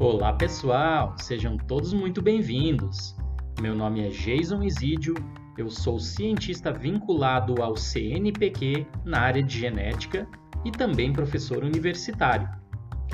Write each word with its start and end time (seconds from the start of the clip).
Olá 0.00 0.32
pessoal, 0.32 1.14
sejam 1.16 1.56
todos 1.56 1.92
muito 1.92 2.20
bem-vindos. 2.20 3.14
Meu 3.60 3.76
nome 3.76 4.04
é 4.04 4.08
Jason 4.08 4.64
Isidio, 4.64 5.14
eu 5.56 5.70
sou 5.70 6.00
cientista 6.00 6.72
vinculado 6.72 7.62
ao 7.62 7.76
CNPq 7.76 8.84
na 9.04 9.20
área 9.20 9.44
de 9.44 9.60
genética 9.60 10.26
e 10.64 10.72
também 10.72 11.12
professor 11.12 11.62
universitário. 11.62 12.61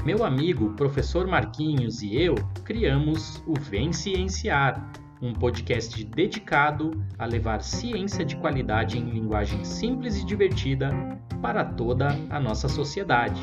Meu 0.09 0.25
amigo, 0.25 0.71
professor 0.71 1.27
Marquinhos 1.27 2.01
e 2.01 2.17
eu 2.17 2.35
criamos 2.65 3.45
o 3.47 3.53
Vem 3.53 3.93
Cienciar, 3.93 4.91
um 5.21 5.35
podcast 5.35 6.03
dedicado 6.03 7.05
a 7.19 7.27
levar 7.27 7.61
ciência 7.61 8.25
de 8.25 8.35
qualidade 8.37 8.97
em 8.97 9.05
linguagem 9.11 9.63
simples 9.67 10.17
e 10.17 10.25
divertida 10.25 10.89
para 11.43 11.63
toda 11.63 12.09
a 12.31 12.41
nossa 12.41 12.71
sociedade. 12.71 13.39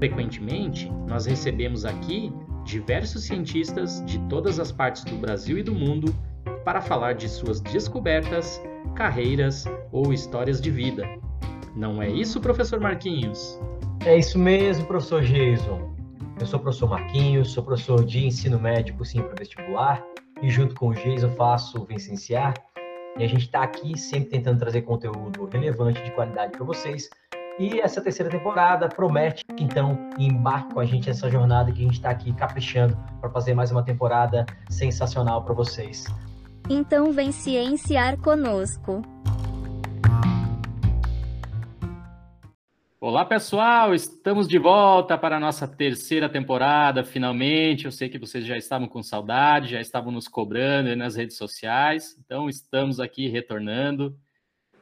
Frequentemente, 0.00 0.90
nós 1.06 1.26
recebemos 1.26 1.84
aqui 1.84 2.32
diversos 2.64 3.22
cientistas 3.22 4.04
de 4.04 4.18
todas 4.28 4.58
as 4.58 4.72
partes 4.72 5.04
do 5.04 5.14
Brasil 5.14 5.58
e 5.58 5.62
do 5.62 5.72
mundo 5.72 6.12
para 6.64 6.80
falar 6.80 7.12
de 7.12 7.28
suas 7.28 7.60
descobertas, 7.60 8.60
carreiras 8.96 9.64
ou 9.92 10.12
histórias 10.12 10.60
de 10.60 10.72
vida. 10.72 11.08
Não 11.76 12.02
é 12.02 12.10
isso, 12.10 12.40
professor 12.40 12.80
Marquinhos? 12.80 13.60
É 14.04 14.18
isso 14.18 14.40
mesmo, 14.40 14.86
professor 14.86 15.22
Jason. 15.22 15.99
Eu 16.40 16.46
sou 16.46 16.58
o 16.58 16.62
professor 16.62 16.88
Marquinhos, 16.88 17.52
sou 17.52 17.62
professor 17.62 18.02
de 18.02 18.24
ensino 18.26 18.58
médico 18.58 19.04
sim 19.04 19.20
para 19.20 19.34
vestibular 19.38 20.02
e 20.40 20.48
junto 20.48 20.74
com 20.74 20.88
o 20.88 20.94
Jason 20.94 21.28
faço 21.36 21.82
o 21.82 21.84
Vicenciar. 21.84 22.54
E 23.18 23.22
a 23.22 23.28
gente 23.28 23.42
está 23.42 23.62
aqui 23.62 23.98
sempre 23.98 24.30
tentando 24.30 24.58
trazer 24.58 24.80
conteúdo 24.82 25.44
relevante 25.52 26.02
de 26.02 26.10
qualidade 26.12 26.52
para 26.52 26.64
vocês. 26.64 27.10
E 27.58 27.78
essa 27.78 28.00
terceira 28.00 28.30
temporada 28.30 28.88
promete, 28.88 29.44
então, 29.58 30.08
embarque 30.18 30.72
com 30.72 30.80
a 30.80 30.86
gente 30.86 31.08
nessa 31.08 31.28
jornada 31.28 31.70
que 31.70 31.80
a 31.80 31.84
gente 31.84 31.96
está 31.96 32.08
aqui 32.08 32.32
caprichando 32.32 32.96
para 33.20 33.28
fazer 33.28 33.52
mais 33.52 33.70
uma 33.70 33.82
temporada 33.82 34.46
sensacional 34.70 35.44
para 35.44 35.52
vocês. 35.52 36.06
Então 36.70 37.12
vem 37.12 37.32
cienciar 37.32 38.16
conosco. 38.16 39.02
Olá 43.02 43.24
pessoal, 43.24 43.94
estamos 43.94 44.46
de 44.46 44.58
volta 44.58 45.16
para 45.16 45.38
a 45.38 45.40
nossa 45.40 45.66
terceira 45.66 46.28
temporada, 46.28 47.02
finalmente. 47.02 47.86
Eu 47.86 47.90
sei 47.90 48.10
que 48.10 48.18
vocês 48.18 48.44
já 48.44 48.58
estavam 48.58 48.86
com 48.86 49.02
saudade, 49.02 49.70
já 49.70 49.80
estavam 49.80 50.12
nos 50.12 50.28
cobrando 50.28 50.94
nas 50.94 51.16
redes 51.16 51.38
sociais, 51.38 52.14
então 52.22 52.46
estamos 52.46 53.00
aqui 53.00 53.26
retornando. 53.26 54.14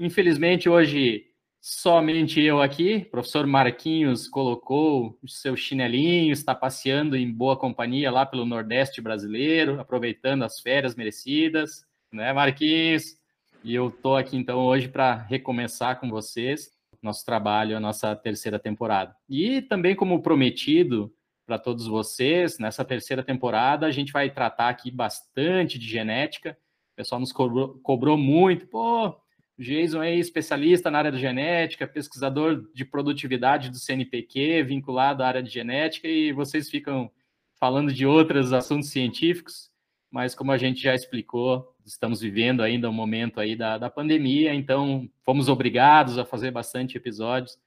Infelizmente, 0.00 0.68
hoje 0.68 1.26
somente 1.60 2.40
eu 2.42 2.60
aqui. 2.60 3.04
O 3.06 3.10
professor 3.12 3.46
Marquinhos 3.46 4.26
colocou 4.26 5.16
o 5.22 5.28
seu 5.28 5.54
chinelinho, 5.54 6.32
está 6.32 6.56
passeando 6.56 7.16
em 7.16 7.32
boa 7.32 7.56
companhia 7.56 8.10
lá 8.10 8.26
pelo 8.26 8.44
Nordeste 8.44 9.00
brasileiro, 9.00 9.78
aproveitando 9.80 10.42
as 10.42 10.58
férias 10.58 10.96
merecidas, 10.96 11.84
né, 12.12 12.32
Marquinhos? 12.32 13.16
E 13.62 13.72
eu 13.72 13.90
estou 13.90 14.16
aqui 14.16 14.36
então 14.36 14.58
hoje 14.58 14.88
para 14.88 15.14
recomeçar 15.14 16.00
com 16.00 16.10
vocês 16.10 16.77
nosso 17.02 17.24
trabalho, 17.24 17.76
a 17.76 17.80
nossa 17.80 18.14
terceira 18.16 18.58
temporada. 18.58 19.14
E 19.28 19.62
também, 19.62 19.94
como 19.94 20.22
prometido 20.22 21.12
para 21.46 21.58
todos 21.58 21.86
vocês, 21.86 22.58
nessa 22.58 22.84
terceira 22.84 23.22
temporada 23.22 23.86
a 23.86 23.90
gente 23.90 24.12
vai 24.12 24.28
tratar 24.28 24.68
aqui 24.68 24.90
bastante 24.90 25.78
de 25.78 25.88
genética. 25.88 26.58
O 26.92 26.96
pessoal 26.96 27.20
nos 27.20 27.32
cobrou, 27.32 27.78
cobrou 27.82 28.18
muito, 28.18 28.66
pô, 28.66 29.16
Jason 29.58 30.02
é 30.02 30.14
especialista 30.14 30.90
na 30.90 30.98
área 30.98 31.10
de 31.10 31.18
genética, 31.18 31.86
pesquisador 31.86 32.70
de 32.72 32.84
produtividade 32.84 33.70
do 33.70 33.78
CNPq, 33.78 34.62
vinculado 34.62 35.22
à 35.22 35.26
área 35.26 35.42
de 35.42 35.50
genética, 35.50 36.06
e 36.06 36.32
vocês 36.32 36.70
ficam 36.70 37.10
falando 37.58 37.92
de 37.92 38.06
outros 38.06 38.52
assuntos 38.52 38.90
científicos, 38.90 39.68
mas 40.10 40.34
como 40.34 40.52
a 40.52 40.58
gente 40.58 40.80
já 40.80 40.94
explicou, 40.94 41.74
estamos 41.92 42.20
vivendo 42.20 42.62
ainda 42.62 42.88
um 42.88 42.92
momento 42.92 43.40
aí 43.40 43.56
da, 43.56 43.78
da 43.78 43.90
pandemia, 43.90 44.54
então 44.54 45.08
fomos 45.24 45.48
obrigados 45.48 46.18
a 46.18 46.24
fazer 46.24 46.50
bastante 46.50 46.96
episódios 46.96 47.58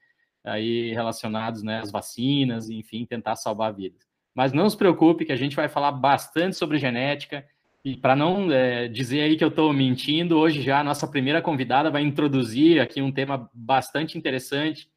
aí 0.43 0.93
relacionados 0.93 1.61
né, 1.63 1.79
às 1.79 1.91
vacinas, 1.91 2.69
enfim, 2.69 3.05
tentar 3.05 3.35
salvar 3.35 3.73
vidas. 3.73 4.01
Mas 4.33 4.53
não 4.53 4.69
se 4.69 4.77
preocupe 4.77 5.25
que 5.25 5.31
a 5.31 5.37
gente 5.37 5.55
vai 5.55 5.67
falar 5.67 5.91
bastante 5.91 6.55
sobre 6.55 6.79
genética, 6.79 7.45
e 7.83 7.95
para 7.95 8.15
não 8.15 8.51
é, 8.51 8.87
dizer 8.87 9.21
aí 9.21 9.35
que 9.35 9.43
eu 9.43 9.49
estou 9.49 9.73
mentindo, 9.73 10.37
hoje 10.37 10.61
já 10.61 10.79
a 10.79 10.83
nossa 10.83 11.07
primeira 11.07 11.41
convidada 11.41 11.89
vai 11.89 12.03
introduzir 12.03 12.79
aqui 12.79 13.01
um 13.01 13.11
tema 13.11 13.49
bastante 13.53 14.17
interessante, 14.17 14.87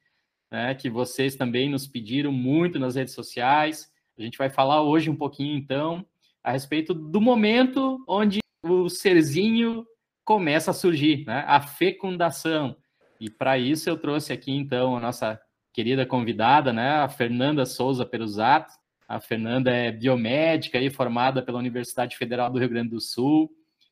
né, 0.51 0.75
que 0.75 0.89
vocês 0.89 1.35
também 1.35 1.69
nos 1.69 1.87
pediram 1.87 2.31
muito 2.31 2.79
nas 2.79 2.95
redes 2.95 3.13
sociais. 3.13 3.91
A 4.17 4.21
gente 4.21 4.37
vai 4.37 4.49
falar 4.49 4.83
hoje 4.83 5.09
um 5.09 5.15
pouquinho, 5.15 5.57
então, 5.57 6.05
a 6.43 6.51
respeito 6.51 6.93
do 6.93 7.19
momento 7.19 8.03
onde 8.07 8.39
o 8.65 8.89
serzinho 8.89 9.85
começa 10.23 10.71
a 10.71 10.73
surgir, 10.73 11.23
né, 11.25 11.43
a 11.47 11.61
fecundação. 11.61 12.75
E 13.19 13.29
para 13.29 13.57
isso 13.57 13.89
eu 13.89 13.97
trouxe 13.97 14.33
aqui, 14.33 14.51
então, 14.51 14.97
a 14.97 14.99
nossa 14.99 15.39
querida 15.71 16.05
convidada, 16.05 16.73
né, 16.73 16.95
a 16.97 17.07
Fernanda 17.07 17.65
Souza 17.65 18.05
Perusato, 18.05 18.73
a 19.07 19.19
Fernanda 19.19 19.69
é 19.69 19.91
biomédica 19.91 20.79
e 20.79 20.89
formada 20.89 21.41
pela 21.41 21.59
Universidade 21.59 22.17
Federal 22.17 22.49
do 22.49 22.57
Rio 22.57 22.69
Grande 22.69 22.89
do 22.89 22.99
Sul. 22.99 23.51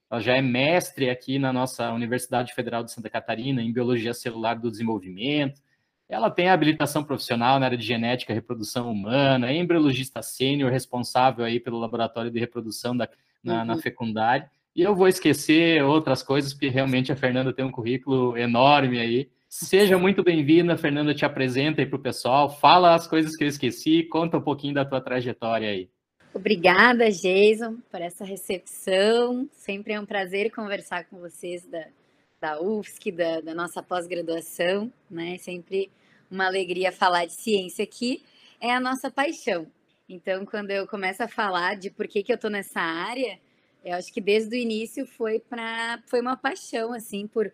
Ela 0.10 0.20
já 0.20 0.36
é 0.36 0.42
mestre 0.42 1.10
aqui 1.10 1.38
na 1.38 1.54
nossa 1.54 1.92
Universidade 1.92 2.54
Federal 2.54 2.84
de 2.84 2.92
Santa 2.92 3.10
Catarina 3.10 3.62
em 3.62 3.72
Biologia 3.72 4.14
Celular 4.14 4.56
do 4.56 4.72
Desenvolvimento. 4.72 5.62
Ela 6.10 6.32
tem 6.32 6.50
habilitação 6.50 7.04
profissional 7.04 7.60
na 7.60 7.68
área 7.68 7.78
de 7.78 7.86
genética 7.86 8.32
e 8.32 8.36
reprodução 8.36 8.92
humana, 8.92 9.50
é 9.50 9.56
embriologista 9.56 10.22
sênior 10.22 10.72
responsável 10.72 11.46
aí 11.46 11.60
pelo 11.60 11.80
laboratório 11.80 12.32
de 12.32 12.40
reprodução 12.40 12.96
da, 12.98 13.08
na, 13.44 13.60
uhum. 13.60 13.66
na 13.66 13.78
fecundária. 13.78 14.50
E 14.76 14.82
eu 14.82 14.96
vou 14.96 15.08
esquecer 15.08 15.84
outras 15.84 16.24
coisas, 16.24 16.52
porque 16.52 16.68
realmente 16.68 17.12
a 17.12 17.16
Fernanda 17.16 17.54
tem 17.54 17.64
um 17.64 17.72
currículo 17.72 18.36
enorme 18.36 19.00
aí. 19.00 19.30
Seja 19.48 20.00
muito 20.00 20.24
bem-vinda, 20.24 20.76
Fernanda, 20.76 21.14
te 21.14 21.24
apresenta 21.24 21.80
aí 21.80 21.86
para 21.86 21.98
o 21.98 22.02
pessoal, 22.02 22.50
fala 22.50 22.96
as 22.96 23.06
coisas 23.06 23.36
que 23.36 23.44
eu 23.44 23.48
esqueci, 23.48 24.02
conta 24.04 24.38
um 24.38 24.42
pouquinho 24.42 24.74
da 24.74 24.84
tua 24.84 25.00
trajetória 25.00 25.70
aí. 25.70 25.90
Obrigada, 26.34 27.12
Jason, 27.12 27.78
por 27.92 28.02
essa 28.02 28.26
recepção. 28.26 29.48
Sempre 29.52 29.94
é 29.94 30.00
um 30.00 30.06
prazer 30.08 30.52
conversar 30.52 31.06
com 31.06 31.20
vocês 31.20 31.64
da, 31.68 31.86
da 32.42 32.60
UFSC, 32.60 33.12
da, 33.12 33.42
da 33.42 33.54
nossa 33.54 33.84
pós-graduação, 33.84 34.92
né? 35.08 35.38
Sempre 35.38 35.92
uma 36.32 36.48
alegria 36.48 36.92
falar 36.92 37.26
de 37.26 37.34
ciência 37.34 37.84
aqui, 37.84 38.24
é 38.60 38.74
a 38.74 38.80
nossa 38.80 39.12
paixão. 39.12 39.68
Então, 40.10 40.44
quando 40.48 40.72
eu 40.72 40.88
começo 40.88 41.22
a 41.22 41.28
falar 41.28 41.76
de 41.76 41.92
por 41.92 42.08
que, 42.08 42.24
que 42.24 42.32
eu 42.32 42.36
estou 42.36 42.50
nessa 42.50 42.82
área, 42.82 43.38
eu 43.84 43.96
acho 43.96 44.12
que 44.14 44.22
desde 44.22 44.56
o 44.56 44.60
início 44.60 45.06
foi 45.06 45.40
para 45.40 46.02
foi 46.08 46.22
uma 46.22 46.38
paixão 46.38 46.94
assim 46.94 47.28
por 47.28 47.52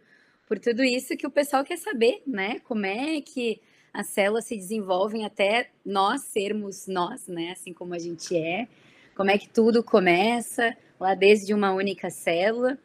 por 0.47 0.57
tudo 0.57 0.83
isso 0.83 1.15
que 1.15 1.27
o 1.27 1.31
pessoal 1.31 1.63
quer 1.63 1.77
saber, 1.77 2.23
né? 2.25 2.59
Como 2.61 2.83
é 2.83 3.21
que 3.21 3.61
as 3.93 4.07
células 4.07 4.45
se 4.45 4.55
desenvolvem 4.55 5.23
até 5.23 5.69
nós 5.85 6.21
sermos 6.21 6.87
nós, 6.87 7.27
né? 7.27 7.51
Assim 7.51 7.71
como 7.71 7.93
a 7.93 7.99
gente 7.99 8.35
é. 8.35 8.67
Como 9.15 9.29
é 9.29 9.37
que 9.37 9.47
tudo 9.47 9.83
começa 9.83 10.75
lá 10.99 11.13
desde 11.13 11.53
uma 11.53 11.71
única 11.71 12.09
célula. 12.09 12.79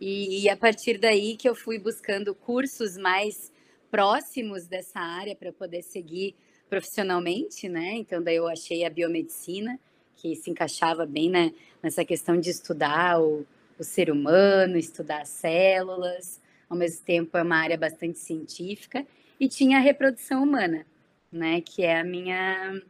E, 0.00 0.42
e 0.42 0.48
a 0.48 0.56
partir 0.56 0.98
daí 0.98 1.36
que 1.36 1.48
eu 1.48 1.54
fui 1.54 1.78
buscando 1.78 2.34
cursos 2.34 2.96
mais 2.96 3.52
próximos 3.92 4.66
dessa 4.66 4.98
área 4.98 5.36
para 5.36 5.52
poder 5.52 5.82
seguir 5.82 6.34
profissionalmente, 6.68 7.68
né? 7.68 7.92
Então 7.94 8.20
daí 8.20 8.36
eu 8.36 8.48
achei 8.48 8.84
a 8.84 8.90
biomedicina 8.90 9.78
que 10.16 10.34
se 10.36 10.50
encaixava 10.50 11.04
bem 11.06 11.30
né, 11.30 11.52
nessa 11.82 12.04
questão 12.04 12.38
de 12.38 12.50
estudar 12.50 13.20
o, 13.20 13.46
o 13.78 13.84
ser 13.84 14.10
humano, 14.10 14.76
estudar 14.76 15.22
as 15.22 15.28
células 15.28 16.40
ao 16.68 16.76
mesmo 16.76 17.04
tempo 17.04 17.36
é 17.36 17.42
uma 17.42 17.56
área 17.56 17.78
bastante 17.78 18.18
científica, 18.18 19.06
e 19.38 19.48
tinha 19.48 19.78
a 19.78 19.80
reprodução 19.80 20.42
humana, 20.42 20.86
né, 21.30 21.60
que 21.60 21.82
é 21.82 22.00
a 22.00 22.04
minha 22.04 22.82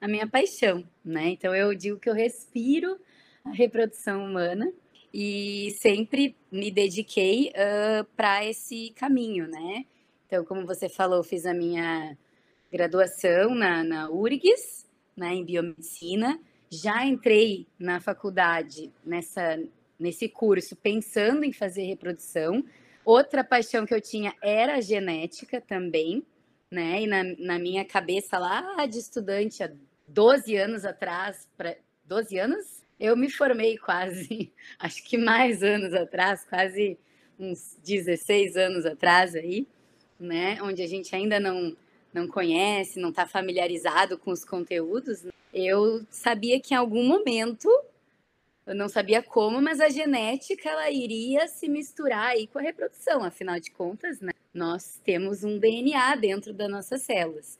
a 0.00 0.08
minha 0.08 0.26
paixão, 0.26 0.82
né? 1.04 1.28
Então 1.28 1.54
eu 1.54 1.74
digo 1.74 1.98
que 1.98 2.08
eu 2.08 2.14
respiro 2.14 2.98
a 3.44 3.50
reprodução 3.50 4.24
humana 4.24 4.72
e 5.12 5.76
sempre 5.78 6.34
me 6.50 6.70
dediquei 6.70 7.50
uh, 7.50 8.04
para 8.16 8.46
esse 8.46 8.94
caminho, 8.96 9.46
né? 9.46 9.84
Então, 10.26 10.42
como 10.42 10.64
você 10.64 10.88
falou, 10.88 11.22
fiz 11.22 11.44
a 11.44 11.52
minha 11.52 12.16
graduação 12.72 13.54
na, 13.54 13.84
na 13.84 14.10
URGS, 14.10 14.88
né, 15.14 15.34
em 15.34 15.44
biomedicina. 15.44 16.40
Já 16.70 17.04
entrei 17.04 17.66
na 17.78 18.00
faculdade 18.00 18.92
nessa, 19.04 19.58
nesse 19.98 20.28
curso 20.28 20.76
pensando 20.76 21.44
em 21.44 21.52
fazer 21.52 21.82
reprodução, 21.82 22.64
Outra 23.04 23.42
paixão 23.42 23.86
que 23.86 23.94
eu 23.94 24.00
tinha 24.00 24.34
era 24.42 24.76
a 24.76 24.80
genética 24.80 25.60
também, 25.60 26.24
né? 26.70 27.02
E 27.02 27.06
na, 27.06 27.24
na 27.38 27.58
minha 27.58 27.84
cabeça 27.84 28.38
lá 28.38 28.86
de 28.86 28.98
estudante, 28.98 29.62
há 29.62 29.72
12 30.06 30.56
anos 30.56 30.84
atrás, 30.84 31.48
pra, 31.56 31.76
12 32.04 32.38
anos? 32.38 32.84
Eu 32.98 33.16
me 33.16 33.30
formei 33.30 33.78
quase, 33.78 34.52
acho 34.78 35.02
que 35.02 35.16
mais 35.16 35.62
anos 35.62 35.94
atrás, 35.94 36.44
quase 36.44 36.98
uns 37.38 37.78
16 37.82 38.56
anos 38.56 38.84
atrás 38.84 39.34
aí, 39.34 39.66
né? 40.18 40.62
Onde 40.62 40.82
a 40.82 40.86
gente 40.86 41.16
ainda 41.16 41.40
não, 41.40 41.74
não 42.12 42.26
conhece, 42.26 43.00
não 43.00 43.10
está 43.10 43.26
familiarizado 43.26 44.18
com 44.18 44.30
os 44.30 44.44
conteúdos. 44.44 45.24
Eu 45.52 46.04
sabia 46.10 46.60
que 46.60 46.74
em 46.74 46.76
algum 46.76 47.04
momento, 47.04 47.68
eu 48.66 48.74
não 48.74 48.88
sabia 48.88 49.22
como, 49.22 49.60
mas 49.60 49.80
a 49.80 49.88
genética 49.88 50.68
ela 50.68 50.90
iria 50.90 51.46
se 51.46 51.68
misturar 51.68 52.28
aí 52.28 52.46
com 52.46 52.58
a 52.58 52.62
reprodução. 52.62 53.24
Afinal 53.24 53.58
de 53.60 53.70
contas, 53.70 54.20
né? 54.20 54.32
Nós 54.52 55.00
temos 55.04 55.44
um 55.44 55.58
DNA 55.58 56.16
dentro 56.16 56.52
das 56.52 56.68
nossas 56.68 57.02
células. 57.02 57.58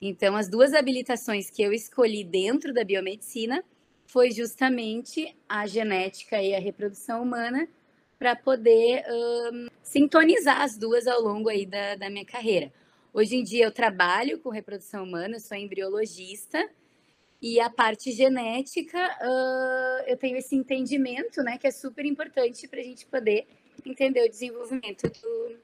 Então, 0.00 0.36
as 0.36 0.48
duas 0.48 0.74
habilitações 0.74 1.48
que 1.48 1.62
eu 1.62 1.72
escolhi 1.72 2.24
dentro 2.24 2.74
da 2.74 2.82
biomedicina 2.82 3.62
foi 4.04 4.32
justamente 4.32 5.34
a 5.48 5.66
genética 5.66 6.42
e 6.42 6.54
a 6.54 6.58
reprodução 6.58 7.22
humana 7.22 7.68
para 8.18 8.36
poder 8.36 9.04
um, 9.08 9.68
sintonizar 9.82 10.60
as 10.60 10.76
duas 10.76 11.06
ao 11.06 11.20
longo 11.20 11.48
aí 11.48 11.64
da, 11.64 11.94
da 11.94 12.10
minha 12.10 12.24
carreira. 12.24 12.72
Hoje 13.12 13.36
em 13.36 13.44
dia 13.44 13.64
eu 13.64 13.70
trabalho 13.70 14.38
com 14.38 14.48
reprodução 14.48 15.04
humana, 15.04 15.38
sou 15.38 15.56
embriologista 15.56 16.68
e 17.40 17.60
a 17.60 17.68
parte 17.68 18.10
genética 18.10 18.98
uh, 18.98 20.04
eu 20.06 20.16
tenho 20.16 20.36
esse 20.36 20.56
entendimento, 20.56 21.42
né, 21.42 21.58
que 21.58 21.66
é 21.66 21.70
super 21.70 22.06
importante 22.06 22.66
para 22.66 22.80
a 22.80 22.84
gente 22.84 23.04
poder 23.06 23.46
entender 23.84 24.24
o 24.24 24.30
desenvolvimento 24.30 25.08
do, 25.08 25.56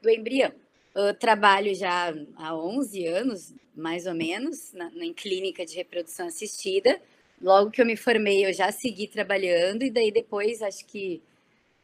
do 0.00 0.10
embrião. 0.10 0.52
Eu 0.94 1.14
trabalho 1.14 1.74
já 1.74 2.14
há 2.36 2.54
11 2.54 3.06
anos, 3.06 3.54
mais 3.74 4.06
ou 4.06 4.14
menos, 4.14 4.72
na, 4.72 4.90
em 4.94 5.12
clínica 5.12 5.66
de 5.66 5.74
reprodução 5.74 6.26
assistida 6.26 7.00
logo 7.42 7.70
que 7.70 7.82
eu 7.82 7.86
me 7.86 7.96
formei, 7.96 8.46
eu 8.46 8.52
já 8.52 8.70
segui 8.70 9.08
trabalhando, 9.08 9.82
e 9.82 9.90
daí 9.90 10.12
depois, 10.12 10.62
acho 10.62 10.86
que 10.86 11.20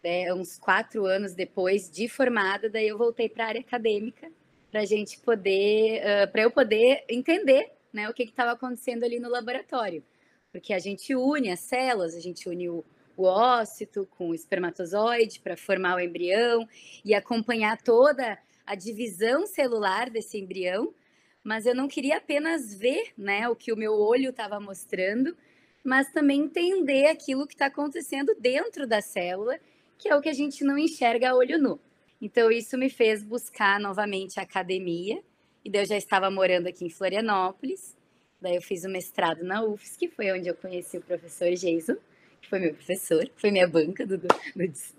é, 0.03 0.33
uns 0.33 0.57
quatro 0.57 1.05
anos 1.05 1.35
depois 1.35 1.91
de 1.91 2.09
formada, 2.09 2.71
daí 2.71 2.87
eu 2.87 2.97
voltei 2.97 3.29
para 3.29 3.45
a 3.45 3.49
área 3.49 3.61
acadêmica, 3.61 4.31
para 4.71 4.85
gente 4.85 5.19
poder, 5.21 6.03
uh, 6.03 6.31
para 6.31 6.43
eu 6.43 6.51
poder 6.51 7.05
entender 7.09 7.71
né, 7.93 8.09
o 8.09 8.15
que 8.15 8.25
estava 8.25 8.53
acontecendo 8.53 9.05
ali 9.05 9.19
no 9.19 9.29
laboratório. 9.29 10.03
Porque 10.53 10.73
a 10.73 10.79
gente 10.79 11.15
une 11.15 11.51
as 11.51 11.61
células, 11.61 12.15
a 12.15 12.21
gente 12.21 12.49
une 12.49 12.69
o, 12.69 12.85
o 13.17 13.25
ócito 13.25 14.07
com 14.17 14.31
o 14.31 14.35
espermatozoide 14.35 15.41
para 15.41 15.57
formar 15.57 15.97
o 15.97 16.01
embrião 16.01 16.69
e 17.05 17.15
acompanhar 17.15 17.81
toda 17.83 18.39
a 18.67 18.75
divisão 18.75 19.47
celular 19.47 20.11
desse 20.11 20.39
embrião, 20.39 20.95
mas 21.43 21.65
eu 21.65 21.75
não 21.75 21.89
queria 21.89 22.19
apenas 22.19 22.75
ver 22.75 23.13
né, 23.17 23.49
o 23.49 23.57
que 23.57 23.73
o 23.73 23.77
meu 23.77 23.95
olho 23.95 24.31
estava 24.31 24.61
mostrando, 24.61 25.35
mas 25.83 26.13
também 26.13 26.43
entender 26.43 27.07
aquilo 27.07 27.47
que 27.47 27.55
está 27.55 27.67
acontecendo 27.67 28.37
dentro 28.39 28.87
da 28.87 29.01
célula, 29.01 29.59
que 29.97 30.09
é 30.09 30.15
o 30.15 30.21
que 30.21 30.29
a 30.29 30.35
gente 30.35 30.63
não 30.63 30.77
enxerga 30.77 31.31
a 31.31 31.35
olho 31.35 31.59
nu. 31.59 31.81
Então, 32.21 32.51
isso 32.51 32.77
me 32.77 32.91
fez 32.91 33.23
buscar 33.23 33.79
novamente 33.79 34.41
a 34.41 34.43
academia, 34.43 35.23
e 35.65 35.71
daí 35.71 35.83
eu 35.83 35.87
já 35.87 35.97
estava 35.97 36.31
morando 36.31 36.67
aqui 36.67 36.85
em 36.85 36.91
Florianópolis, 36.91 37.97
daí 38.41 38.57
eu 38.57 38.63
fiz 38.63 38.85
o 38.85 38.89
mestrado 38.89 39.45
na 39.45 39.63
UFSC, 39.63 39.99
que 39.99 40.09
foi 40.09 40.33
onde 40.33 40.49
eu 40.49 40.55
conheci 40.55 40.99
o 40.99 41.03
professor 41.03 41.51
Jason, 41.55 41.97
que 42.41 42.49
foi 42.49 42.59
meu 42.59 42.75
professor, 42.75 43.29
foi 43.37 43.51
minha 43.51 43.69
banca 43.69 44.07
do, 44.07 44.19
do, 44.19 44.29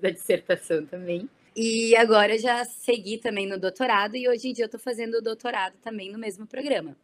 da 0.01 0.09
dissertação 0.09 0.85
também. 0.85 1.29
E 1.55 1.95
agora 1.95 2.35
eu 2.35 2.39
já 2.39 2.63
segui 2.63 3.17
também 3.17 3.47
no 3.47 3.59
doutorado, 3.59 4.15
e 4.15 4.29
hoje 4.29 4.49
em 4.49 4.53
dia 4.53 4.63
eu 4.63 4.67
estou 4.67 4.79
fazendo 4.79 5.15
o 5.15 5.21
doutorado 5.21 5.75
também 5.81 6.11
no 6.11 6.19
mesmo 6.19 6.45
programa. 6.47 6.95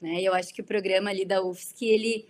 Né? 0.00 0.20
Eu 0.20 0.34
acho 0.34 0.52
que 0.52 0.60
o 0.60 0.64
programa 0.64 1.10
ali 1.10 1.24
da 1.24 1.42
UFSC, 1.42 1.86
ele 1.86 2.26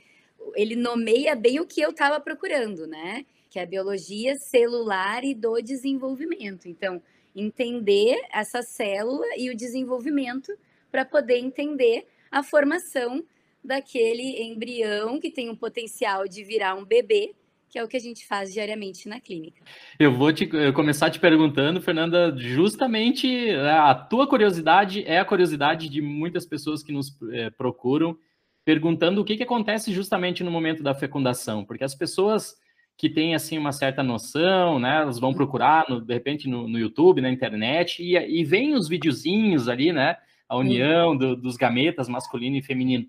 ele 0.54 0.76
nomeia 0.76 1.34
bem 1.34 1.60
o 1.60 1.66
que 1.66 1.80
eu 1.80 1.90
estava 1.90 2.20
procurando, 2.20 2.86
né? 2.86 3.24
Que 3.48 3.58
é 3.58 3.62
a 3.62 3.66
biologia 3.66 4.36
celular 4.36 5.24
e 5.24 5.34
do 5.34 5.60
desenvolvimento. 5.60 6.68
Então, 6.68 7.00
entender 7.34 8.20
essa 8.32 8.62
célula 8.62 9.26
e 9.36 9.50
o 9.50 9.56
desenvolvimento 9.56 10.52
para 10.90 11.04
poder 11.04 11.38
entender 11.38 12.06
a 12.30 12.42
formação 12.42 13.24
daquele 13.64 14.42
embrião 14.42 15.18
que 15.18 15.30
tem 15.30 15.48
um 15.48 15.56
potencial 15.56 16.28
de 16.28 16.44
virar 16.44 16.74
um 16.74 16.84
bebê, 16.84 17.34
que 17.68 17.78
é 17.78 17.82
o 17.82 17.88
que 17.88 17.96
a 17.96 18.00
gente 18.00 18.26
faz 18.26 18.52
diariamente 18.52 19.08
na 19.08 19.18
clínica. 19.18 19.62
Eu 19.98 20.16
vou 20.16 20.32
te, 20.32 20.48
eu 20.52 20.72
começar 20.72 21.10
te 21.10 21.18
perguntando, 21.18 21.80
Fernanda, 21.80 22.32
justamente 22.36 23.50
a 23.50 23.94
tua 23.94 24.28
curiosidade 24.28 25.02
é 25.04 25.18
a 25.18 25.24
curiosidade 25.24 25.88
de 25.88 26.00
muitas 26.00 26.46
pessoas 26.46 26.82
que 26.82 26.92
nos 26.92 27.16
é, 27.32 27.50
procuram 27.50 28.16
perguntando 28.64 29.20
o 29.20 29.24
que, 29.24 29.36
que 29.36 29.42
acontece 29.42 29.92
justamente 29.92 30.42
no 30.42 30.50
momento 30.50 30.82
da 30.82 30.94
fecundação, 30.94 31.64
porque 31.64 31.84
as 31.84 31.94
pessoas 31.94 32.56
que 32.96 33.10
têm 33.10 33.34
assim 33.34 33.58
uma 33.58 33.72
certa 33.72 34.02
noção, 34.02 34.78
né, 34.78 35.02
elas 35.02 35.18
vão 35.18 35.34
procurar 35.34 35.84
no, 35.88 36.00
de 36.00 36.14
repente 36.14 36.48
no, 36.48 36.68
no, 36.68 36.78
YouTube, 36.78 37.20
na 37.20 37.30
internet 37.30 38.02
e, 38.02 38.16
e 38.16 38.44
veem 38.44 38.74
os 38.74 38.88
videozinhos 38.88 39.68
ali, 39.68 39.92
né, 39.92 40.16
a 40.48 40.56
união 40.56 41.16
do, 41.16 41.34
dos 41.34 41.56
gametas 41.56 42.08
masculino 42.08 42.56
e 42.56 42.62
feminino. 42.62 43.06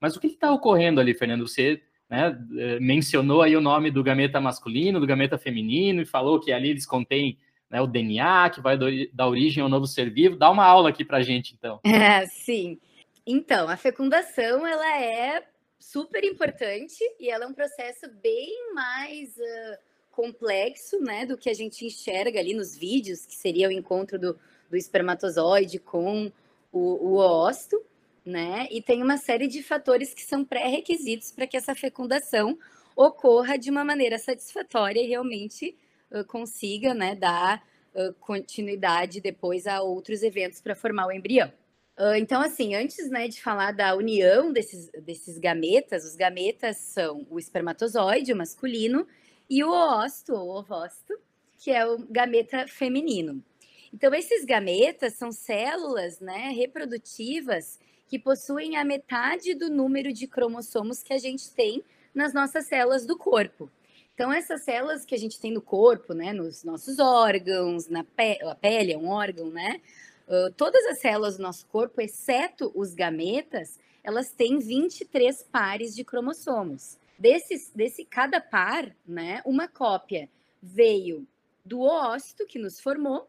Mas 0.00 0.16
o 0.16 0.20
que 0.20 0.26
está 0.26 0.52
ocorrendo 0.52 1.00
ali, 1.00 1.14
Fernando? 1.14 1.46
Você 1.46 1.80
né, 2.10 2.36
eh, 2.58 2.80
mencionou 2.80 3.40
aí 3.40 3.56
o 3.56 3.60
nome 3.60 3.90
do 3.90 4.02
gameta 4.02 4.40
masculino, 4.40 5.00
do 5.00 5.06
gameta 5.06 5.38
feminino 5.38 6.02
e 6.02 6.06
falou 6.06 6.40
que 6.40 6.52
ali 6.52 6.70
eles 6.70 6.84
contêm 6.84 7.38
né, 7.70 7.80
o 7.80 7.86
DNA 7.86 8.50
que 8.50 8.60
vai 8.60 8.76
dar 9.12 9.28
origem 9.28 9.62
ao 9.62 9.68
novo 9.68 9.86
ser 9.86 10.10
vivo. 10.10 10.36
Dá 10.36 10.50
uma 10.50 10.64
aula 10.64 10.90
aqui 10.90 11.04
para 11.04 11.22
gente, 11.22 11.54
então. 11.54 11.80
É, 11.84 12.26
sim. 12.28 12.78
Então, 13.26 13.68
a 13.68 13.76
fecundação 13.76 14.66
ela 14.66 15.00
é 15.00 15.42
super 15.82 16.24
importante 16.24 17.02
e 17.18 17.28
ela 17.28 17.44
é 17.44 17.48
um 17.48 17.52
processo 17.52 18.08
bem 18.22 18.72
mais 18.72 19.36
uh, 19.36 19.78
complexo, 20.12 21.00
né, 21.00 21.26
do 21.26 21.36
que 21.36 21.50
a 21.50 21.54
gente 21.54 21.84
enxerga 21.84 22.38
ali 22.38 22.54
nos 22.54 22.76
vídeos, 22.76 23.26
que 23.26 23.34
seria 23.34 23.68
o 23.68 23.72
encontro 23.72 24.18
do, 24.18 24.38
do 24.70 24.76
espermatozoide 24.76 25.80
com 25.80 26.30
o, 26.70 27.08
o 27.08 27.16
ócito, 27.16 27.82
né? 28.24 28.68
E 28.70 28.80
tem 28.80 29.02
uma 29.02 29.16
série 29.16 29.48
de 29.48 29.60
fatores 29.60 30.14
que 30.14 30.22
são 30.22 30.44
pré-requisitos 30.44 31.32
para 31.32 31.46
que 31.46 31.56
essa 31.56 31.74
fecundação 31.74 32.56
ocorra 32.94 33.58
de 33.58 33.68
uma 33.68 33.84
maneira 33.84 34.18
satisfatória 34.18 35.00
e 35.00 35.08
realmente 35.08 35.76
uh, 36.12 36.24
consiga, 36.24 36.94
né, 36.94 37.16
dar 37.16 37.60
uh, 37.92 38.12
continuidade 38.20 39.20
depois 39.20 39.66
a 39.66 39.82
outros 39.82 40.22
eventos 40.22 40.60
para 40.60 40.76
formar 40.76 41.08
o 41.08 41.12
embrião. 41.12 41.52
Então, 42.16 42.40
assim, 42.40 42.74
antes 42.74 43.10
né, 43.10 43.28
de 43.28 43.40
falar 43.40 43.72
da 43.72 43.94
união 43.94 44.52
desses, 44.52 44.88
desses 45.02 45.38
gametas, 45.38 46.04
os 46.04 46.16
gametas 46.16 46.78
são 46.78 47.26
o 47.30 47.38
espermatozoide, 47.38 48.32
o 48.32 48.36
masculino, 48.36 49.06
e 49.48 49.62
o 49.62 49.70
oócito, 49.70 50.32
ou 50.32 50.56
ovócito, 50.56 51.14
que 51.58 51.70
é 51.70 51.86
o 51.86 51.98
gameta 51.98 52.66
feminino. 52.66 53.42
Então, 53.92 54.14
esses 54.14 54.44
gametas 54.44 55.14
são 55.14 55.30
células 55.30 56.18
né, 56.18 56.50
reprodutivas 56.56 57.78
que 58.08 58.18
possuem 58.18 58.76
a 58.76 58.84
metade 58.84 59.54
do 59.54 59.70
número 59.70 60.12
de 60.12 60.26
cromossomos 60.26 61.02
que 61.02 61.12
a 61.12 61.18
gente 61.18 61.50
tem 61.50 61.84
nas 62.14 62.32
nossas 62.32 62.66
células 62.66 63.04
do 63.04 63.16
corpo. 63.16 63.70
Então, 64.14 64.32
essas 64.32 64.62
células 64.62 65.04
que 65.04 65.14
a 65.14 65.18
gente 65.18 65.40
tem 65.40 65.52
no 65.52 65.60
corpo, 65.60 66.14
né, 66.14 66.32
nos 66.32 66.64
nossos 66.64 66.98
órgãos, 66.98 67.88
na 67.88 68.04
pele, 68.04 68.42
a 68.44 68.54
pele 68.54 68.92
é 68.92 68.98
um 68.98 69.08
órgão, 69.08 69.50
né? 69.50 69.80
Todas 70.56 70.84
as 70.86 71.00
células 71.00 71.36
do 71.36 71.42
nosso 71.42 71.66
corpo, 71.66 72.00
exceto 72.00 72.72
os 72.74 72.94
gametas, 72.94 73.78
elas 74.02 74.30
têm 74.30 74.58
23 74.58 75.42
pares 75.44 75.94
de 75.94 76.04
cromossomos. 76.04 76.98
Desses, 77.18 77.70
desse 77.74 78.04
cada 78.04 78.40
par, 78.40 78.94
né, 79.06 79.42
uma 79.44 79.68
cópia 79.68 80.28
veio 80.60 81.26
do 81.64 81.80
ócito 81.80 82.46
que 82.46 82.58
nos 82.58 82.80
formou 82.80 83.28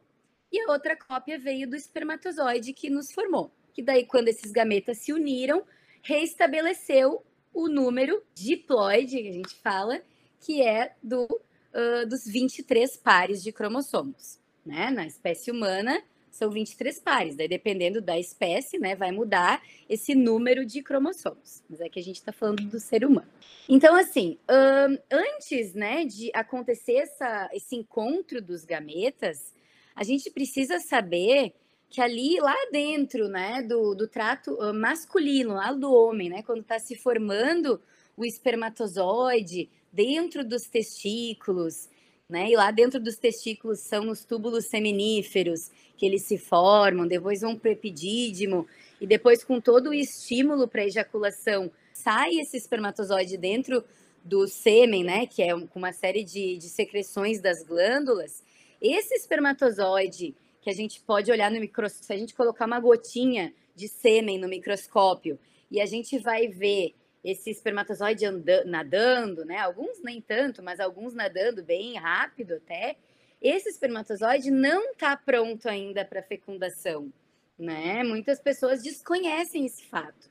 e 0.51 0.59
a 0.61 0.71
outra 0.71 0.95
cópia 0.95 1.37
veio 1.37 1.69
do 1.69 1.75
espermatozoide 1.75 2.73
que 2.73 2.89
nos 2.89 3.11
formou. 3.11 3.51
Que 3.73 3.81
daí, 3.81 4.05
quando 4.05 4.27
esses 4.27 4.51
gametas 4.51 4.99
se 4.99 5.11
uniram, 5.11 5.63
reestabeleceu 6.03 7.23
o 7.53 7.67
número 7.67 8.23
diploide, 8.33 9.21
que 9.21 9.29
a 9.29 9.33
gente 9.33 9.55
fala, 9.55 10.01
que 10.39 10.61
é 10.61 10.95
do, 11.01 11.23
uh, 11.25 12.07
dos 12.07 12.25
23 12.25 12.97
pares 12.97 13.43
de 13.43 13.51
cromossomos. 13.51 14.39
Né? 14.65 14.89
Na 14.91 15.05
espécie 15.05 15.51
humana, 15.51 16.03
são 16.33 16.49
23 16.49 16.99
pares, 16.99 17.35
daí 17.35 17.47
dependendo 17.47 18.01
da 18.01 18.19
espécie, 18.19 18.79
né, 18.79 18.95
vai 18.95 19.11
mudar 19.11 19.61
esse 19.87 20.15
número 20.15 20.65
de 20.65 20.81
cromossomos. 20.81 21.63
Mas 21.69 21.79
é 21.79 21.87
que 21.87 21.99
a 21.99 22.03
gente 22.03 22.15
está 22.15 22.31
falando 22.31 22.63
do 22.63 22.79
ser 22.79 23.05
humano. 23.05 23.29
Então, 23.69 23.95
assim, 23.95 24.39
um, 24.49 24.97
antes, 25.11 25.75
né, 25.75 26.03
de 26.05 26.31
acontecer 26.33 26.95
essa, 26.95 27.49
esse 27.53 27.75
encontro 27.75 28.41
dos 28.41 28.65
gametas, 28.65 29.53
a 29.95 30.03
gente 30.03 30.31
precisa 30.31 30.79
saber 30.79 31.53
que 31.87 32.01
ali, 32.01 32.39
lá 32.39 32.55
dentro, 32.71 33.27
né, 33.27 33.61
do, 33.61 33.93
do 33.93 34.07
trato 34.07 34.57
masculino, 34.73 35.53
lá 35.53 35.71
do 35.71 35.93
homem, 35.93 36.29
né, 36.29 36.41
quando 36.41 36.61
está 36.61 36.79
se 36.79 36.95
formando 36.95 37.79
o 38.17 38.25
espermatozoide 38.25 39.69
dentro 39.91 40.43
dos 40.43 40.63
testículos, 40.63 41.87
né? 42.29 42.49
E 42.49 42.55
lá 42.55 42.71
dentro 42.71 42.99
dos 42.99 43.17
testículos 43.17 43.79
são 43.79 44.09
os 44.09 44.23
túbulos 44.23 44.65
seminíferos, 44.65 45.69
que 45.97 46.05
eles 46.05 46.23
se 46.23 46.37
formam, 46.37 47.07
depois 47.07 47.41
vão 47.41 47.57
para 47.57 47.69
o 47.69 47.71
epidídimo, 47.71 48.67
e 48.99 49.07
depois, 49.07 49.43
com 49.43 49.59
todo 49.59 49.89
o 49.89 49.93
estímulo 49.93 50.67
para 50.67 50.85
ejaculação, 50.85 51.71
sai 51.93 52.35
esse 52.39 52.57
espermatozoide 52.57 53.37
dentro 53.37 53.83
do 54.23 54.47
sêmen, 54.47 55.03
né, 55.03 55.27
que 55.27 55.43
é 55.43 55.53
uma 55.53 55.91
série 55.91 56.23
de, 56.23 56.57
de 56.57 56.69
secreções 56.69 57.41
das 57.41 57.61
glândulas, 57.63 58.41
esse 58.81 59.13
espermatozoide 59.15 60.33
que 60.61 60.69
a 60.69 60.73
gente 60.73 61.01
pode 61.01 61.29
olhar 61.29 61.51
no 61.51 61.59
microscópio, 61.59 62.05
se 62.05 62.13
a 62.13 62.17
gente 62.17 62.33
colocar 62.33 62.65
uma 62.65 62.79
gotinha 62.79 63.53
de 63.75 63.87
sêmen 63.87 64.37
no 64.39 64.47
microscópio 64.47 65.37
e 65.69 65.81
a 65.81 65.85
gente 65.85 66.17
vai 66.17 66.47
ver 66.47 66.93
esse 67.23 67.49
espermatozoide 67.49 68.25
andando, 68.25 68.65
nadando, 68.65 69.45
né? 69.45 69.57
Alguns 69.57 70.01
nem 70.03 70.21
tanto, 70.21 70.61
mas 70.61 70.79
alguns 70.79 71.13
nadando 71.13 71.63
bem 71.63 71.97
rápido 71.97 72.55
até. 72.55 72.97
Esse 73.41 73.69
espermatozoide 73.69 74.51
não 74.51 74.91
está 74.91 75.15
pronto 75.15 75.67
ainda 75.67 76.03
para 76.03 76.21
fecundação, 76.21 77.11
né? 77.57 78.03
Muitas 78.03 78.39
pessoas 78.39 78.83
desconhecem 78.83 79.65
esse 79.65 79.85
fato. 79.85 80.29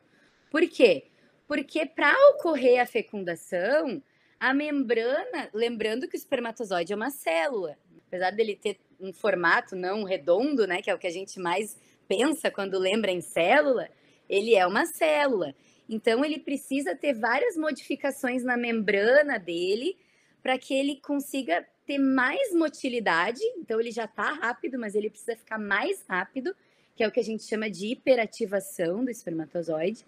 Por 0.50 0.68
quê? 0.68 1.06
Porque 1.48 1.86
para 1.86 2.14
ocorrer 2.30 2.80
a 2.80 2.86
fecundação, 2.86 4.02
a 4.38 4.52
membrana, 4.52 5.48
lembrando 5.54 6.08
que 6.08 6.16
o 6.16 6.18
espermatozoide 6.18 6.92
é 6.92 6.96
uma 6.96 7.10
célula, 7.10 7.76
apesar 8.06 8.30
dele 8.30 8.56
ter 8.56 8.78
um 9.00 9.12
formato 9.12 9.74
não 9.74 10.04
redondo, 10.04 10.66
né, 10.66 10.82
que 10.82 10.90
é 10.90 10.94
o 10.94 10.98
que 10.98 11.06
a 11.06 11.12
gente 11.12 11.38
mais 11.40 11.78
pensa 12.06 12.50
quando 12.50 12.78
lembra 12.78 13.10
em 13.10 13.20
célula, 13.20 13.88
ele 14.28 14.54
é 14.54 14.66
uma 14.66 14.84
célula. 14.86 15.54
Então, 15.92 16.24
ele 16.24 16.38
precisa 16.38 16.96
ter 16.96 17.12
várias 17.12 17.54
modificações 17.54 18.42
na 18.42 18.56
membrana 18.56 19.38
dele 19.38 19.94
para 20.42 20.56
que 20.56 20.72
ele 20.72 20.96
consiga 20.96 21.66
ter 21.86 21.98
mais 21.98 22.54
motilidade. 22.54 23.42
Então, 23.58 23.78
ele 23.78 23.90
já 23.90 24.06
está 24.06 24.32
rápido, 24.32 24.78
mas 24.78 24.94
ele 24.94 25.10
precisa 25.10 25.36
ficar 25.36 25.58
mais 25.58 26.02
rápido, 26.08 26.56
que 26.96 27.04
é 27.04 27.08
o 27.08 27.12
que 27.12 27.20
a 27.20 27.24
gente 27.24 27.44
chama 27.44 27.68
de 27.68 27.88
hiperativação 27.88 29.04
do 29.04 29.10
espermatozoide. 29.10 30.02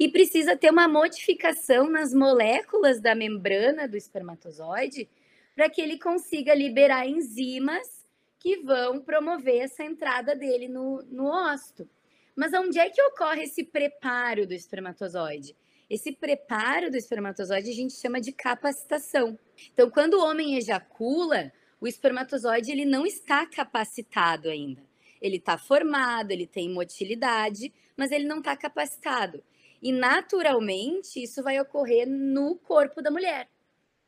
E 0.00 0.08
precisa 0.08 0.56
ter 0.56 0.70
uma 0.70 0.88
modificação 0.88 1.90
nas 1.90 2.14
moléculas 2.14 2.98
da 2.98 3.14
membrana 3.14 3.86
do 3.86 3.96
espermatozoide 3.96 5.06
para 5.54 5.68
que 5.68 5.82
ele 5.82 5.98
consiga 5.98 6.54
liberar 6.54 7.06
enzimas 7.06 8.06
que 8.38 8.56
vão 8.56 9.00
promover 9.00 9.64
essa 9.64 9.84
entrada 9.84 10.34
dele 10.34 10.66
no, 10.66 11.02
no 11.02 11.26
ósito. 11.26 11.86
Mas 12.36 12.52
onde 12.52 12.78
é 12.78 12.90
que 12.90 13.00
ocorre 13.00 13.44
esse 13.44 13.64
preparo 13.64 14.46
do 14.46 14.52
espermatozoide? 14.52 15.56
Esse 15.88 16.12
preparo 16.12 16.90
do 16.90 16.96
espermatozoide 16.96 17.70
a 17.70 17.74
gente 17.74 17.94
chama 17.94 18.20
de 18.20 18.30
capacitação. 18.30 19.38
Então, 19.72 19.90
quando 19.90 20.14
o 20.14 20.24
homem 20.24 20.56
ejacula, 20.56 21.50
o 21.80 21.86
espermatozoide 21.86 22.70
ele 22.70 22.84
não 22.84 23.06
está 23.06 23.46
capacitado 23.46 24.50
ainda. 24.50 24.82
Ele 25.22 25.36
está 25.36 25.56
formado, 25.56 26.30
ele 26.30 26.46
tem 26.46 26.68
motilidade, 26.68 27.72
mas 27.96 28.12
ele 28.12 28.26
não 28.26 28.38
está 28.38 28.54
capacitado. 28.54 29.42
E 29.80 29.90
naturalmente 29.90 31.22
isso 31.22 31.42
vai 31.42 31.58
ocorrer 31.58 32.06
no 32.06 32.56
corpo 32.56 33.00
da 33.00 33.10
mulher, 33.10 33.48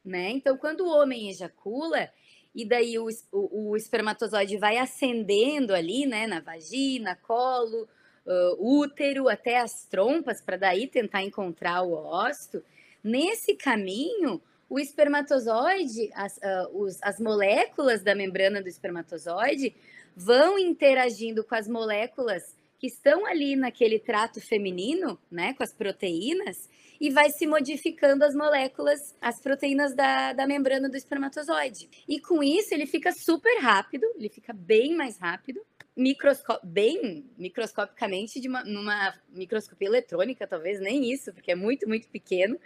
né? 0.04 0.30
Então, 0.30 0.56
quando 0.56 0.80
o 0.80 0.90
homem 0.90 1.30
ejacula, 1.30 2.10
e 2.54 2.66
daí 2.66 2.98
o, 2.98 3.06
o, 3.30 3.70
o 3.70 3.76
espermatozoide 3.76 4.58
vai 4.58 4.76
ascendendo 4.78 5.74
ali, 5.74 6.06
né, 6.06 6.26
na 6.26 6.40
vagina, 6.40 7.14
colo, 7.16 7.88
uh, 8.28 8.80
útero 8.80 9.28
até 9.28 9.58
as 9.58 9.84
trompas, 9.84 10.40
para 10.40 10.56
daí 10.56 10.86
tentar 10.86 11.22
encontrar 11.22 11.82
o 11.82 11.94
ósito, 11.94 12.62
nesse 13.02 13.54
caminho, 13.54 14.40
o 14.68 14.78
espermatozoide, 14.78 16.10
as, 16.14 16.36
uh, 16.36 16.68
os, 16.74 17.02
as 17.02 17.18
moléculas 17.18 18.02
da 18.02 18.14
membrana 18.14 18.60
do 18.60 18.68
espermatozoide 18.68 19.74
vão 20.14 20.58
interagindo 20.58 21.42
com 21.42 21.54
as 21.54 21.66
moléculas 21.66 22.54
que 22.78 22.86
estão 22.86 23.26
ali 23.26 23.56
naquele 23.56 23.98
trato 23.98 24.40
feminino, 24.40 25.18
né, 25.30 25.54
com 25.54 25.62
as 25.62 25.72
proteínas, 25.72 26.68
e 27.00 27.10
vai 27.10 27.30
se 27.30 27.46
modificando 27.46 28.24
as 28.24 28.34
moléculas, 28.34 29.16
as 29.20 29.40
proteínas 29.40 29.94
da, 29.94 30.32
da 30.32 30.46
membrana 30.46 30.88
do 30.88 30.96
espermatozoide. 30.96 31.88
E 32.08 32.20
com 32.20 32.42
isso 32.42 32.74
ele 32.74 32.86
fica 32.86 33.12
super 33.12 33.58
rápido, 33.60 34.04
ele 34.16 34.28
fica 34.28 34.52
bem 34.52 34.96
mais 34.96 35.18
rápido, 35.18 35.60
microscó 35.96 36.58
bem 36.62 37.24
microscopicamente, 37.36 38.40
de 38.40 38.48
uma, 38.48 38.64
numa 38.64 39.14
microscopia 39.28 39.88
eletrônica, 39.88 40.46
talvez 40.46 40.80
nem 40.80 41.10
isso, 41.10 41.32
porque 41.32 41.52
é 41.52 41.54
muito, 41.54 41.88
muito 41.88 42.08
pequeno, 42.08 42.58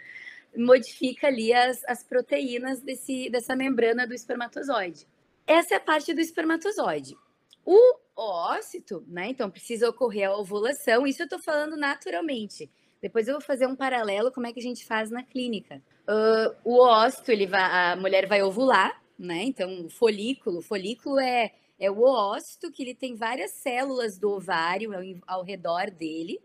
modifica 0.55 1.27
ali 1.27 1.53
as, 1.53 1.83
as 1.85 2.03
proteínas 2.03 2.81
desse, 2.81 3.29
dessa 3.29 3.55
membrana 3.55 4.05
do 4.07 4.13
espermatozoide. 4.13 5.07
Essa 5.45 5.75
é 5.75 5.77
a 5.77 5.81
parte 5.81 6.13
do 6.13 6.21
espermatozoide. 6.21 7.17
O 7.65 7.97
ócito, 8.15 9.03
né? 9.07 9.29
Então 9.29 9.49
precisa 9.49 9.89
ocorrer 9.89 10.29
a 10.29 10.37
ovulação. 10.37 11.07
Isso 11.07 11.21
eu 11.21 11.25
estou 11.25 11.39
falando 11.39 11.75
naturalmente. 11.75 12.69
Depois 13.03 13.27
eu 13.27 13.35
vou 13.35 13.41
fazer 13.41 13.67
um 13.67 13.75
paralelo 13.75 14.31
como 14.31 14.47
é 14.47 14.53
que 14.53 14.59
a 14.59 14.63
gente 14.63 14.83
faz 14.85 15.11
na 15.11 15.21
clínica. 15.21 15.79
Uh, 16.07 16.55
o 16.63 16.79
ócito, 16.79 17.31
ele 17.31 17.45
vai, 17.45 17.61
a 17.61 17.95
mulher 17.95 18.27
vai 18.27 18.41
ovular, 18.41 18.99
né? 19.19 19.43
Então 19.43 19.85
o 19.85 19.89
folículo, 19.89 20.61
folículo 20.61 21.19
é 21.19 21.51
é 21.79 21.91
o 21.91 22.01
ócito, 22.01 22.71
que 22.71 22.81
ele 22.81 22.95
tem 22.95 23.13
várias 23.13 23.51
células 23.51 24.17
do 24.17 24.31
ovário 24.31 24.93
ao, 24.93 25.39
ao 25.39 25.43
redor 25.43 25.91
dele, 25.91 26.39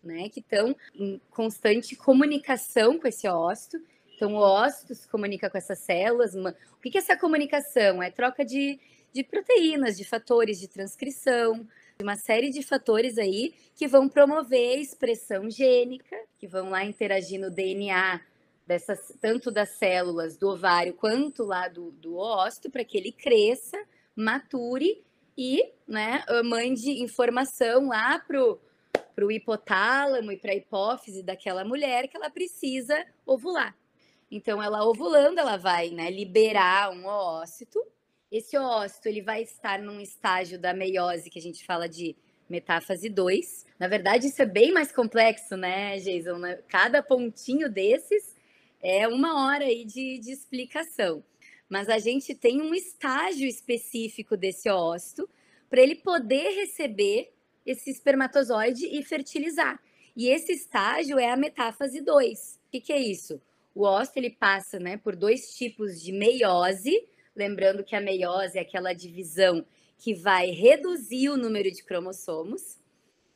né, 0.00 0.28
que 0.28 0.38
estão 0.38 0.76
em 0.94 1.20
constante 1.30 1.96
comunicação 1.96 2.96
com 2.96 3.08
esse 3.08 3.26
ócito. 3.26 3.78
Então, 4.14 4.34
o 4.34 4.38
ócito 4.38 4.94
se 4.94 5.08
comunica 5.08 5.50
com 5.50 5.58
essas 5.58 5.80
células. 5.80 6.34
O 6.36 6.54
que 6.80 6.96
é 6.96 7.00
essa 7.00 7.16
comunicação? 7.16 8.00
É 8.00 8.10
troca 8.10 8.44
de, 8.44 8.78
de 9.12 9.24
proteínas, 9.24 9.96
de 9.96 10.04
fatores 10.04 10.60
de 10.60 10.68
transcrição, 10.68 11.66
uma 12.00 12.16
série 12.16 12.50
de 12.50 12.62
fatores 12.62 13.18
aí 13.18 13.54
que 13.74 13.88
vão 13.88 14.08
promover 14.08 14.78
a 14.78 14.80
expressão 14.80 15.50
gênica, 15.50 16.16
que 16.38 16.46
vão 16.46 16.70
lá 16.70 16.84
interagir 16.84 17.40
no 17.40 17.50
DNA 17.50 18.20
dessas, 18.66 19.14
tanto 19.20 19.50
das 19.50 19.70
células 19.70 20.36
do 20.36 20.48
ovário 20.48 20.94
quanto 20.94 21.44
lá 21.44 21.68
do, 21.68 21.90
do 21.92 22.18
para 22.70 22.84
que 22.84 22.98
ele 22.98 23.12
cresça 23.12 23.78
mature 24.14 25.02
e 25.36 25.72
né, 25.86 26.24
mande 26.44 27.02
informação 27.02 27.88
lá 27.88 28.18
pro 28.18 28.60
para 29.14 29.24
o 29.24 29.32
hipotálamo 29.32 30.30
e 30.30 30.36
para 30.36 30.52
a 30.52 30.54
hipófise 30.54 31.22
daquela 31.22 31.64
mulher 31.64 32.06
que 32.06 32.18
ela 32.18 32.28
precisa 32.28 33.02
ovular. 33.24 33.74
Então, 34.30 34.62
ela 34.62 34.84
ovulando, 34.84 35.40
ela 35.40 35.56
vai 35.56 35.88
né, 35.88 36.10
liberar 36.10 36.90
um 36.90 37.06
oócito. 37.06 37.82
Esse 38.30 38.56
oócito 38.58 39.08
ele 39.08 39.22
vai 39.22 39.42
estar 39.42 39.80
num 39.80 40.00
estágio 40.00 40.58
da 40.58 40.74
meiose 40.74 41.30
que 41.30 41.38
a 41.38 41.42
gente 41.42 41.64
fala 41.64 41.88
de 41.88 42.16
metáfase 42.48 43.08
2. 43.08 43.66
Na 43.78 43.88
verdade, 43.88 44.26
isso 44.26 44.42
é 44.42 44.46
bem 44.46 44.72
mais 44.72 44.92
complexo, 44.92 45.56
né, 45.56 45.98
Jason? 45.98 46.40
Cada 46.68 47.02
pontinho 47.02 47.70
desses 47.70 48.36
é 48.82 49.06
uma 49.08 49.46
hora 49.46 49.64
aí 49.64 49.84
de, 49.84 50.18
de 50.18 50.30
explicação 50.32 51.22
mas 51.68 51.88
a 51.88 51.98
gente 51.98 52.34
tem 52.34 52.62
um 52.62 52.74
estágio 52.74 53.46
específico 53.46 54.36
desse 54.36 54.68
ócito 54.68 55.28
para 55.68 55.80
ele 55.80 55.96
poder 55.96 56.50
receber 56.54 57.32
esse 57.64 57.90
espermatozoide 57.90 58.86
e 58.86 59.02
fertilizar. 59.02 59.80
E 60.16 60.28
esse 60.28 60.52
estágio 60.52 61.18
é 61.18 61.30
a 61.30 61.36
metáfase 61.36 62.00
2. 62.00 62.60
O 62.68 62.70
que, 62.70 62.80
que, 62.80 62.92
é 62.92 63.00
isso? 63.00 63.40
O 63.74 63.82
ócito 63.82 64.18
ele 64.18 64.30
passa 64.30 64.78
né, 64.78 64.96
por 64.96 65.16
dois 65.16 65.54
tipos 65.56 66.00
de 66.00 66.12
meiose, 66.12 67.06
lembrando 67.36 67.84
que 67.84 67.94
a 67.94 68.00
meiose 68.00 68.58
é 68.58 68.62
aquela 68.62 68.92
divisão 68.92 69.64
que 69.98 70.14
vai 70.14 70.50
reduzir 70.50 71.28
o 71.28 71.36
número 71.36 71.70
de 71.70 71.84
cromossomos. 71.84 72.78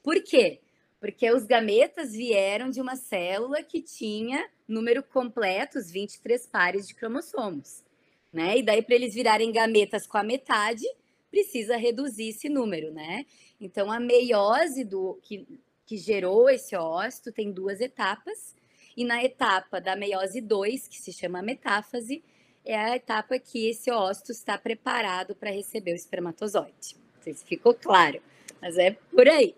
Por 0.02 0.22
quê? 0.22 0.60
Porque 0.98 1.30
os 1.30 1.44
gametas 1.44 2.12
vieram 2.12 2.70
de 2.70 2.80
uma 2.80 2.96
célula 2.96 3.62
que 3.62 3.80
tinha 3.80 4.48
número 4.66 5.02
completo, 5.02 5.78
os 5.78 5.90
23 5.90 6.46
pares 6.46 6.88
de 6.88 6.94
cromossomos 6.94 7.84
né? 8.32 8.58
E 8.58 8.62
daí, 8.62 8.82
para 8.82 8.94
eles 8.94 9.14
virarem 9.14 9.52
gametas 9.52 10.06
com 10.06 10.18
a 10.18 10.22
metade, 10.22 10.84
precisa 11.30 11.76
reduzir 11.76 12.28
esse 12.28 12.48
número, 12.48 12.92
né? 12.92 13.26
Então, 13.60 13.90
a 13.90 13.98
meiose 13.98 14.84
do 14.84 15.18
que, 15.22 15.46
que 15.84 15.96
gerou 15.96 16.48
esse 16.48 16.76
ócito 16.76 17.32
tem 17.32 17.52
duas 17.52 17.80
etapas, 17.80 18.54
e 18.96 19.04
na 19.04 19.22
etapa 19.22 19.80
da 19.80 19.96
meiose 19.96 20.40
2, 20.40 20.88
que 20.88 21.00
se 21.00 21.12
chama 21.12 21.42
metáfase, 21.42 22.22
é 22.70 22.76
a 22.76 22.96
etapa 22.96 23.38
que 23.38 23.68
esse 23.68 23.90
ócito 23.90 24.32
está 24.32 24.56
preparado 24.56 25.34
para 25.34 25.50
receber 25.50 25.92
o 25.92 25.96
espermatozoide. 25.96 26.96
Não 27.16 27.22
sei 27.22 27.34
se 27.34 27.44
ficou 27.44 27.74
claro, 27.74 28.22
mas 28.60 28.78
é 28.78 28.92
por 28.92 29.28
aí. 29.28 29.54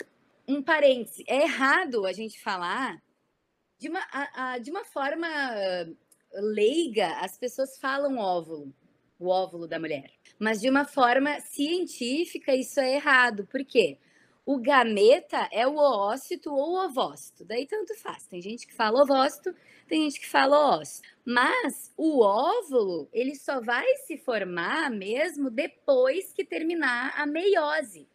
Um 0.48 0.62
parêntese, 0.62 1.24
é 1.28 1.42
errado 1.42 2.04
a 2.06 2.12
gente 2.12 2.40
falar 2.40 3.00
de 3.78 3.88
uma, 3.88 4.00
a, 4.12 4.52
a, 4.52 4.58
de 4.58 4.70
uma 4.70 4.84
forma 4.84 5.28
leiga, 6.32 7.08
as 7.20 7.36
pessoas 7.36 7.76
falam 7.78 8.18
óvulo, 8.18 8.72
o 9.18 9.28
óvulo 9.28 9.66
da 9.66 9.78
mulher. 9.78 10.10
Mas 10.38 10.60
de 10.60 10.68
uma 10.68 10.84
forma 10.84 11.40
científica, 11.40 12.54
isso 12.54 12.80
é 12.80 12.94
errado. 12.94 13.46
Por 13.46 13.64
quê? 13.64 13.98
O 14.44 14.58
gameta 14.60 15.48
é 15.52 15.66
o 15.66 15.76
ócito 15.76 16.52
ou 16.52 16.84
ovócito. 16.84 17.44
Daí 17.44 17.66
tanto 17.66 17.94
faz. 18.00 18.26
Tem 18.26 18.42
gente 18.42 18.66
que 18.66 18.74
fala 18.74 19.02
ovócito, 19.02 19.54
tem 19.86 20.02
gente 20.02 20.20
que 20.20 20.28
fala 20.28 20.78
ócito. 20.78 21.08
Mas 21.24 21.92
o 21.96 22.20
óvulo, 22.20 23.08
ele 23.12 23.36
só 23.36 23.60
vai 23.60 23.86
se 24.06 24.16
formar 24.16 24.90
mesmo 24.90 25.48
depois 25.48 26.32
que 26.32 26.44
terminar 26.44 27.12
a 27.16 27.24
meiose, 27.24 28.08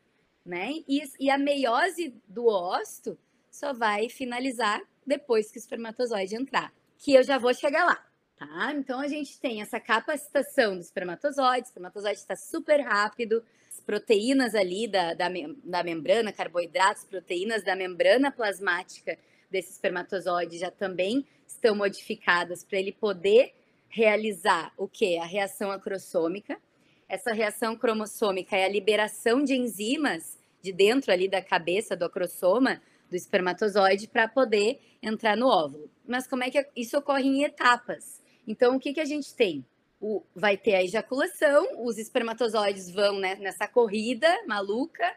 né? 0.46 0.72
E, 0.88 1.02
e 1.20 1.30
a 1.30 1.38
meiose 1.38 2.14
do 2.28 2.46
ócito 2.48 3.18
só 3.50 3.74
vai 3.74 4.10
finalizar 4.10 4.82
depois 5.06 5.50
que 5.50 5.58
o 5.58 5.62
espermatozoide 5.62 6.36
entrar. 6.36 6.74
Que 6.98 7.14
eu 7.14 7.24
já 7.24 7.38
vou 7.38 7.54
chegar 7.54 7.86
lá. 7.86 8.06
tá? 8.38 8.74
Então 8.74 9.00
a 9.00 9.08
gente 9.08 9.40
tem 9.40 9.62
essa 9.62 9.80
capacitação 9.80 10.76
do 10.76 10.82
espermatozoide, 10.82 11.62
o 11.62 11.70
espermatozoide 11.70 12.20
está 12.20 12.36
super 12.36 12.82
rápido, 12.82 13.44
proteínas 13.88 14.54
ali 14.54 14.86
da, 14.86 15.14
da, 15.14 15.30
da 15.64 15.82
membrana, 15.82 16.34
carboidratos, 16.34 17.06
proteínas 17.06 17.64
da 17.64 17.74
membrana 17.74 18.30
plasmática 18.30 19.18
desse 19.50 19.72
espermatozoide 19.72 20.58
já 20.58 20.70
também 20.70 21.26
estão 21.48 21.74
modificadas 21.74 22.66
para 22.66 22.78
ele 22.78 22.92
poder 22.92 23.54
realizar 23.88 24.74
o 24.78 24.90
que? 24.90 25.18
A 25.18 25.26
reação 25.26 25.72
acrossômica. 25.72 26.60
Essa 27.08 27.32
reação 27.32 27.78
cromossômica 27.78 28.58
é 28.58 28.66
a 28.66 28.70
liberação 28.70 29.42
de 29.42 29.56
enzimas 29.56 30.38
de 30.62 30.74
dentro 30.74 31.14
ali 31.14 31.30
da 31.30 31.42
cabeça 31.42 31.96
do 31.96 32.04
acrossoma 32.04 32.82
do 33.10 33.16
espermatozoide 33.16 34.10
para 34.10 34.28
poder 34.28 34.82
entrar 35.02 35.38
no 35.38 35.48
óvulo. 35.48 35.90
Mas 36.06 36.28
como 36.28 36.44
é 36.44 36.52
que 36.52 36.68
isso 36.76 36.98
ocorre 36.98 37.24
em 37.24 37.44
etapas? 37.44 38.22
Então, 38.46 38.76
o 38.76 38.80
que, 38.82 38.94
que 38.94 39.00
a 39.00 39.06
gente 39.06 39.34
tem? 39.34 39.66
O, 40.00 40.24
vai 40.36 40.56
ter 40.56 40.76
a 40.76 40.84
ejaculação, 40.84 41.84
os 41.86 41.98
espermatozoides 41.98 42.92
vão 42.92 43.20
né, 43.20 43.36
nessa 43.36 43.68
corrida 43.68 44.28
maluca, 44.46 45.12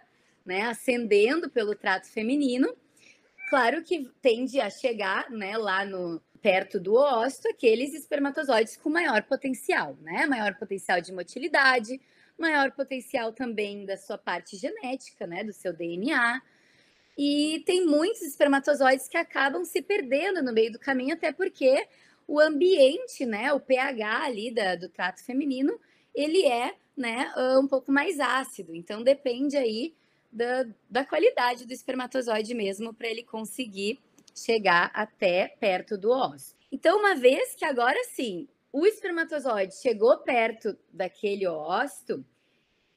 né, 0.45 0.63
ascendendo 0.63 1.51
pelo 1.51 1.75
trato 1.75 2.09
feminino. 2.09 2.75
Claro 3.51 3.83
que 3.83 4.11
tende 4.23 4.61
a 4.61 4.71
chegar 4.71 5.31
né, 5.31 5.59
lá 5.59 5.85
no, 5.85 6.23
perto 6.41 6.81
do 6.81 6.95
ósseo 6.95 7.51
aqueles 7.51 7.95
espermatozoides 7.95 8.77
com 8.77 8.91
maior 8.91 9.23
potencial, 9.23 9.97
né? 10.01 10.27
Maior 10.27 10.55
potencial 10.55 11.01
de 11.01 11.13
motilidade, 11.13 12.01
maior 12.39 12.73
potencial 12.73 13.33
também 13.33 13.85
da 13.85 13.97
sua 13.97 14.19
parte 14.19 14.57
genética, 14.57 15.27
né? 15.27 15.45
Do 15.45 15.53
seu 15.53 15.73
DNA. 15.73 16.41
E 17.17 17.63
tem 17.67 17.85
muitos 17.85 18.23
espermatozoides 18.23 19.09
que 19.09 19.17
acabam 19.17 19.65
se 19.65 19.83
perdendo 19.83 20.43
no 20.43 20.53
meio 20.53 20.73
do 20.73 20.79
caminho, 20.79 21.15
até 21.15 21.33
porque 21.33 21.87
o 22.31 22.39
ambiente, 22.39 23.27
né? 23.27 23.53
O 23.53 23.59
pH 23.59 24.23
ali 24.23 24.55
da, 24.55 24.77
do 24.77 24.89
trato 24.89 25.25
feminino, 25.25 25.77
ele 26.15 26.47
é, 26.47 26.77
né? 26.97 27.33
Um 27.61 27.67
pouco 27.67 27.91
mais 27.91 28.21
ácido. 28.21 28.73
Então 28.73 29.03
depende 29.03 29.57
aí 29.57 29.93
da, 30.31 30.65
da 30.89 31.05
qualidade 31.05 31.67
do 31.67 31.73
espermatozoide 31.73 32.55
mesmo 32.55 32.95
para 32.95 33.09
ele 33.09 33.25
conseguir 33.25 33.99
chegar 34.33 34.93
até 34.95 35.49
perto 35.59 35.99
do 35.99 36.13
ósseo. 36.13 36.57
Então, 36.71 37.01
uma 37.01 37.17
vez 37.17 37.57
que 37.57 37.65
agora 37.65 37.99
sim 38.05 38.47
o 38.73 38.87
espermatozoide 38.87 39.75
chegou 39.75 40.17
perto 40.19 40.79
daquele 40.93 41.49
ósseo, 41.49 42.25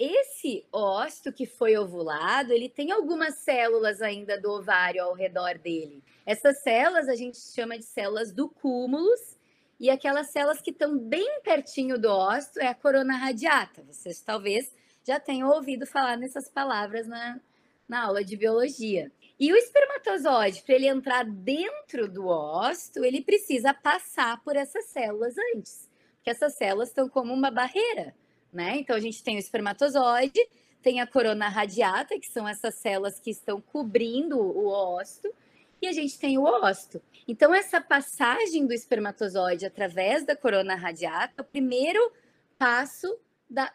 esse 0.03 0.65
ósseo 0.71 1.31
que 1.31 1.45
foi 1.45 1.77
ovulado, 1.77 2.51
ele 2.51 2.67
tem 2.67 2.91
algumas 2.91 3.35
células 3.35 4.01
ainda 4.01 4.39
do 4.39 4.51
ovário 4.51 5.03
ao 5.03 5.13
redor 5.13 5.57
dele. 5.57 6.03
Essas 6.25 6.61
células 6.61 7.07
a 7.07 7.15
gente 7.15 7.37
chama 7.37 7.77
de 7.77 7.85
células 7.85 8.31
do 8.31 8.49
cúmulos, 8.49 9.37
e 9.79 9.89
aquelas 9.89 10.31
células 10.31 10.61
que 10.61 10.71
estão 10.71 10.97
bem 10.97 11.41
pertinho 11.41 11.99
do 11.99 12.09
ósseo 12.09 12.61
é 12.61 12.67
a 12.67 12.75
corona 12.75 13.17
radiata. 13.17 13.83
Vocês 13.83 14.21
talvez 14.21 14.73
já 15.05 15.19
tenham 15.19 15.49
ouvido 15.49 15.85
falar 15.85 16.17
nessas 16.17 16.47
palavras 16.47 17.07
na, 17.07 17.39
na 17.87 18.03
aula 18.05 18.23
de 18.23 18.37
biologia. 18.37 19.11
E 19.39 19.51
o 19.51 19.55
espermatozoide, 19.57 20.63
para 20.63 20.75
ele 20.75 20.87
entrar 20.87 21.25
dentro 21.25 22.07
do 22.07 22.27
ósseo, 22.27 23.03
ele 23.03 23.21
precisa 23.21 23.73
passar 23.73 24.41
por 24.43 24.55
essas 24.55 24.85
células 24.85 25.35
antes, 25.53 25.89
porque 26.15 26.29
essas 26.29 26.55
células 26.55 26.89
estão 26.89 27.09
como 27.09 27.33
uma 27.33 27.51
barreira, 27.51 28.15
né? 28.53 28.77
Então 28.77 28.95
a 28.95 28.99
gente 28.99 29.23
tem 29.23 29.35
o 29.35 29.39
espermatozoide, 29.39 30.39
tem 30.81 31.01
a 31.01 31.07
corona 31.07 31.47
radiata, 31.47 32.19
que 32.19 32.27
são 32.27 32.47
essas 32.47 32.75
células 32.75 33.19
que 33.19 33.31
estão 33.31 33.59
cobrindo 33.59 34.39
o 34.39 34.67
ósseo, 34.67 35.33
e 35.81 35.87
a 35.87 35.91
gente 35.91 36.17
tem 36.17 36.37
o 36.37 36.43
ósseo. 36.43 37.01
Então 37.27 37.53
essa 37.53 37.81
passagem 37.81 38.65
do 38.65 38.73
espermatozoide 38.73 39.65
através 39.65 40.25
da 40.25 40.35
corona 40.35 40.75
radiata 40.75 41.33
é 41.37 41.41
o 41.41 41.45
primeiro 41.45 42.11
passo 42.57 43.17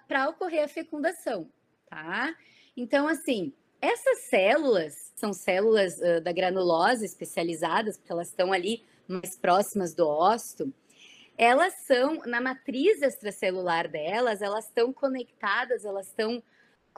para 0.06 0.28
ocorrer 0.28 0.64
a 0.64 0.68
fecundação, 0.68 1.49
tá? 1.88 2.34
Então 2.76 3.06
assim, 3.08 3.52
essas 3.80 4.28
células 4.28 5.12
são 5.14 5.32
células 5.32 5.99
uh, 5.99 6.21
da 6.21 6.32
granulose 6.32 7.04
especializadas, 7.04 7.97
porque 7.97 8.12
elas 8.12 8.28
estão 8.28 8.52
ali 8.52 8.84
mais 9.06 9.36
próximas 9.36 9.95
do 9.95 10.06
ósseo. 10.06 10.73
Elas 11.39 11.73
são, 11.87 12.17
na 12.27 12.41
matriz 12.41 13.01
extracelular 13.01 13.89
delas, 13.89 14.43
elas 14.43 14.67
estão 14.67 14.93
conectadas, 14.93 15.85
elas 15.85 16.09
estão, 16.09 16.43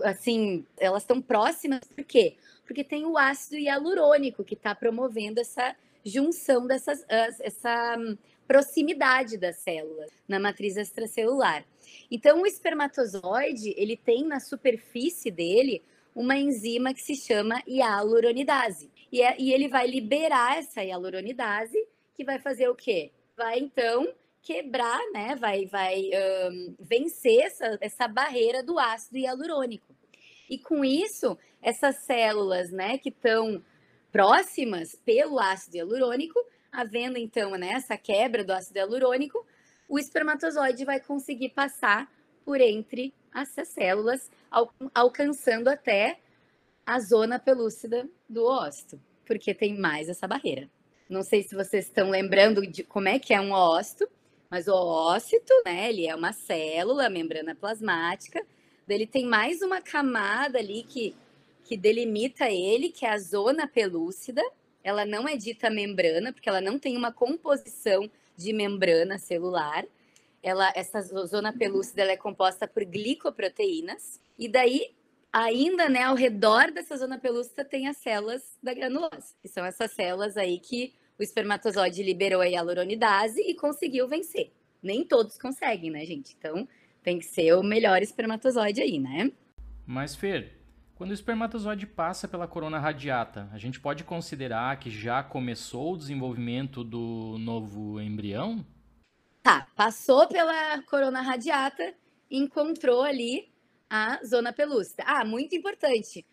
assim, 0.03 0.67
elas 0.79 1.03
estão 1.03 1.21
próximas, 1.21 1.81
por 1.81 2.03
quê? 2.05 2.37
Porque 2.65 2.83
tem 2.83 3.05
o 3.05 3.19
ácido 3.19 3.57
hialurônico 3.57 4.43
que 4.43 4.55
está 4.55 4.75
promovendo 4.75 5.41
essa 5.41 5.77
junção 6.03 6.67
dessas, 6.67 7.05
essa 7.09 7.97
hum, 7.99 8.17
proximidade 8.49 9.37
das 9.37 9.57
células 9.57 10.11
na 10.27 10.41
matriz 10.41 10.79
extracelular. 10.79 11.63
Então, 12.11 12.41
o 12.41 12.47
espermatozoide, 12.47 13.75
ele 13.77 13.95
tem 13.95 14.25
na 14.25 14.41
superfície 14.41 15.31
dele 15.31 15.83
uma 16.15 16.37
enzima 16.37 16.95
que 16.95 17.03
se 17.03 17.15
chama 17.15 17.63
hialuronidase. 17.67 18.91
E, 19.13 19.21
é, 19.21 19.37
e 19.39 19.53
ele 19.53 19.69
vai 19.69 19.87
liberar 19.87 20.59
essa 20.59 20.83
hialuronidase, 20.83 21.87
que 22.15 22.25
vai 22.25 22.39
fazer 22.39 22.69
o 22.69 22.75
quê? 22.75 23.11
Vai 23.37 23.59
então 23.59 24.13
quebrar, 24.43 25.01
né? 25.13 25.37
Vai, 25.37 25.67
vai 25.67 26.11
um, 26.51 26.75
vencer 26.79 27.43
essa, 27.43 27.79
essa 27.81 28.09
barreira 28.09 28.63
do 28.63 28.79
ácido 28.79 29.19
hialurônico. 29.19 29.95
E 30.49 30.59
com 30.59 30.85
isso, 30.85 31.39
essas 31.63 31.97
células, 32.05 32.71
né, 32.71 32.99
que 32.99 33.11
estão 33.11 33.63
próximas 34.11 34.97
pelo 35.05 35.39
ácido 35.39 35.77
hialurônico, 35.77 36.39
havendo 36.73 37.19
então 37.19 37.53
né, 37.53 37.71
essa 37.75 37.97
quebra 37.97 38.43
do 38.43 38.53
ácido 38.53 38.79
hialurônico, 38.79 39.47
o 39.89 39.99
espermatozoide 39.99 40.85
vai 40.85 41.01
conseguir 41.01 41.51
passar 41.51 42.11
por 42.45 42.61
entre 42.61 43.15
essas 43.35 43.69
células, 43.69 44.31
al 44.51 44.73
alcançando 44.95 45.69
até 45.69 46.19
a 46.85 46.99
zona 46.99 47.39
pelúcida 47.39 48.09
do 48.29 48.45
ósseo, 48.45 49.01
porque 49.25 49.55
tem 49.55 49.79
mais 49.79 50.09
essa 50.09 50.27
barreira. 50.27 50.69
Não 51.09 51.23
sei 51.23 51.43
se 51.43 51.55
vocês 51.55 51.87
estão 51.87 52.11
lembrando 52.11 52.67
de 52.67 52.83
como 52.83 53.09
é 53.09 53.19
que 53.19 53.35
é 53.35 53.41
um 53.41 53.53
ósseo, 53.53 54.09
mas 54.51 54.69
o 54.69 54.75
ócito, 54.75 55.53
né, 55.65 55.89
ele 55.89 56.07
é 56.07 56.15
uma 56.15 56.33
célula, 56.33 57.09
membrana 57.09 57.55
plasmática, 57.55 58.45
ele 58.89 59.07
tem 59.07 59.25
mais 59.25 59.63
uma 59.63 59.81
camada 59.81 60.59
ali 60.59 60.83
que, 60.83 61.15
que 61.65 61.77
delimita 61.77 62.51
ele, 62.51 62.91
que 62.91 63.07
é 63.07 63.11
a 63.11 63.19
zona 63.19 63.69
pelúcida. 63.69 64.43
Ela 64.83 65.07
não 65.07 65.29
é 65.29 65.37
dita 65.37 65.71
membrana, 65.71 66.33
porque 66.33 66.49
ela 66.49 66.61
não 66.61 66.79
tem 66.79 66.97
uma 66.97 67.13
composição 67.13 68.11
de 68.37 68.53
membrana 68.53 69.17
celular 69.19 69.87
ela, 70.43 70.73
essa 70.75 71.01
zona 71.03 71.53
pelúcida 71.53 72.03
é 72.03 72.17
composta 72.17 72.67
por 72.67 72.85
glicoproteínas, 72.85 74.21
e 74.39 74.49
daí, 74.49 74.95
ainda 75.33 75.89
né, 75.89 76.05
ao 76.05 76.15
redor 76.15 76.71
dessa 76.71 76.97
zona 76.97 77.19
pelúcida 77.19 77.65
tem 77.65 77.89
as 77.89 77.99
células 77.99 78.59
da 78.63 78.73
granulose, 78.73 79.35
que 79.43 79.49
são 79.49 79.65
essas 79.65 79.93
células 79.93 80.37
aí 80.37 80.59
que 80.59 80.93
o 81.21 81.23
espermatozoide 81.23 82.03
liberou 82.03 82.41
a 82.41 82.47
hialuronidase 82.47 83.43
e 83.43 83.55
conseguiu 83.55 84.09
vencer. 84.09 84.51
Nem 84.83 85.05
todos 85.05 85.37
conseguem, 85.37 85.91
né, 85.91 86.03
gente? 86.07 86.35
Então, 86.39 86.67
tem 87.03 87.19
que 87.19 87.27
ser 87.27 87.53
o 87.53 87.63
melhor 87.63 88.01
espermatozoide 88.01 88.81
aí, 88.81 88.99
né? 88.99 89.31
Mas, 89.87 90.15
Fer, 90.15 90.59
quando 90.95 91.11
o 91.11 91.15
espermatozoide 91.15 91.87
passa 91.87 92.27
pela 92.27 92.49
corona 92.49 92.79
radiata, 92.79 93.51
a 93.53 93.59
gente 93.59 93.79
pode 93.79 94.03
considerar 94.03 94.79
que 94.79 94.91
já 94.91 95.23
começou 95.23 95.93
o 95.93 95.97
desenvolvimento 95.99 96.83
do 96.83 97.37
novo 97.39 98.01
embrião? 98.01 98.65
Tá, 99.43 99.69
passou 99.77 100.27
pela 100.27 100.83
corona 100.85 101.21
radiata, 101.21 101.95
encontrou 102.31 103.03
ali 103.03 103.53
a 103.91 104.25
zona 104.25 104.55
pelúcida. 104.55 105.03
Ah, 105.07 105.25
muito 105.25 105.55
importante. 105.55 106.25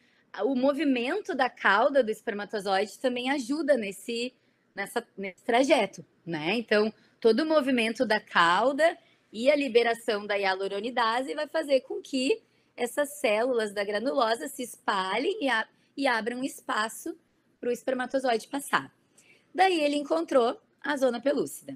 O 0.46 0.56
movimento 0.56 1.36
da 1.36 1.50
cauda 1.50 2.02
do 2.02 2.12
espermatozoide 2.12 3.00
também 3.00 3.30
ajuda 3.30 3.76
nesse, 3.76 4.34
nessa, 4.78 5.04
nesse 5.18 5.44
trajeto, 5.44 6.06
né? 6.24 6.56
Então, 6.56 6.94
todo 7.20 7.42
o 7.42 7.46
movimento 7.46 8.06
da 8.06 8.20
cauda 8.20 8.96
e 9.34 9.50
a 9.50 9.56
liberação 9.56 10.26
da 10.26 10.36
hialuronidase 10.36 11.34
vai 11.34 11.48
fazer 11.48 11.82
com 11.82 12.00
que 12.00 12.42
essas 12.76 13.20
células 13.20 13.74
da 13.74 13.84
granulosa 13.84 14.48
se 14.48 14.62
espalhem 14.62 15.36
e, 15.42 15.50
a, 15.50 15.68
e 15.98 16.06
abram 16.06 16.44
espaço 16.44 17.18
para 17.60 17.70
o 17.70 17.74
espermatozoide 17.74 18.48
passar. 18.48 18.96
Daí 19.54 19.82
ele 19.82 19.96
encontrou 19.96 20.62
a 20.80 20.96
zona 20.96 21.20
pelúcida. 21.20 21.76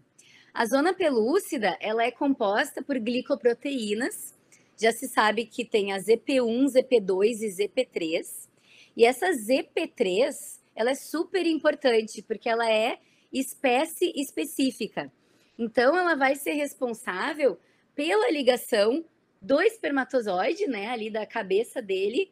A 0.54 0.66
zona 0.68 0.94
pelúcida, 0.94 1.76
ela 1.80 2.04
é 2.04 2.12
composta 2.12 2.84
por 2.84 3.00
glicoproteínas. 3.00 4.36
Já 4.80 4.92
se 4.92 5.08
sabe 5.08 5.46
que 5.46 5.66
tem 5.66 5.92
a 5.92 5.98
ZP1, 5.98 6.66
ZP2 6.66 7.42
e 7.42 7.48
ZP3. 7.48 8.50
E 8.96 9.06
essa 9.06 9.32
ZP3, 9.32 10.61
ela 10.76 10.92
é 10.92 10.96
super 10.96 11.46
importante 11.46 12.22
porque 12.22 12.50
ela 12.50 12.70
é 12.70 13.00
espécie 13.32 14.12
específica. 14.16 15.12
Então, 15.58 15.98
ela 15.98 16.16
vai 16.16 16.36
ser 16.36 16.54
responsável 16.54 17.60
pela 17.96 18.32
ligação 18.32 19.06
do 19.42 19.62
espermatozoide, 19.62 20.68
né, 20.68 20.88
ali 20.88 21.10
da 21.10 21.26
cabeça 21.26 21.82
dele, 21.82 22.32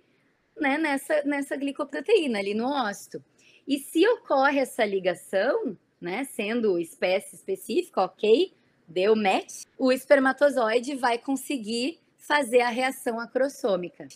né, 0.60 0.78
nessa, 0.78 1.24
nessa 1.24 1.56
glicoproteína 1.56 2.40
ali 2.40 2.54
no 2.54 2.68
ósseo. 2.68 3.24
E 3.68 3.80
se 3.80 4.08
ocorre 4.08 4.60
essa 4.60 4.86
ligação, 4.86 5.78
né, 6.00 6.24
sendo 6.24 6.80
espécie 6.80 7.36
específica, 7.36 8.02
ok, 8.02 8.54
deu 8.88 9.16
match, 9.16 9.64
o 9.78 9.92
espermatozoide 9.92 10.96
vai 10.96 11.18
conseguir 11.18 12.00
fazer 12.18 12.62
a 12.62 12.70
reação 12.70 13.20
acrossômica. 13.20 14.08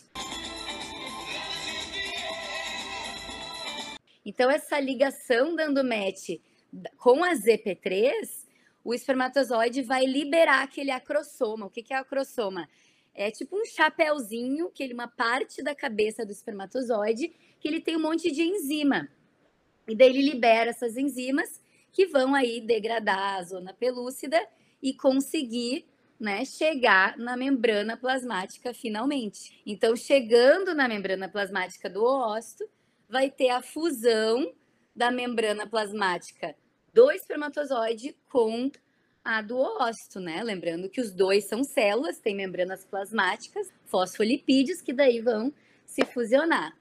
Então, 4.24 4.50
essa 4.50 4.80
ligação 4.80 5.54
dando 5.54 5.84
match 5.84 6.40
com 6.96 7.22
a 7.22 7.34
ZP3, 7.34 8.12
o 8.82 8.92
espermatozoide 8.94 9.82
vai 9.82 10.04
liberar 10.04 10.62
aquele 10.62 10.90
acrossoma. 10.90 11.66
O 11.66 11.70
que 11.70 11.92
é 11.92 11.96
acrossoma? 11.96 12.68
É 13.14 13.30
tipo 13.30 13.56
um 13.56 13.64
chapéuzinho, 13.64 14.70
que 14.70 14.82
ele 14.82 14.92
uma 14.92 15.06
parte 15.06 15.62
da 15.62 15.74
cabeça 15.74 16.26
do 16.26 16.32
espermatozoide, 16.32 17.32
que 17.60 17.68
ele 17.68 17.80
tem 17.80 17.96
um 17.96 18.02
monte 18.02 18.30
de 18.30 18.42
enzima. 18.42 19.08
E 19.86 19.94
daí 19.94 20.08
ele 20.08 20.22
libera 20.22 20.70
essas 20.70 20.96
enzimas 20.96 21.62
que 21.92 22.06
vão 22.06 22.34
aí 22.34 22.60
degradar 22.60 23.36
a 23.36 23.42
zona 23.44 23.72
pelúcida 23.72 24.44
e 24.82 24.92
conseguir 24.92 25.86
né, 26.18 26.44
chegar 26.44 27.16
na 27.16 27.36
membrana 27.36 27.96
plasmática 27.96 28.74
finalmente. 28.74 29.62
Então, 29.64 29.94
chegando 29.94 30.74
na 30.74 30.88
membrana 30.88 31.28
plasmática 31.28 31.88
do 31.88 32.04
ósito, 32.04 32.68
vai 33.14 33.30
ter 33.30 33.50
a 33.50 33.62
fusão 33.62 34.52
da 34.92 35.08
membrana 35.08 35.68
plasmática 35.68 36.52
do 36.92 37.12
espermatozoide 37.12 38.16
com 38.28 38.72
a 39.24 39.40
do 39.40 39.56
ósito, 39.56 40.18
né? 40.18 40.42
Lembrando 40.42 40.90
que 40.90 41.00
os 41.00 41.12
dois 41.12 41.44
são 41.44 41.62
células, 41.62 42.18
têm 42.18 42.34
membranas 42.34 42.84
plasmáticas, 42.84 43.72
fosfolipídios, 43.84 44.82
que 44.82 44.92
daí 44.92 45.20
vão 45.20 45.54
se 45.86 46.04
fusionar. 46.04 46.76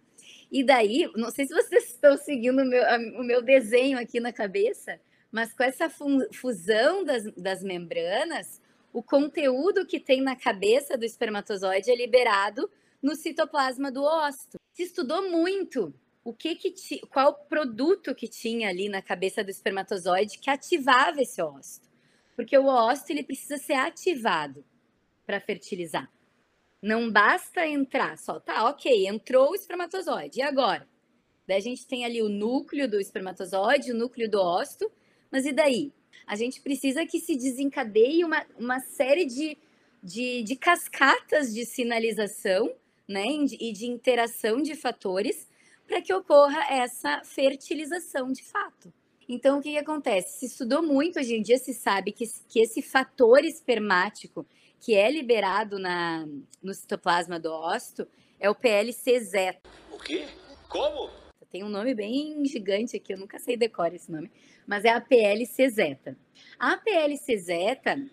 E 0.51 0.63
daí, 0.63 1.07
não 1.15 1.29
sei 1.29 1.45
se 1.45 1.53
vocês 1.53 1.91
estão 1.91 2.17
seguindo 2.17 2.63
o 2.63 2.65
meu, 2.65 2.83
o 3.19 3.23
meu 3.23 3.43
desenho 3.43 3.99
aqui 3.99 4.19
na 4.19 4.33
cabeça, 4.33 4.99
mas 5.31 5.53
com 5.53 5.61
essa 5.61 5.87
fusão 6.31 7.03
das, 7.03 7.31
das 7.37 7.61
membranas, 7.61 8.59
o 8.91 9.03
conteúdo 9.03 9.85
que 9.85 9.99
tem 9.99 10.19
na 10.19 10.35
cabeça 10.35 10.97
do 10.97 11.05
espermatozoide 11.05 11.91
é 11.91 11.95
liberado 11.95 12.67
no 13.03 13.15
citoplasma 13.15 13.91
do 13.91 14.01
ósito. 14.01 14.57
Se 14.73 14.81
estudou 14.81 15.29
muito 15.29 15.93
o 16.23 16.33
que 16.33 16.55
que 16.55 16.71
ti, 16.71 17.01
qual 17.09 17.33
produto 17.33 18.15
que 18.15 18.27
tinha 18.27 18.69
ali 18.69 18.87
na 18.87 19.01
cabeça 19.01 19.43
do 19.43 19.49
espermatozoide 19.49 20.39
que 20.39 20.49
ativava 20.49 21.21
esse 21.21 21.41
ósito. 21.41 21.89
Porque 22.35 22.57
o 22.57 22.65
ósito 22.65 23.11
ele 23.11 23.23
precisa 23.23 23.57
ser 23.57 23.73
ativado 23.73 24.63
para 25.25 25.39
fertilizar. 25.39 26.09
Não 26.81 27.11
basta 27.11 27.65
entrar 27.67 28.17
só, 28.17 28.39
tá, 28.39 28.69
ok, 28.69 29.07
entrou 29.07 29.51
o 29.51 29.55
espermatozoide, 29.55 30.39
e 30.39 30.41
agora? 30.41 30.87
Daí 31.47 31.57
a 31.57 31.61
gente 31.61 31.85
tem 31.85 32.05
ali 32.05 32.21
o 32.21 32.29
núcleo 32.29 32.89
do 32.89 32.99
espermatozoide, 32.99 33.91
o 33.91 33.95
núcleo 33.95 34.29
do 34.29 34.39
ósito, 34.39 34.91
mas 35.31 35.45
e 35.45 35.51
daí? 35.51 35.93
A 36.25 36.35
gente 36.35 36.61
precisa 36.61 37.05
que 37.05 37.19
se 37.19 37.35
desencadeie 37.35 38.23
uma, 38.23 38.45
uma 38.57 38.79
série 38.79 39.25
de, 39.25 39.57
de, 40.01 40.43
de 40.43 40.55
cascatas 40.55 41.53
de 41.53 41.65
sinalização 41.65 42.73
né, 43.07 43.25
e 43.59 43.71
de 43.73 43.85
interação 43.85 44.61
de 44.61 44.75
fatores 44.75 45.47
para 45.87 46.01
que 46.01 46.13
ocorra 46.13 46.73
essa 46.73 47.23
fertilização 47.23 48.31
de 48.31 48.43
fato. 48.43 48.91
Então, 49.27 49.59
o 49.59 49.61
que, 49.61 49.71
que, 49.71 49.77
acontece? 49.77 50.39
Se 50.39 50.45
estudou 50.47 50.83
muito, 50.83 51.19
hoje 51.19 51.35
em 51.35 51.41
dia 51.41 51.57
se 51.57 51.73
sabe 51.73 52.11
que, 52.11 52.25
que 52.47 52.59
esse 52.59 52.81
fator 52.81 53.43
espermático 53.43 54.45
que 54.79 54.95
é 54.95 55.09
liberado 55.09 55.79
na, 55.79 56.27
no 56.61 56.73
citoplasma 56.73 57.39
do 57.39 57.51
ósito 57.51 58.05
é 58.39 58.49
o 58.49 58.55
PLC-zeta. 58.55 59.69
O 59.91 59.97
quê? 59.97 60.25
Como? 60.67 61.09
Tem 61.49 61.63
um 61.63 61.69
nome 61.69 61.93
bem 61.93 62.43
gigante 62.45 62.97
aqui, 62.97 63.13
eu 63.13 63.17
nunca 63.19 63.39
sei 63.39 63.55
decorar 63.55 63.93
esse 63.93 64.11
nome, 64.11 64.29
mas 64.65 64.83
é 64.83 64.89
a 64.89 64.99
PLC-zeta. 64.99 66.17
A 66.59 66.75
PLC-zeta 66.77 68.03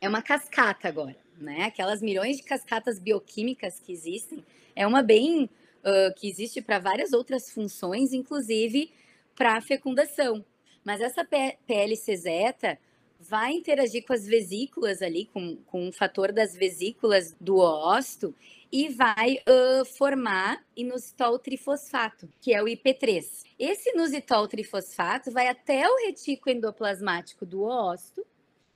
é 0.00 0.08
uma 0.08 0.22
cascata 0.22 0.88
agora, 0.88 1.16
né? 1.38 1.64
Aquelas 1.64 2.00
milhões 2.00 2.38
de 2.38 2.42
cascatas 2.42 2.98
bioquímicas 2.98 3.78
que 3.78 3.92
existem, 3.92 4.42
é 4.74 4.86
uma 4.86 5.02
bem 5.02 5.48
uh, 5.84 6.14
que 6.16 6.28
existe 6.28 6.60
para 6.60 6.78
várias 6.78 7.12
outras 7.12 7.50
funções, 7.50 8.12
inclusive 8.12 8.90
para 9.34 9.60
fecundação. 9.60 10.44
Mas 10.84 11.00
essa 11.00 11.24
PLC-zeta 11.66 12.78
vai 13.18 13.52
interagir 13.52 14.04
com 14.06 14.12
as 14.12 14.26
vesículas 14.26 15.02
ali, 15.02 15.26
com, 15.26 15.56
com 15.66 15.88
o 15.88 15.92
fator 15.92 16.32
das 16.32 16.54
vesículas 16.54 17.34
do 17.40 17.58
ósito, 17.58 18.34
e 18.70 18.88
vai 18.88 19.38
uh, 19.48 19.84
formar 19.84 20.64
inositol 20.76 21.38
trifosfato, 21.38 22.28
que 22.40 22.52
é 22.52 22.62
o 22.62 22.66
IP3. 22.66 23.44
Esse 23.58 23.90
inositol 23.90 24.46
trifosfato 24.48 25.30
vai 25.30 25.48
até 25.48 25.88
o 25.88 26.06
retículo 26.06 26.54
endoplasmático 26.54 27.46
do 27.46 27.62
ósito, 27.62 28.24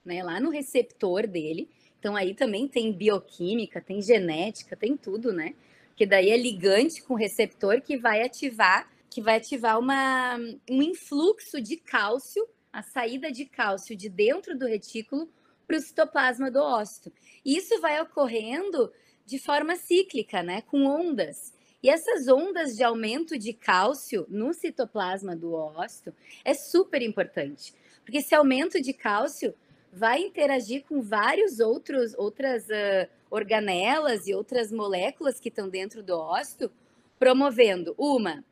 né, 0.03 0.23
lá 0.23 0.39
no 0.39 0.49
receptor 0.49 1.27
dele. 1.27 1.69
Então 1.99 2.15
aí 2.15 2.33
também 2.33 2.67
tem 2.67 2.91
bioquímica, 2.91 3.79
tem 3.79 4.01
genética, 4.01 4.75
tem 4.75 4.97
tudo, 4.97 5.31
né? 5.31 5.53
Que 5.95 6.05
daí 6.05 6.29
é 6.29 6.37
ligante 6.37 7.01
com 7.03 7.13
receptor 7.13 7.81
que 7.81 7.97
vai 7.97 8.23
ativar, 8.23 8.89
que 9.09 9.21
vai 9.21 9.37
ativar 9.37 9.77
uma, 9.79 10.37
um 10.69 10.81
influxo 10.81 11.61
de 11.61 11.77
cálcio 11.77 12.47
a 12.71 12.81
saída 12.81 13.31
de 13.31 13.45
cálcio 13.45 13.95
de 13.95 14.07
dentro 14.07 14.57
do 14.57 14.65
retículo 14.65 15.29
para 15.67 15.77
o 15.77 15.81
citoplasma 15.81 16.49
do 16.49 16.59
ósito. 16.59 17.11
E 17.43 17.57
isso 17.57 17.79
vai 17.81 17.99
ocorrendo 18.01 18.91
de 19.25 19.39
forma 19.39 19.75
cíclica, 19.75 20.41
né, 20.41 20.61
com 20.61 20.85
ondas. 20.85 21.53
E 21.83 21.89
essas 21.89 22.27
ondas 22.27 22.75
de 22.75 22.83
aumento 22.83 23.37
de 23.37 23.53
cálcio 23.53 24.25
no 24.29 24.53
citoplasma 24.53 25.35
do 25.35 25.53
ósito 25.53 26.13
é 26.45 26.53
super 26.53 27.01
importante, 27.01 27.73
porque 28.03 28.19
esse 28.19 28.35
aumento 28.35 28.79
de 28.81 28.93
cálcio 28.93 29.53
vai 29.91 30.21
interagir 30.21 30.83
com 30.85 31.01
vários 31.01 31.59
outros 31.59 32.13
outras 32.17 32.63
uh, 32.65 33.09
organelas 33.29 34.27
e 34.27 34.33
outras 34.33 34.71
moléculas 34.71 35.39
que 35.39 35.49
estão 35.49 35.69
dentro 35.69 36.01
do 36.01 36.17
ósito, 36.17 36.71
promovendo 37.19 37.93
uma 37.97 38.43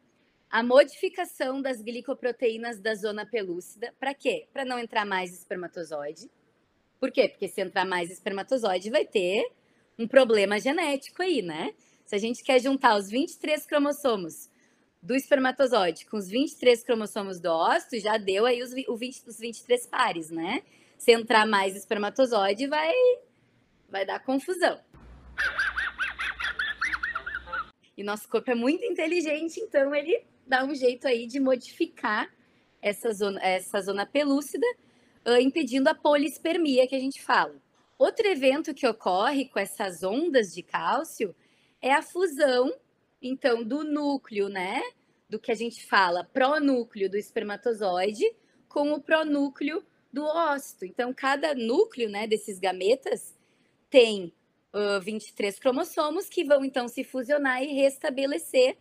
a 0.50 0.64
modificação 0.64 1.62
das 1.62 1.82
glicoproteínas 1.82 2.80
da 2.80 2.96
zona 2.96 3.26
pelúcida. 3.26 3.94
Para 4.00 4.16
quê? 4.16 4.48
Para 4.52 4.66
não 4.66 4.80
entrar 4.80 5.06
mais 5.06 5.32
espermatozoide. 5.32 6.30
Por 7.00 7.12
quê? 7.12 7.30
Porque 7.30 7.48
se 7.48 7.62
entrar 7.62 7.86
mais 7.86 8.10
espermatozoide, 8.10 8.90
vai 8.90 9.06
ter 9.06 9.48
um 9.98 10.08
problema 10.08 10.60
genético 10.60 11.22
aí, 11.22 11.42
né? 11.42 11.74
Se 12.04 12.16
a 12.16 12.18
gente 12.18 12.44
quer 12.44 12.60
juntar 12.60 12.98
os 12.98 13.10
23 13.10 13.66
cromossomos 13.66 14.50
do 15.02 15.16
espermatozoide 15.16 16.06
com 16.08 16.18
os 16.18 16.28
23 16.28 16.84
cromossomos 16.84 17.40
do 17.40 17.50
ósseo, 17.50 18.02
já 18.02 18.18
deu 18.18 18.46
aí 18.46 18.62
os, 18.64 18.74
20, 18.74 19.28
os 19.28 19.38
23 19.38 19.88
pares, 19.88 20.30
né? 20.30 20.64
Se 21.00 21.14
entrar 21.14 21.48
mais 21.48 21.78
espermatozoide, 21.78 22.68
vai, 22.68 22.94
vai 23.90 24.06
dar 24.06 24.20
confusão. 24.20 24.78
E 27.98 28.04
nosso 28.04 28.28
corpo 28.28 28.52
é 28.52 28.56
muito 28.56 28.84
inteligente, 28.84 29.62
então 29.62 29.96
ele 29.96 30.24
dá 30.46 30.66
um 30.66 30.76
jeito 30.76 31.08
aí 31.08 31.26
de 31.26 31.40
modificar 31.40 32.30
essa 32.82 33.14
zona, 33.14 33.42
essa 33.42 33.80
zona 33.82 34.06
pelúcida, 34.06 34.68
uh, 35.26 35.40
impedindo 35.40 35.90
a 35.90 35.96
polispermia 35.96 36.86
que 36.86 36.96
a 36.96 37.00
gente 37.00 37.24
fala. 37.24 37.56
Outro 37.98 38.28
evento 38.28 38.74
que 38.74 38.86
ocorre 38.86 39.48
com 39.48 39.58
essas 39.58 40.04
ondas 40.04 40.54
de 40.54 40.62
cálcio 40.62 41.34
é 41.82 41.94
a 41.94 42.02
fusão, 42.02 42.74
então, 43.22 43.64
do 43.64 43.86
núcleo, 43.86 44.50
né? 44.50 44.82
Do 45.30 45.40
que 45.40 45.52
a 45.52 45.56
gente 45.56 45.86
fala, 45.86 46.26
pronúcleo 46.26 47.10
do 47.10 47.18
espermatozoide 47.18 48.26
com 48.68 48.92
o 48.92 49.02
pronúcleo 49.02 49.82
do 50.12 50.24
ósito. 50.24 50.86
Então, 50.86 51.14
cada 51.14 51.54
núcleo, 51.54 52.10
né, 52.10 52.28
desses 52.28 52.60
gametas 52.60 53.38
tem 53.90 54.34
uh, 54.74 55.02
23 55.02 55.60
cromossomos 55.60 56.28
que 56.28 56.44
vão 56.44 56.64
então 56.64 56.88
se 56.88 57.04
fusionar 57.04 57.64
e 57.64 57.74
restabelecer 57.74 58.78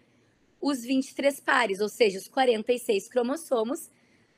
os 0.61 0.83
23 0.83 1.41
pares, 1.41 1.81
ou 1.81 1.89
seja, 1.89 2.19
os 2.19 2.29
46 2.29 3.09
cromossomos 3.09 3.91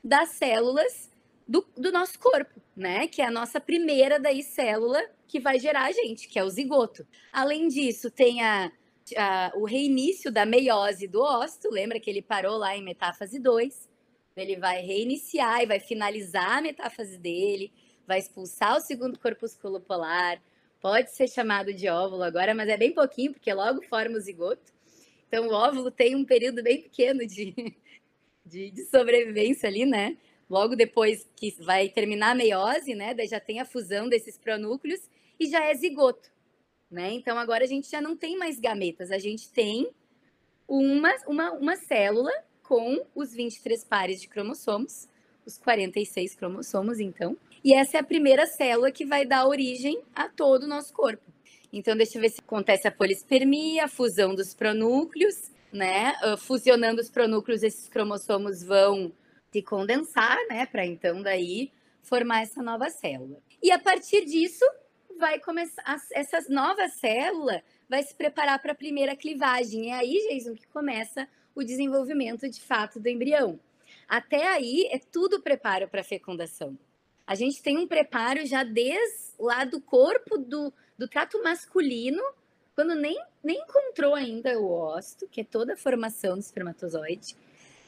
das 0.03 0.31
células 0.31 1.11
do, 1.47 1.67
do, 1.77 1.91
nosso 1.91 2.19
corpo, 2.19 2.61
né? 2.77 3.09
Que 3.09 3.23
é 3.23 3.27
a 3.27 3.31
nossa 3.31 3.61
primeira 3.61 4.21
daí 4.21 4.43
célula 4.43 5.03
que 5.27 5.41
vai 5.41 5.59
gerar 5.59 5.87
a 5.87 5.93
gente, 5.93 6.29
que 6.29 6.39
é 6.39 6.45
o 6.45 6.49
zigoto. 6.49 7.07
Além 7.33 7.69
disso, 7.69 8.11
tem 8.11 8.43
a, 8.43 8.71
a, 9.17 9.53
o 9.57 9.65
reinício 9.65 10.31
da 10.31 10.45
meiose 10.45 11.09
do 11.09 11.21
ósito, 11.21 11.69
lembra 11.71 11.99
que 11.99 12.09
ele 12.09 12.23
parou 12.23 12.57
lá 12.57 12.77
em 12.77 12.85
metáfase 12.85 13.39
2? 13.39 13.90
Ele 14.41 14.57
vai 14.57 14.81
reiniciar 14.81 15.63
e 15.63 15.67
vai 15.67 15.81
finalizar 15.81 16.59
a 16.59 16.63
metáfase 16.63 17.19
dele, 17.19 17.73
vai 18.07 18.19
expulsar 18.19 18.77
o 18.77 18.81
segundo 18.81 19.19
corpúsculo 19.19 19.81
polar, 19.81 20.43
pode 20.81 21.15
ser 21.15 21.29
chamado 21.29 21.73
de 21.73 21.89
óvulo 21.89 22.23
agora, 22.23 22.55
mas 22.55 22.69
é 22.69 22.77
bem 22.77 22.93
pouquinho, 22.93 23.33
porque 23.33 23.53
logo 23.53 23.83
forma 23.83 24.17
o 24.17 24.21
zigoto. 24.21 24.73
Então, 25.29 25.47
o 25.47 25.53
óvulo 25.53 25.91
tem 25.91 26.17
um 26.17 26.25
período 26.25 26.63
bem 26.63 26.83
pequeno 26.83 27.25
de, 27.27 27.55
de, 28.45 28.71
de, 28.71 28.85
sobrevivência 28.87 29.69
ali, 29.69 29.87
né? 29.87 30.17
Logo 30.49 30.75
depois 30.75 31.31
que 31.37 31.55
vai 31.63 31.89
terminar 31.89 32.33
a 32.33 32.35
meiose, 32.35 32.95
né? 32.95 33.15
Daí 33.15 33.29
já 33.29 33.39
tem 33.39 33.61
a 33.61 33.65
fusão 33.65 34.09
desses 34.09 34.37
pronúcleos 34.37 35.01
e 35.39 35.47
já 35.49 35.65
é 35.65 35.75
zigoto, 35.75 36.29
né? 36.91 37.13
Então, 37.13 37.39
agora 37.39 37.63
a 37.63 37.67
gente 37.69 37.89
já 37.89 38.01
não 38.01 38.17
tem 38.17 38.37
mais 38.37 38.59
gametas, 38.59 39.13
a 39.13 39.19
gente 39.19 39.49
tem 39.53 39.89
uma, 40.67 41.15
uma, 41.27 41.53
uma 41.53 41.77
célula 41.77 42.33
com 42.71 43.05
os 43.17 43.35
23 43.35 43.83
pares 43.83 44.21
de 44.21 44.29
cromossomos, 44.29 45.09
os 45.45 45.59
46 45.59 46.37
cromossomos, 46.37 47.01
então. 47.01 47.37
E 47.65 47.75
essa 47.75 47.97
é 47.97 48.01
a 48.01 48.05
primeira 48.05 48.47
célula 48.47 48.93
que 48.93 49.05
vai 49.05 49.27
dar 49.27 49.45
origem 49.49 50.01
a 50.15 50.29
todo 50.29 50.63
o 50.63 50.69
nosso 50.69 50.93
corpo. 50.93 51.25
Então, 51.73 51.97
deixa 51.97 52.17
eu 52.17 52.23
ver 52.23 52.29
se 52.29 52.39
acontece 52.39 52.87
a 52.87 52.93
polispermia, 52.93 53.87
a 53.87 53.89
fusão 53.89 54.37
dos 54.37 54.55
pronúcleos, 54.55 55.51
né? 55.73 56.15
Uh, 56.23 56.37
fusionando 56.37 57.01
os 57.01 57.11
pronúcleos, 57.11 57.65
esses 57.65 57.89
cromossomos 57.89 58.63
vão 58.63 59.13
se 59.51 59.63
condensar, 59.63 60.39
né? 60.49 60.65
Para 60.65 60.87
então 60.87 61.21
daí 61.21 61.73
formar 62.03 62.43
essa 62.43 62.63
nova 62.63 62.89
célula. 62.89 63.43
E 63.61 63.73
a 63.73 63.81
partir 63.81 64.25
disso, 64.25 64.65
vai 65.19 65.41
começar 65.41 65.83
essa 66.13 66.39
nova 66.49 66.89
célula 66.89 67.65
vai 67.89 68.05
se 68.05 68.15
preparar 68.15 68.63
para 68.63 68.71
a 68.71 68.77
primeira 68.77 69.17
clivagem. 69.17 69.91
É 69.91 69.95
aí, 69.95 70.29
Jason, 70.29 70.55
que 70.55 70.69
começa 70.69 71.29
o 71.55 71.63
desenvolvimento 71.63 72.49
de 72.49 72.61
fato 72.61 73.01
do 73.01 73.09
embrião. 73.09 73.59
Até 74.09 74.47
aí 74.49 74.89
é 74.91 74.99
tudo 74.99 75.41
preparo 75.41 75.89
para 75.89 76.01
a 76.01 76.05
fecundação. 76.05 76.77
A 77.27 77.35
gente 77.35 77.63
tem 77.63 77.79
um 77.79 77.87
preparo 77.87 78.45
já 78.45 78.65
desde 78.65 79.33
lá 79.39 79.65
do 79.65 79.81
corpo 79.81 80.37
do, 80.37 80.73
do 80.99 81.07
trato 81.07 81.43
masculino, 81.43 82.23
quando 82.75 82.95
nem, 82.95 83.17
nem 83.43 83.59
encontrou 83.59 84.15
ainda 84.15 84.59
o 84.59 84.71
ósito, 84.71 85.29
que 85.29 85.43
é 85.43 85.45
toda 85.45 85.75
a 85.75 85.77
formação 85.77 86.35
do 86.35 86.41
espermatozoide, 86.41 87.37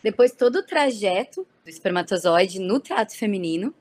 depois 0.02 0.32
todo 0.32 0.56
o 0.56 0.62
trajeto 0.62 1.46
do 1.64 1.70
espermatozoide 1.70 2.60
no 2.60 2.78
trato 2.78 3.16
feminino, 3.16 3.74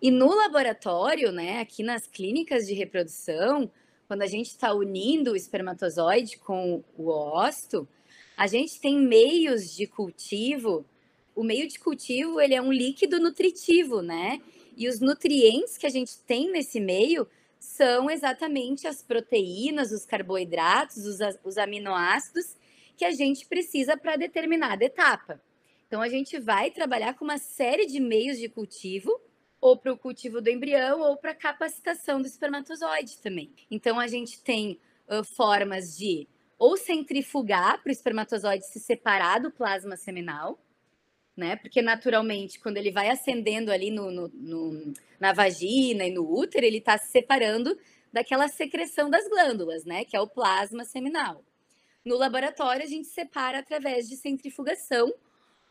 e 0.00 0.10
no 0.10 0.34
laboratório, 0.34 1.32
né, 1.32 1.60
aqui 1.60 1.82
nas 1.82 2.06
clínicas 2.06 2.66
de 2.66 2.74
reprodução, 2.74 3.70
quando 4.06 4.22
a 4.22 4.26
gente 4.26 4.46
está 4.46 4.72
unindo 4.72 5.32
o 5.32 5.36
espermatozoide 5.36 6.38
com 6.38 6.82
o 6.96 7.08
ósito, 7.08 7.88
a 8.36 8.46
gente 8.46 8.80
tem 8.80 8.98
meios 8.98 9.74
de 9.74 9.86
cultivo. 9.86 10.84
O 11.34 11.42
meio 11.42 11.66
de 11.66 11.78
cultivo 11.78 12.40
ele 12.40 12.54
é 12.54 12.60
um 12.60 12.72
líquido 12.72 13.18
nutritivo, 13.18 14.02
né? 14.02 14.40
E 14.76 14.88
os 14.88 15.00
nutrientes 15.00 15.78
que 15.78 15.86
a 15.86 15.90
gente 15.90 16.18
tem 16.18 16.50
nesse 16.50 16.78
meio 16.78 17.26
são 17.58 18.10
exatamente 18.10 18.86
as 18.86 19.02
proteínas, 19.02 19.90
os 19.90 20.04
carboidratos, 20.04 21.06
os, 21.06 21.18
os 21.42 21.58
aminoácidos 21.58 22.54
que 22.96 23.04
a 23.04 23.10
gente 23.10 23.46
precisa 23.46 23.96
para 23.96 24.16
determinada 24.16 24.84
etapa. 24.84 25.40
Então, 25.86 26.02
a 26.02 26.08
gente 26.08 26.38
vai 26.38 26.70
trabalhar 26.70 27.14
com 27.14 27.24
uma 27.24 27.38
série 27.38 27.86
de 27.86 28.00
meios 28.00 28.38
de 28.38 28.48
cultivo 28.48 29.20
ou 29.60 29.76
para 29.76 29.92
o 29.92 29.98
cultivo 29.98 30.40
do 30.40 30.50
embrião, 30.50 31.00
ou 31.00 31.16
para 31.16 31.34
capacitação 31.34 32.20
do 32.20 32.26
espermatozoide 32.26 33.18
também. 33.18 33.50
Então, 33.70 33.98
a 33.98 34.06
gente 34.06 34.40
tem 34.42 34.78
uh, 35.08 35.24
formas 35.24 35.96
de 35.96 36.28
ou 36.58 36.76
centrifugar 36.76 37.82
para 37.82 37.90
o 37.90 37.92
espermatozoide 37.92 38.66
se 38.66 38.80
separar 38.80 39.40
do 39.40 39.50
plasma 39.50 39.96
seminal, 39.96 40.58
né? 41.36 41.56
Porque 41.56 41.82
naturalmente, 41.82 42.58
quando 42.58 42.78
ele 42.78 42.90
vai 42.90 43.10
ascendendo 43.10 43.70
ali 43.70 43.90
no, 43.90 44.10
no, 44.10 44.28
no 44.28 44.94
na 45.20 45.32
vagina 45.32 46.04
e 46.04 46.10
no 46.10 46.28
útero, 46.30 46.64
ele 46.64 46.78
está 46.78 46.96
se 46.96 47.10
separando 47.10 47.78
daquela 48.12 48.48
secreção 48.48 49.10
das 49.10 49.28
glândulas, 49.28 49.84
né? 49.84 50.04
Que 50.04 50.16
é 50.16 50.20
o 50.20 50.26
plasma 50.26 50.84
seminal. 50.84 51.44
No 52.04 52.16
laboratório, 52.16 52.82
a 52.82 52.88
gente 52.88 53.08
separa 53.08 53.58
através 53.58 54.08
de 54.08 54.16
centrifugação, 54.16 55.12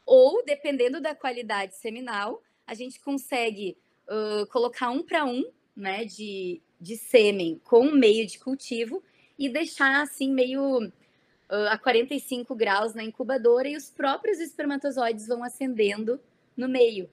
ou, 0.06 0.44
dependendo 0.44 1.02
da 1.02 1.16
qualidade 1.16 1.76
seminal, 1.76 2.44
a 2.68 2.76
gente 2.76 3.00
consegue 3.00 3.78
uh, 4.08 4.46
colocar 4.48 4.90
um 4.90 5.02
para 5.02 5.26
um, 5.26 5.44
né, 5.76 6.06
de, 6.06 6.62
de 6.80 6.98
sêmen 6.98 7.60
com 7.64 7.92
meio 7.92 8.28
de 8.28 8.38
cultivo 8.38 9.02
e 9.38 9.50
deixar 9.50 10.02
assim 10.02 10.32
meio 10.32 10.88
uh, 10.88 11.68
a 11.70 11.78
45 11.78 12.56
graus 12.56 12.94
na 12.94 13.04
incubadora 13.04 13.68
e 13.68 13.76
os 13.76 13.90
próprios 13.90 14.40
espermatozoides 14.40 15.28
vão 15.28 15.44
acendendo 15.44 16.20
no 16.56 16.68
meio. 16.68 17.10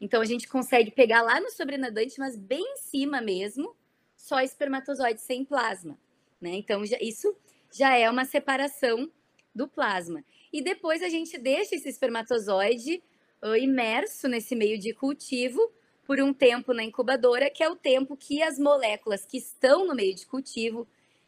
Então 0.00 0.20
a 0.20 0.24
gente 0.24 0.48
consegue 0.48 0.90
pegar 0.90 1.22
lá 1.22 1.40
no 1.40 1.50
sobrenadante, 1.50 2.18
mas 2.18 2.36
bem 2.36 2.62
em 2.62 2.76
cima 2.76 3.20
mesmo, 3.20 3.74
só 4.16 4.40
espermatozoide 4.40 5.20
sem 5.20 5.44
plasma, 5.44 5.98
né? 6.40 6.50
Então 6.50 6.84
já, 6.84 6.98
isso 7.00 7.34
já 7.72 7.96
é 7.96 8.08
uma 8.10 8.24
separação 8.24 9.10
do 9.54 9.66
plasma. 9.66 10.24
E 10.52 10.62
depois 10.62 11.02
a 11.02 11.08
gente 11.08 11.38
deixa 11.38 11.74
esse 11.74 11.88
espermatozoide 11.88 13.02
uh, 13.42 13.56
imerso 13.56 14.28
nesse 14.28 14.54
meio 14.54 14.78
de 14.78 14.92
cultivo 14.92 15.72
por 16.06 16.20
um 16.20 16.32
tempo 16.32 16.72
na 16.72 16.84
incubadora, 16.84 17.50
que 17.50 17.62
é 17.62 17.68
o 17.68 17.76
tempo 17.76 18.16
que 18.16 18.42
as 18.42 18.58
moléculas 18.58 19.24
que 19.24 19.38
estão 19.38 19.86
no 19.86 19.94
meio 19.94 20.14
de 20.14 20.26
cultivo, 20.26 20.86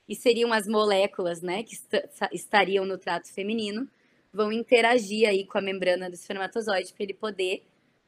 e 0.08 0.14
seriam 0.14 0.52
as 0.52 0.66
moléculas 0.66 1.42
né, 1.42 1.62
que 1.62 1.74
est 1.74 2.28
estariam 2.32 2.84
no 2.84 2.98
trato 2.98 3.32
feminino, 3.32 3.88
vão 4.32 4.52
interagir 4.52 5.28
aí 5.28 5.46
com 5.46 5.58
a 5.58 5.62
membrana 5.62 6.08
do 6.08 6.14
espermatozoide 6.14 6.92
para 6.92 7.04
ele 7.04 7.14
poder 7.14 7.64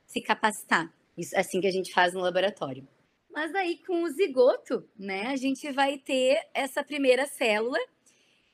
se 0.06 0.20
capacitar. 0.20 0.92
Isso 1.16 1.36
assim 1.36 1.60
que 1.60 1.66
a 1.66 1.72
gente 1.72 1.92
faz 1.92 2.14
no 2.14 2.20
laboratório. 2.20 2.86
Mas 3.30 3.54
aí 3.54 3.78
com 3.86 4.02
o 4.02 4.08
zigoto, 4.10 4.88
né, 4.98 5.26
a 5.26 5.36
gente 5.36 5.70
vai 5.72 5.98
ter 5.98 6.40
essa 6.54 6.82
primeira 6.84 7.26
célula 7.26 7.78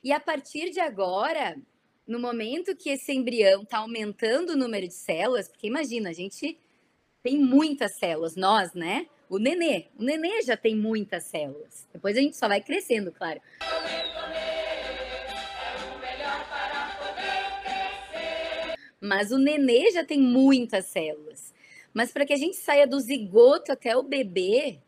e 0.03 0.11
a 0.11 0.19
partir 0.19 0.69
de 0.69 0.79
agora, 0.79 1.55
no 2.07 2.19
momento 2.19 2.75
que 2.75 2.91
esse 2.91 3.11
embrião 3.11 3.63
está 3.63 3.79
aumentando 3.79 4.51
o 4.51 4.55
número 4.55 4.87
de 4.87 4.93
células, 4.93 5.47
porque 5.47 5.65
imagina, 5.65 6.11
a 6.11 6.13
gente 6.13 6.59
tem 7.23 7.39
muitas 7.39 7.97
células, 7.97 8.35
nós, 8.35 8.71
né? 8.75 9.07
O 9.29 9.37
nenê, 9.39 9.85
o 9.97 10.03
nenê 10.03 10.41
já 10.43 10.55
tem 10.55 10.75
muitas 10.75 11.23
células. 11.23 11.87
Depois 11.91 12.15
a 12.15 12.21
gente 12.21 12.37
só 12.37 12.47
vai 12.47 12.61
crescendo, 12.61 13.11
claro. 13.11 13.41
Mas 19.01 19.31
o 19.31 19.37
nenê 19.37 19.91
já 19.91 20.03
tem 20.03 20.19
muitas 20.19 20.85
células. 20.85 21.53
Mas 21.93 22.11
para 22.11 22.25
que 22.25 22.33
a 22.33 22.37
gente 22.37 22.57
saia 22.57 22.85
do 22.85 22.99
zigoto 22.99 23.71
até 23.71 23.95
o 23.95 24.03
bebê, 24.03 24.79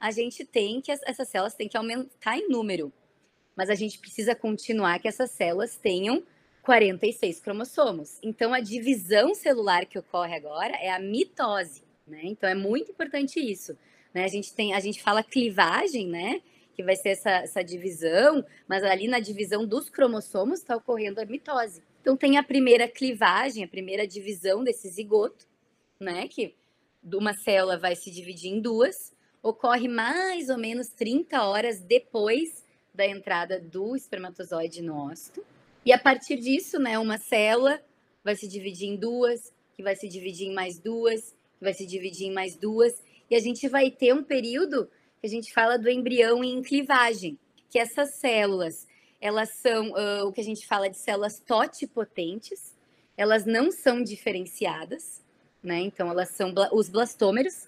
a 0.00 0.10
gente 0.10 0.44
tem 0.44 0.80
que 0.80 0.90
essas 0.90 1.28
células 1.28 1.54
têm 1.54 1.68
que 1.68 1.76
aumentar 1.76 2.38
em 2.38 2.48
número. 2.48 2.92
Mas 3.56 3.70
a 3.70 3.74
gente 3.74 3.98
precisa 3.98 4.34
continuar 4.34 4.98
que 4.98 5.08
essas 5.08 5.30
células 5.30 5.76
tenham 5.76 6.22
46 6.62 7.40
cromossomos. 7.40 8.18
Então, 8.22 8.52
a 8.52 8.60
divisão 8.60 9.34
celular 9.34 9.86
que 9.86 9.98
ocorre 9.98 10.34
agora 10.34 10.76
é 10.76 10.90
a 10.90 10.98
mitose, 10.98 11.82
né? 12.08 12.20
Então, 12.24 12.48
é 12.48 12.54
muito 12.54 12.90
importante 12.90 13.40
isso. 13.40 13.76
Né? 14.12 14.24
A 14.24 14.28
gente 14.28 14.52
tem, 14.54 14.74
a 14.74 14.80
gente 14.80 15.02
fala 15.02 15.22
clivagem, 15.22 16.08
né? 16.08 16.40
Que 16.74 16.82
vai 16.82 16.96
ser 16.96 17.10
essa, 17.10 17.30
essa 17.30 17.62
divisão, 17.62 18.44
mas 18.68 18.82
ali 18.84 19.08
na 19.08 19.18
divisão 19.18 19.66
dos 19.66 19.88
cromossomos 19.88 20.60
está 20.60 20.76
ocorrendo 20.76 21.20
a 21.20 21.24
mitose. 21.24 21.82
Então, 22.00 22.16
tem 22.16 22.36
a 22.36 22.42
primeira 22.42 22.88
clivagem, 22.88 23.64
a 23.64 23.68
primeira 23.68 24.06
divisão 24.06 24.62
desse 24.64 24.88
zigoto, 24.88 25.46
né? 26.00 26.28
Que 26.28 26.54
uma 27.04 27.34
célula 27.34 27.78
vai 27.78 27.96
se 27.96 28.10
dividir 28.10 28.50
em 28.50 28.60
duas, 28.60 29.12
ocorre 29.42 29.88
mais 29.88 30.48
ou 30.48 30.58
menos 30.58 30.88
30 30.88 31.42
horas 31.42 31.80
depois 31.80 32.64
da 32.92 33.06
entrada 33.06 33.60
do 33.60 33.94
espermatozoide 33.94 34.82
no 34.82 34.96
ósito. 34.96 35.44
E 35.84 35.92
a 35.92 35.98
partir 35.98 36.36
disso, 36.36 36.78
né, 36.78 36.98
uma 36.98 37.16
célula 37.16 37.80
vai 38.24 38.34
se 38.34 38.48
dividir 38.48 38.88
em 38.88 38.96
duas, 38.96 39.52
que 39.76 39.82
vai 39.82 39.94
se 39.94 40.08
dividir 40.08 40.48
em 40.48 40.52
mais 40.52 40.78
duas, 40.78 41.34
vai 41.60 41.74
se 41.74 41.86
dividir 41.86 42.26
em 42.26 42.32
mais 42.32 42.56
duas, 42.56 42.94
e 43.30 43.36
a 43.36 43.40
gente 43.40 43.68
vai 43.68 43.90
ter 43.90 44.14
um 44.14 44.22
período 44.22 44.88
que 45.20 45.26
a 45.26 45.28
gente 45.28 45.52
fala 45.52 45.78
do 45.78 45.90
embrião 45.90 46.42
em 46.42 46.62
clivagem, 46.62 47.38
que 47.68 47.78
essas 47.78 48.14
células, 48.14 48.86
elas 49.20 49.50
são 49.50 49.90
uh, 49.90 50.26
o 50.26 50.32
que 50.32 50.40
a 50.40 50.44
gente 50.44 50.66
fala 50.66 50.88
de 50.88 50.96
células 50.96 51.40
totipotentes, 51.40 52.74
elas 53.16 53.44
não 53.44 53.70
são 53.70 54.02
diferenciadas, 54.02 55.22
né? 55.62 55.80
Então, 55.80 56.08
elas 56.10 56.30
são 56.30 56.54
os 56.72 56.88
blastômeros, 56.88 57.66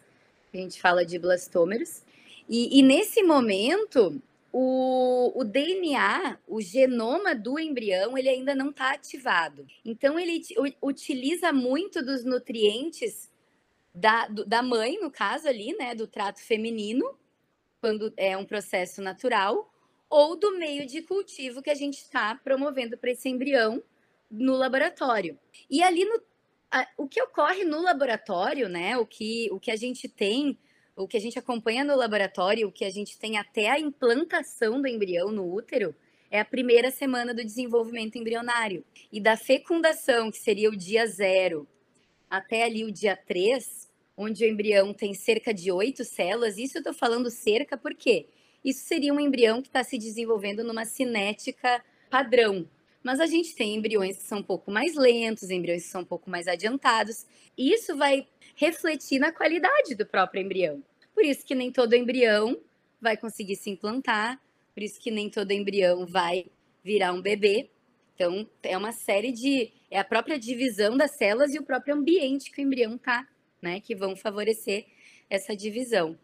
a 0.54 0.56
gente 0.56 0.80
fala 0.80 1.04
de 1.04 1.18
blastômeros, 1.18 2.02
e, 2.48 2.78
e 2.78 2.82
nesse 2.82 3.22
momento, 3.22 4.20
o, 4.52 5.32
o, 5.34 5.44
DNA, 5.44 6.38
o 6.46 6.60
genoma 6.60 7.34
do 7.34 7.58
embrião, 7.58 8.18
ele 8.18 8.28
ainda 8.28 8.54
não 8.54 8.70
está 8.70 8.92
ativado. 8.92 9.66
Então, 9.84 10.18
ele 10.18 10.42
utiliza 10.82 11.52
muito 11.52 12.04
dos 12.04 12.24
nutrientes 12.24 13.29
da, 13.94 14.26
do, 14.26 14.44
da 14.44 14.62
mãe, 14.62 14.98
no 15.00 15.10
caso 15.10 15.48
ali, 15.48 15.76
né, 15.76 15.94
do 15.94 16.06
trato 16.06 16.40
feminino, 16.40 17.18
quando 17.80 18.12
é 18.16 18.36
um 18.36 18.44
processo 18.44 19.00
natural, 19.02 19.72
ou 20.08 20.36
do 20.36 20.58
meio 20.58 20.86
de 20.86 21.02
cultivo 21.02 21.62
que 21.62 21.70
a 21.70 21.74
gente 21.74 21.98
está 21.98 22.34
promovendo 22.34 22.96
para 22.98 23.10
esse 23.10 23.28
embrião 23.28 23.82
no 24.30 24.56
laboratório. 24.56 25.38
E 25.68 25.82
ali 25.82 26.04
no, 26.04 26.20
a, 26.70 26.86
o 26.96 27.08
que 27.08 27.22
ocorre 27.22 27.64
no 27.64 27.80
laboratório, 27.80 28.68
né, 28.68 28.96
o 28.96 29.06
que, 29.06 29.48
o 29.52 29.58
que 29.58 29.70
a 29.70 29.76
gente 29.76 30.08
tem 30.08 30.58
o 31.02 31.08
que 31.08 31.16
a 31.16 31.20
gente 31.20 31.38
acompanha 31.38 31.84
no 31.84 31.96
laboratório, 31.96 32.68
o 32.68 32.72
que 32.72 32.84
a 32.84 32.90
gente 32.90 33.18
tem 33.18 33.38
até 33.38 33.70
a 33.70 33.78
implantação 33.78 34.80
do 34.80 34.86
embrião 34.86 35.30
no 35.30 35.50
útero, 35.52 35.94
é 36.30 36.38
a 36.38 36.44
primeira 36.44 36.90
semana 36.90 37.34
do 37.34 37.44
desenvolvimento 37.44 38.16
embrionário. 38.16 38.84
E 39.12 39.20
da 39.20 39.36
fecundação, 39.36 40.30
que 40.30 40.38
seria 40.38 40.68
o 40.68 40.76
dia 40.76 41.06
zero, 41.06 41.66
até 42.30 42.62
ali 42.62 42.84
o 42.84 42.92
dia 42.92 43.16
três, 43.16 43.90
onde 44.16 44.44
o 44.44 44.48
embrião 44.48 44.94
tem 44.94 45.12
cerca 45.12 45.52
de 45.52 45.72
oito 45.72 46.04
células, 46.04 46.56
isso 46.56 46.78
eu 46.78 46.80
estou 46.80 46.94
falando 46.94 47.28
cerca 47.30 47.76
porque 47.76 48.26
isso 48.64 48.84
seria 48.86 49.12
um 49.12 49.18
embrião 49.18 49.60
que 49.60 49.68
está 49.68 49.82
se 49.82 49.98
desenvolvendo 49.98 50.62
numa 50.62 50.84
cinética 50.84 51.82
padrão. 52.08 52.68
Mas 53.02 53.18
a 53.18 53.26
gente 53.26 53.54
tem 53.54 53.74
embriões 53.74 54.18
que 54.18 54.24
são 54.24 54.38
um 54.38 54.42
pouco 54.42 54.70
mais 54.70 54.94
lentos, 54.94 55.50
embriões 55.50 55.84
que 55.84 55.90
são 55.90 56.02
um 56.02 56.04
pouco 56.04 56.28
mais 56.28 56.46
adiantados. 56.46 57.26
E 57.56 57.72
isso 57.72 57.96
vai 57.96 58.26
refletir 58.54 59.18
na 59.18 59.32
qualidade 59.32 59.94
do 59.94 60.04
próprio 60.04 60.42
embrião. 60.42 60.82
Por 61.14 61.24
isso 61.24 61.44
que 61.44 61.54
nem 61.54 61.72
todo 61.72 61.94
embrião 61.94 62.60
vai 63.00 63.16
conseguir 63.16 63.56
se 63.56 63.70
implantar, 63.70 64.38
por 64.74 64.82
isso 64.82 65.00
que 65.00 65.10
nem 65.10 65.30
todo 65.30 65.50
embrião 65.50 66.06
vai 66.06 66.46
virar 66.84 67.12
um 67.12 67.22
bebê. 67.22 67.70
Então, 68.20 68.46
é 68.62 68.76
uma 68.76 68.92
série 68.92 69.32
de. 69.32 69.72
É 69.90 69.98
a 69.98 70.04
própria 70.04 70.38
divisão 70.38 70.94
das 70.94 71.12
células 71.12 71.54
e 71.54 71.58
o 71.58 71.64
próprio 71.64 71.94
ambiente 71.94 72.50
que 72.50 72.60
o 72.60 72.62
embrião 72.62 72.96
está, 72.96 73.26
né? 73.62 73.80
Que 73.80 73.94
vão 73.94 74.14
favorecer 74.14 74.84
essa 75.30 75.56
divisão. 75.56 76.18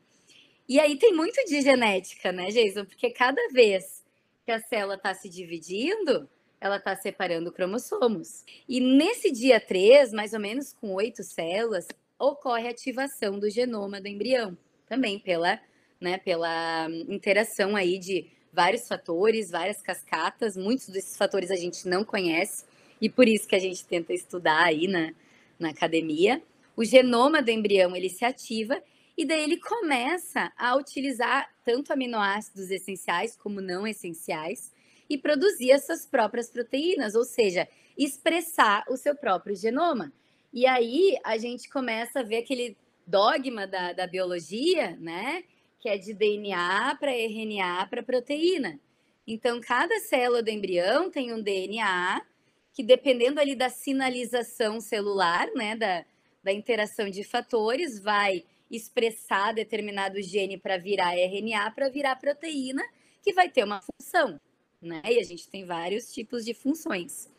E 0.68 0.78
aí 0.78 0.98
tem 0.98 1.14
muito 1.14 1.42
de 1.46 1.62
genética, 1.62 2.30
né, 2.32 2.48
Jason? 2.48 2.84
Porque 2.84 3.08
cada 3.08 3.40
vez 3.48 4.04
que 4.44 4.52
a 4.52 4.60
célula 4.60 4.96
está 4.96 5.14
se 5.14 5.30
dividindo, 5.30 6.28
ela 6.60 6.76
está 6.76 6.94
separando 6.94 7.50
cromossomos. 7.50 8.44
E 8.68 8.78
nesse 8.78 9.32
dia 9.32 9.58
3, 9.58 10.12
mais 10.12 10.34
ou 10.34 10.40
menos 10.40 10.74
com 10.74 10.92
oito 10.92 11.22
células, 11.22 11.88
ocorre 12.18 12.68
a 12.68 12.72
ativação 12.72 13.38
do 13.38 13.48
genoma 13.48 14.02
do 14.02 14.08
embrião, 14.08 14.54
também 14.86 15.18
pela, 15.18 15.58
né, 15.98 16.18
pela 16.18 16.88
interação 17.08 17.74
aí 17.74 17.98
de 17.98 18.35
vários 18.56 18.88
fatores, 18.88 19.50
várias 19.50 19.82
cascatas, 19.82 20.56
muitos 20.56 20.88
desses 20.88 21.14
fatores 21.14 21.50
a 21.50 21.56
gente 21.56 21.86
não 21.86 22.02
conhece, 22.02 22.64
e 22.98 23.10
por 23.10 23.28
isso 23.28 23.46
que 23.46 23.54
a 23.54 23.58
gente 23.58 23.84
tenta 23.84 24.14
estudar 24.14 24.64
aí 24.64 24.88
na, 24.88 25.12
na 25.58 25.68
academia. 25.68 26.42
O 26.74 26.82
genoma 26.82 27.42
do 27.42 27.50
embrião, 27.50 27.94
ele 27.94 28.08
se 28.08 28.24
ativa 28.24 28.82
e 29.14 29.26
daí 29.26 29.42
ele 29.42 29.58
começa 29.58 30.50
a 30.56 30.74
utilizar 30.74 31.50
tanto 31.66 31.92
aminoácidos 31.92 32.70
essenciais 32.70 33.36
como 33.36 33.60
não 33.60 33.86
essenciais 33.86 34.72
e 35.08 35.18
produzir 35.18 35.70
essas 35.70 36.06
próprias 36.06 36.48
proteínas, 36.48 37.14
ou 37.14 37.24
seja, 37.24 37.68
expressar 37.96 38.84
o 38.88 38.96
seu 38.96 39.14
próprio 39.14 39.54
genoma. 39.54 40.10
E 40.50 40.66
aí 40.66 41.18
a 41.22 41.36
gente 41.36 41.68
começa 41.68 42.20
a 42.20 42.22
ver 42.22 42.38
aquele 42.38 42.74
dogma 43.06 43.66
da, 43.66 43.92
da 43.92 44.06
biologia, 44.06 44.96
né? 44.98 45.44
Que 45.86 45.90
é 45.90 45.98
de 45.98 46.12
DNA 46.14 46.96
para 46.98 47.12
RNA 47.12 47.86
para 47.88 48.02
proteína. 48.02 48.80
Então, 49.24 49.60
cada 49.60 50.00
célula 50.00 50.42
do 50.42 50.50
embrião 50.50 51.08
tem 51.12 51.32
um 51.32 51.40
DNA 51.40 52.26
que, 52.74 52.82
dependendo 52.82 53.38
ali 53.38 53.54
da 53.54 53.68
sinalização 53.68 54.80
celular, 54.80 55.46
né, 55.54 55.76
da, 55.76 56.04
da 56.42 56.52
interação 56.52 57.08
de 57.08 57.22
fatores, 57.22 58.00
vai 58.00 58.42
expressar 58.68 59.54
determinado 59.54 60.20
gene 60.20 60.58
para 60.58 60.76
virar 60.76 61.16
RNA, 61.16 61.70
para 61.70 61.88
virar 61.88 62.16
proteína, 62.16 62.82
que 63.22 63.32
vai 63.32 63.48
ter 63.48 63.62
uma 63.62 63.80
função, 63.80 64.40
né? 64.82 65.02
E 65.08 65.20
a 65.20 65.22
gente 65.22 65.48
tem 65.48 65.64
vários 65.64 66.12
tipos 66.12 66.44
de 66.44 66.52
funções. 66.52 67.30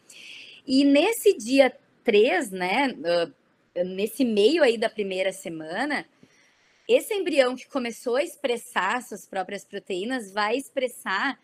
E 0.66 0.86
nesse 0.86 1.38
dia 1.38 1.78
3, 2.06 2.52
né, 2.52 2.96
nesse 3.86 4.24
meio 4.24 4.64
aí 4.64 4.78
da 4.78 4.90
primeira 4.90 5.34
semana, 5.34 6.06
esse 6.88 7.14
embrião 7.14 7.56
que 7.56 7.68
começou 7.68 8.16
a 8.16 8.24
expressar 8.24 9.02
suas 9.02 9.28
próprias 9.28 9.66
proteínas 9.66 10.32
vai 10.32 10.56
expressar 10.56 11.38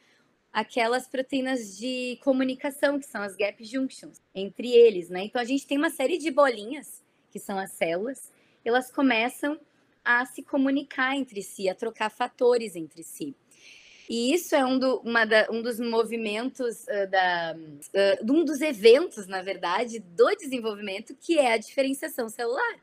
aquelas 0.51 1.07
proteínas 1.07 1.77
de 1.77 2.17
comunicação, 2.23 2.99
que 2.99 3.07
são 3.07 3.21
as 3.21 3.35
gap 3.35 3.63
junctions, 3.65 4.21
entre 4.33 4.71
eles, 4.71 5.09
né? 5.09 5.23
Então 5.25 5.41
a 5.41 5.45
gente 5.45 5.65
tem 5.65 5.77
uma 5.77 5.89
série 5.89 6.17
de 6.17 6.29
bolinhas, 6.29 7.03
que 7.31 7.39
são 7.39 7.57
as 7.57 7.71
células, 7.71 8.31
elas 8.63 8.91
começam 8.91 9.59
a 10.05 10.25
se 10.25 10.43
comunicar 10.43 11.15
entre 11.17 11.41
si, 11.41 11.67
a 11.67 11.75
trocar 11.75 12.09
fatores 12.09 12.75
entre 12.75 13.03
si. 13.03 13.35
E 14.09 14.33
isso 14.33 14.53
é 14.55 14.63
um, 14.63 14.77
do, 14.77 15.01
da, 15.01 15.47
um 15.49 15.61
dos 15.61 15.79
movimentos 15.79 16.83
uh, 16.83 17.09
da, 17.09 17.55
uh, 17.55 18.31
um 18.31 18.43
dos 18.43 18.61
eventos, 18.61 19.27
na 19.27 19.41
verdade, 19.41 19.99
do 19.99 20.35
desenvolvimento, 20.35 21.15
que 21.15 21.39
é 21.39 21.53
a 21.53 21.57
diferenciação 21.57 22.29
celular. 22.29 22.79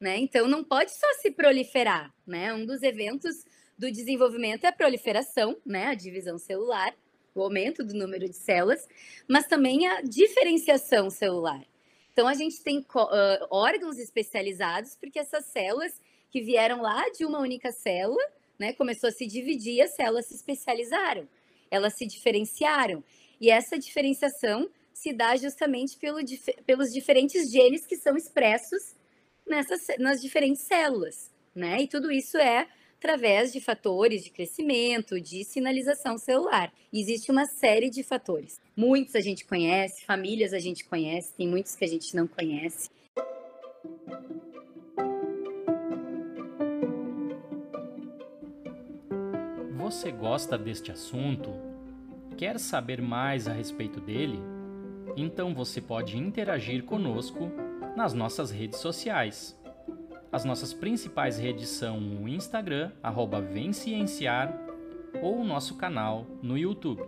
Né? 0.00 0.18
Então, 0.18 0.46
não 0.46 0.62
pode 0.62 0.92
só 0.92 1.06
se 1.20 1.30
proliferar. 1.30 2.12
Né? 2.26 2.52
Um 2.54 2.64
dos 2.64 2.82
eventos 2.82 3.44
do 3.76 3.90
desenvolvimento 3.90 4.64
é 4.64 4.68
a 4.68 4.72
proliferação, 4.72 5.56
né? 5.64 5.86
a 5.86 5.94
divisão 5.94 6.38
celular, 6.38 6.94
o 7.34 7.42
aumento 7.42 7.84
do 7.84 7.94
número 7.94 8.28
de 8.28 8.36
células, 8.36 8.88
mas 9.28 9.46
também 9.46 9.86
a 9.86 10.02
diferenciação 10.02 11.10
celular. 11.10 11.64
Então, 12.12 12.26
a 12.26 12.34
gente 12.34 12.60
tem 12.62 12.78
uh, 12.80 13.46
órgãos 13.50 13.98
especializados, 13.98 14.96
porque 14.96 15.20
essas 15.20 15.44
células 15.46 16.00
que 16.30 16.40
vieram 16.40 16.82
lá 16.82 17.08
de 17.10 17.24
uma 17.24 17.38
única 17.38 17.70
célula, 17.70 18.22
né, 18.58 18.72
começou 18.72 19.08
a 19.08 19.12
se 19.12 19.26
dividir, 19.26 19.80
as 19.80 19.94
células 19.94 20.26
se 20.26 20.34
especializaram, 20.34 21.28
elas 21.70 21.94
se 21.94 22.06
diferenciaram. 22.06 23.04
E 23.40 23.50
essa 23.50 23.78
diferenciação 23.78 24.68
se 24.92 25.12
dá 25.12 25.36
justamente 25.36 25.96
pelo, 25.96 26.18
pelos 26.66 26.92
diferentes 26.92 27.52
genes 27.52 27.86
que 27.86 27.96
são 27.96 28.16
expressos 28.16 28.96
nessas, 29.48 29.86
nas 29.98 30.20
diferentes 30.20 30.62
células. 30.62 31.30
Né? 31.54 31.82
E 31.82 31.88
tudo 31.88 32.12
isso 32.12 32.36
é 32.36 32.68
através 32.98 33.52
de 33.52 33.60
fatores 33.60 34.24
de 34.24 34.30
crescimento, 34.30 35.20
de 35.20 35.44
sinalização 35.44 36.18
celular. 36.18 36.72
existe 36.92 37.30
uma 37.30 37.46
série 37.46 37.88
de 37.88 38.02
fatores. 38.02 38.60
Muitos 38.76 39.14
a 39.14 39.20
gente 39.20 39.44
conhece, 39.44 40.04
famílias 40.04 40.52
a 40.52 40.58
gente 40.58 40.84
conhece, 40.84 41.32
tem 41.34 41.46
muitos 41.46 41.76
que 41.76 41.84
a 41.84 41.88
gente 41.88 42.14
não 42.14 42.26
conhece. 42.26 42.90
Você 49.76 50.10
gosta 50.10 50.58
deste 50.58 50.92
assunto? 50.92 51.50
Quer 52.36 52.58
saber 52.58 53.00
mais 53.00 53.48
a 53.48 53.52
respeito 53.52 54.00
dele? 54.00 54.38
Então 55.16 55.54
você 55.54 55.80
pode 55.80 56.18
interagir 56.18 56.84
conosco 56.84 57.50
nas 57.98 58.14
nossas 58.14 58.52
redes 58.52 58.78
sociais. 58.78 59.58
As 60.30 60.44
nossas 60.44 60.72
principais 60.72 61.36
redes 61.36 61.68
são 61.68 61.98
o 62.22 62.28
Instagram, 62.28 62.92
arroba 63.02 63.44
ou 65.20 65.40
o 65.40 65.44
nosso 65.44 65.74
canal 65.74 66.24
no 66.40 66.56
YouTube. 66.56 67.02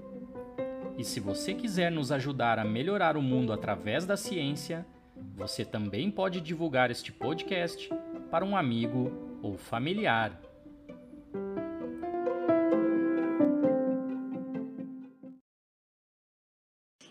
E 0.98 1.04
se 1.04 1.20
você 1.20 1.54
quiser 1.54 1.92
nos 1.92 2.10
ajudar 2.10 2.58
a 2.58 2.64
melhorar 2.64 3.16
o 3.16 3.22
mundo 3.22 3.52
através 3.52 4.04
da 4.04 4.16
ciência, 4.16 4.84
você 5.36 5.64
também 5.64 6.10
pode 6.10 6.40
divulgar 6.40 6.90
este 6.90 7.12
podcast 7.12 7.88
para 8.28 8.44
um 8.44 8.56
amigo 8.56 9.12
ou 9.40 9.56
familiar. 9.56 10.40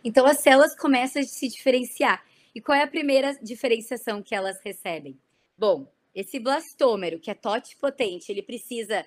Então 0.04 0.26
as 0.26 0.40
células 0.40 0.76
começam 0.76 1.22
a 1.22 1.26
se 1.26 1.48
diferenciar. 1.48 2.29
E 2.60 2.62
qual 2.62 2.78
é 2.78 2.84
a 2.84 2.88
primeira 2.88 3.34
diferenciação 3.42 4.22
que 4.22 4.36
elas 4.36 4.60
recebem? 4.62 5.18
Bom, 5.58 5.90
esse 6.14 6.42
blastômero, 6.42 7.18
que 7.18 7.32
é 7.32 7.34
totipotente, 7.34 8.30
ele 8.30 8.44
precisa 8.44 9.06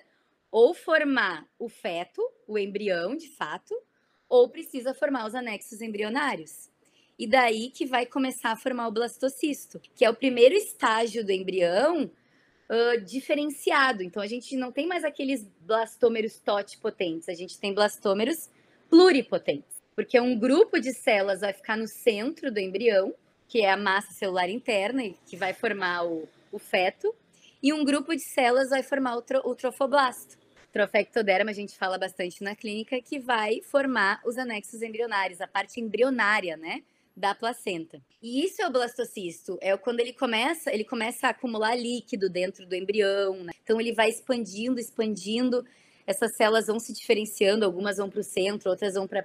ou 0.51 0.73
formar 0.73 1.47
o 1.59 1.69
feto, 1.69 2.19
o 2.47 2.57
embrião, 2.57 3.15
de 3.15 3.29
fato, 3.35 3.79
ou 4.27 4.49
precisa 4.49 4.95
formar 4.95 5.27
os 5.27 5.35
anexos 5.35 5.81
embrionários. 5.81 6.71
E 7.19 7.27
daí 7.27 7.69
que 7.69 7.85
vai 7.85 8.07
começar 8.07 8.53
a 8.53 8.57
formar 8.57 8.87
o 8.87 8.91
blastocisto, 8.91 9.79
que 9.93 10.03
é 10.03 10.09
o 10.09 10.15
primeiro 10.15 10.55
estágio 10.55 11.23
do 11.23 11.31
embrião 11.31 12.05
uh, 12.05 13.01
diferenciado. 13.05 14.01
Então 14.01 14.23
a 14.23 14.25
gente 14.25 14.57
não 14.57 14.71
tem 14.71 14.87
mais 14.87 15.03
aqueles 15.03 15.47
blastômeros 15.61 16.39
totipotentes, 16.39 17.29
a 17.29 17.35
gente 17.35 17.59
tem 17.59 17.71
blastômeros 17.71 18.49
pluripotentes 18.89 19.73
porque 19.95 20.19
um 20.19 20.37
grupo 20.37 20.79
de 20.79 20.93
células 20.93 21.41
vai 21.41 21.53
ficar 21.53 21.77
no 21.77 21.87
centro 21.87 22.51
do 22.51 22.59
embrião, 22.59 23.13
que 23.47 23.61
é 23.61 23.71
a 23.71 23.77
massa 23.77 24.11
celular 24.13 24.49
interna, 24.49 25.03
que 25.25 25.35
vai 25.35 25.53
formar 25.53 26.05
o, 26.05 26.27
o 26.51 26.59
feto, 26.59 27.13
e 27.61 27.71
um 27.71 27.83
grupo 27.83 28.13
de 28.15 28.23
células 28.33 28.69
vai 28.69 28.83
formar 28.83 29.15
o, 29.15 29.21
tro, 29.21 29.41
o 29.45 29.55
trofoblasto. 29.55 30.37
Trofectoderma, 30.71 31.51
a 31.51 31.53
gente 31.53 31.77
fala 31.77 31.97
bastante 31.97 32.43
na 32.43 32.55
clínica, 32.55 32.99
que 33.01 33.19
vai 33.19 33.61
formar 33.61 34.21
os 34.25 34.37
anexos 34.37 34.81
embrionários, 34.81 35.39
a 35.39 35.47
parte 35.47 35.79
embrionária, 35.79 36.57
né? 36.57 36.83
da 37.15 37.35
placenta. 37.35 38.01
E 38.21 38.43
isso 38.43 38.61
é 38.61 38.67
o 38.67 38.71
blastocisto, 38.71 39.57
é 39.61 39.75
quando 39.77 39.99
ele 39.99 40.13
começa, 40.13 40.73
ele 40.73 40.83
começa 40.83 41.27
a 41.27 41.29
acumular 41.29 41.75
líquido 41.75 42.29
dentro 42.29 42.65
do 42.65 42.75
embrião, 42.75 43.35
né? 43.43 43.53
Então 43.63 43.79
ele 43.79 43.93
vai 43.93 44.09
expandindo, 44.09 44.79
expandindo, 44.79 45.63
essas 46.07 46.35
células 46.35 46.67
vão 46.67 46.79
se 46.79 46.91
diferenciando, 46.91 47.65
algumas 47.65 47.97
vão 47.97 48.09
para 48.09 48.19
o 48.19 48.23
centro, 48.23 48.69
outras 48.69 48.95
vão 48.95 49.07
para 49.07 49.23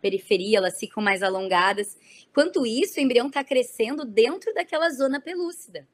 periferia, 0.00 0.58
elas 0.58 0.78
ficam 0.78 1.02
mais 1.02 1.22
alongadas. 1.22 1.96
Enquanto 2.30 2.66
isso, 2.66 2.98
o 2.98 3.02
embrião 3.02 3.26
está 3.26 3.42
crescendo 3.44 4.04
dentro 4.04 4.52
daquela 4.54 4.90
zona 4.90 5.20
pelúcida. 5.20 5.86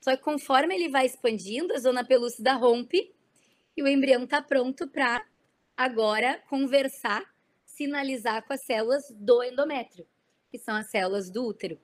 Só 0.00 0.16
que 0.16 0.22
conforme 0.22 0.74
ele 0.74 0.88
vai 0.88 1.06
expandindo, 1.06 1.74
a 1.74 1.78
zona 1.78 2.04
pelúcida 2.04 2.54
rompe 2.54 3.12
e 3.76 3.82
o 3.82 3.88
embrião 3.88 4.24
está 4.24 4.40
pronto 4.40 4.88
para 4.88 5.24
agora 5.76 6.42
conversar, 6.48 7.22
sinalizar 7.64 8.46
com 8.46 8.52
as 8.52 8.62
células 8.62 9.04
do 9.10 9.42
endométrio, 9.42 10.06
que 10.50 10.58
são 10.58 10.74
as 10.74 10.90
células 10.90 11.30
do 11.30 11.46
útero. 11.46 11.78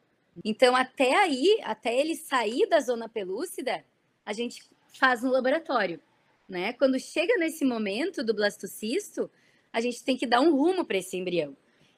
Então, 0.45 0.77
até 0.77 1.15
aí, 1.15 1.59
até 1.63 1.99
ele 1.99 2.15
sair 2.15 2.67
da 2.69 2.81
zona 2.81 3.09
pelúcida, 3.09 3.85
a 4.25 4.33
gente 4.33 4.63
faz 4.99 5.23
no 5.23 5.31
laboratório, 5.31 6.01
né? 6.49 6.73
Quando 6.75 6.99
chega 6.99 7.37
nesse 7.39 7.65
momento 7.65 8.23
do 8.23 8.35
blastocisto, 8.35 9.31
a 9.77 9.81
gente 9.83 10.03
tem 10.03 10.17
que 10.17 10.27
dar 10.27 10.41
um 10.41 10.57
rumo 10.57 10.87
para 10.87 10.97
esse 10.97 11.19
embrião, 11.19 11.55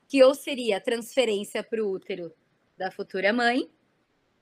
que 0.08 0.20
ou 0.24 0.34
seria 0.34 0.80
transferência 0.80 1.62
para 1.62 1.80
o 1.80 1.88
útero 1.88 2.32
da 2.76 2.90
futura 2.90 3.32
mãe, 3.32 3.70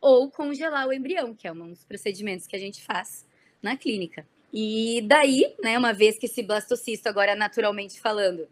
ou 0.01 0.31
congelar 0.31 0.89
o 0.89 0.93
embrião, 0.93 1.35
que 1.35 1.47
é 1.47 1.53
um 1.53 1.69
dos 1.69 1.85
procedimentos 1.85 2.47
que 2.47 2.57
a 2.57 2.59
gente 2.59 2.83
faz 2.83 3.27
na 3.61 3.77
clínica. 3.77 4.27
E 4.51 5.03
daí, 5.07 5.55
né, 5.63 5.77
uma 5.77 5.93
vez 5.93 6.19
que 6.19 6.25
esse 6.25 6.43
blastocisto, 6.43 7.11
agora 7.11 7.37
naturalmente 7.37 8.01
falando, 8.01 8.49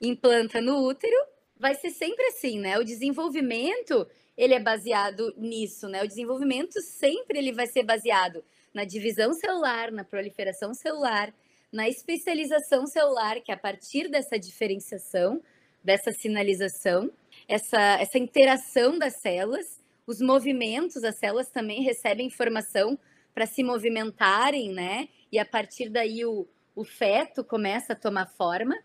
implanta 0.00 0.62
no 0.62 0.78
útero, 0.82 1.16
vai 1.58 1.74
ser 1.74 1.90
sempre 1.90 2.24
assim, 2.28 2.58
né? 2.58 2.78
O 2.78 2.84
desenvolvimento, 2.84 4.08
ele 4.34 4.54
é 4.54 4.60
baseado 4.60 5.34
nisso, 5.36 5.90
né? 5.90 6.02
O 6.02 6.08
desenvolvimento 6.08 6.80
sempre 6.80 7.36
ele 7.38 7.52
vai 7.52 7.66
ser 7.66 7.82
baseado 7.82 8.42
na 8.72 8.86
divisão 8.86 9.34
celular, 9.34 9.92
na 9.92 10.04
proliferação 10.04 10.72
celular, 10.72 11.34
na 11.72 11.88
especialização 11.88 12.86
celular, 12.86 13.40
que 13.40 13.50
é 13.50 13.54
a 13.54 13.58
partir 13.58 14.08
dessa 14.08 14.38
diferenciação, 14.38 15.42
dessa 15.82 16.12
sinalização, 16.12 17.10
essa, 17.48 17.80
essa 17.98 18.18
interação 18.18 18.98
das 18.98 19.16
células, 19.16 19.80
os 20.06 20.20
movimentos, 20.20 21.02
as 21.02 21.18
células 21.18 21.48
também 21.48 21.82
recebem 21.82 22.26
informação 22.26 22.98
para 23.34 23.46
se 23.46 23.62
movimentarem, 23.64 24.70
né? 24.72 25.08
E 25.30 25.38
a 25.38 25.44
partir 25.44 25.88
daí 25.88 26.24
o, 26.24 26.46
o 26.76 26.84
feto 26.84 27.42
começa 27.42 27.94
a 27.94 27.96
tomar 27.96 28.26
forma, 28.26 28.76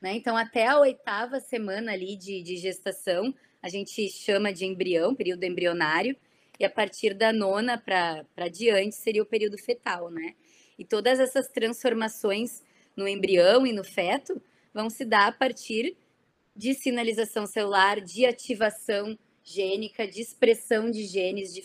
né? 0.00 0.14
Então, 0.14 0.36
até 0.36 0.66
a 0.66 0.80
oitava 0.80 1.38
semana 1.38 1.92
ali 1.92 2.16
de, 2.16 2.42
de 2.42 2.56
gestação, 2.56 3.32
a 3.62 3.68
gente 3.68 4.08
chama 4.10 4.52
de 4.52 4.66
embrião, 4.66 5.14
período 5.14 5.44
embrionário, 5.44 6.16
e 6.58 6.64
a 6.64 6.70
partir 6.70 7.14
da 7.14 7.32
nona 7.32 7.78
para 7.78 8.48
diante 8.48 8.96
seria 8.96 9.22
o 9.22 9.26
período 9.26 9.56
fetal, 9.56 10.10
né? 10.10 10.34
E 10.82 10.84
todas 10.84 11.20
essas 11.20 11.46
transformações 11.46 12.60
no 12.96 13.06
embrião 13.06 13.64
e 13.64 13.72
no 13.72 13.84
feto 13.84 14.42
vão 14.74 14.90
se 14.90 15.04
dar 15.04 15.28
a 15.28 15.32
partir 15.32 15.96
de 16.56 16.74
sinalização 16.74 17.46
celular, 17.46 18.00
de 18.00 18.26
ativação 18.26 19.16
gênica, 19.44 20.08
de 20.08 20.20
expressão 20.20 20.90
de 20.90 21.04
genes, 21.04 21.54
de 21.54 21.62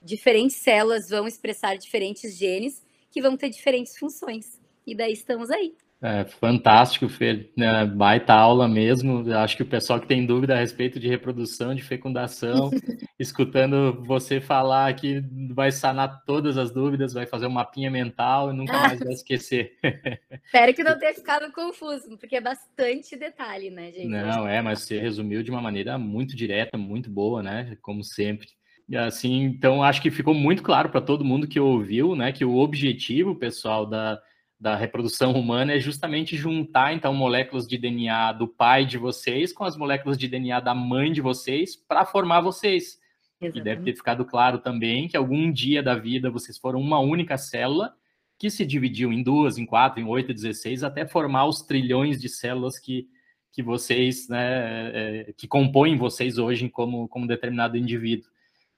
diferentes 0.00 0.56
células 0.56 1.10
vão 1.10 1.28
expressar 1.28 1.76
diferentes 1.76 2.34
genes 2.34 2.82
que 3.10 3.20
vão 3.20 3.36
ter 3.36 3.50
diferentes 3.50 3.98
funções. 3.98 4.58
E 4.86 4.94
daí 4.94 5.12
estamos 5.12 5.50
aí. 5.50 5.76
É, 6.02 6.24
fantástico, 6.24 7.08
Fê. 7.08 7.50
É, 7.58 7.86
baita 7.86 8.34
aula 8.34 8.68
mesmo. 8.68 9.32
Acho 9.34 9.56
que 9.56 9.62
o 9.62 9.66
pessoal 9.66 9.98
que 9.98 10.06
tem 10.06 10.26
dúvida 10.26 10.54
a 10.54 10.58
respeito 10.58 11.00
de 11.00 11.08
reprodução, 11.08 11.74
de 11.74 11.82
fecundação, 11.82 12.70
escutando 13.18 14.02
você 14.04 14.40
falar 14.40 14.88
aqui, 14.88 15.24
vai 15.52 15.72
sanar 15.72 16.22
todas 16.26 16.58
as 16.58 16.70
dúvidas, 16.70 17.14
vai 17.14 17.26
fazer 17.26 17.46
um 17.46 17.50
mapinha 17.50 17.90
mental 17.90 18.50
e 18.50 18.56
nunca 18.56 18.78
mais 18.78 18.98
vai 19.00 19.12
esquecer. 19.12 19.78
Espero 20.44 20.74
que 20.74 20.84
não 20.84 20.98
tenha 20.98 21.14
ficado 21.14 21.50
confuso, 21.50 22.16
porque 22.18 22.36
é 22.36 22.40
bastante 22.40 23.16
detalhe, 23.16 23.70
né, 23.70 23.90
gente? 23.90 24.08
Não, 24.08 24.46
é, 24.46 24.60
mas 24.60 24.80
você 24.82 24.98
resumiu 24.98 25.42
de 25.42 25.50
uma 25.50 25.62
maneira 25.62 25.96
muito 25.96 26.36
direta, 26.36 26.76
muito 26.76 27.08
boa, 27.10 27.42
né? 27.42 27.76
Como 27.80 28.04
sempre. 28.04 28.48
E 28.88 28.96
assim, 28.96 29.42
então 29.42 29.82
acho 29.82 30.00
que 30.00 30.10
ficou 30.10 30.34
muito 30.34 30.62
claro 30.62 30.90
para 30.90 31.00
todo 31.00 31.24
mundo 31.24 31.48
que 31.48 31.58
ouviu, 31.58 32.14
né, 32.14 32.30
que 32.30 32.44
o 32.44 32.56
objetivo, 32.56 33.34
pessoal, 33.34 33.84
da 33.84 34.20
da 34.58 34.74
reprodução 34.74 35.32
humana 35.32 35.74
é 35.74 35.78
justamente 35.78 36.36
juntar 36.36 36.94
então 36.94 37.12
moléculas 37.12 37.66
de 37.66 37.76
DNA 37.76 38.32
do 38.32 38.48
pai 38.48 38.86
de 38.86 38.96
vocês 38.96 39.52
com 39.52 39.64
as 39.64 39.76
moléculas 39.76 40.16
de 40.16 40.26
DNA 40.26 40.60
da 40.60 40.74
mãe 40.74 41.12
de 41.12 41.20
vocês 41.20 41.76
para 41.76 42.06
formar 42.06 42.40
vocês. 42.40 42.98
Exatamente. 43.40 43.58
E 43.58 43.62
deve 43.62 43.82
ter 43.84 43.94
ficado 43.94 44.24
claro 44.24 44.58
também 44.58 45.08
que 45.08 45.16
algum 45.16 45.52
dia 45.52 45.82
da 45.82 45.94
vida 45.94 46.30
vocês 46.30 46.56
foram 46.56 46.80
uma 46.80 46.98
única 46.98 47.36
célula 47.36 47.92
que 48.38 48.50
se 48.50 48.64
dividiu 48.64 49.12
em 49.12 49.22
duas, 49.22 49.58
em 49.58 49.66
quatro, 49.66 50.00
em 50.00 50.04
oito, 50.04 50.32
dezesseis, 50.32 50.82
até 50.82 51.06
formar 51.06 51.46
os 51.46 51.62
trilhões 51.62 52.20
de 52.20 52.28
células 52.28 52.78
que, 52.78 53.06
que 53.52 53.62
vocês, 53.62 54.28
né, 54.28 54.90
é, 54.94 55.34
que 55.36 55.46
compõem 55.46 55.96
vocês 55.96 56.38
hoje 56.38 56.68
como, 56.68 57.08
como 57.08 57.26
determinado 57.26 57.76
indivíduo. 57.76 58.30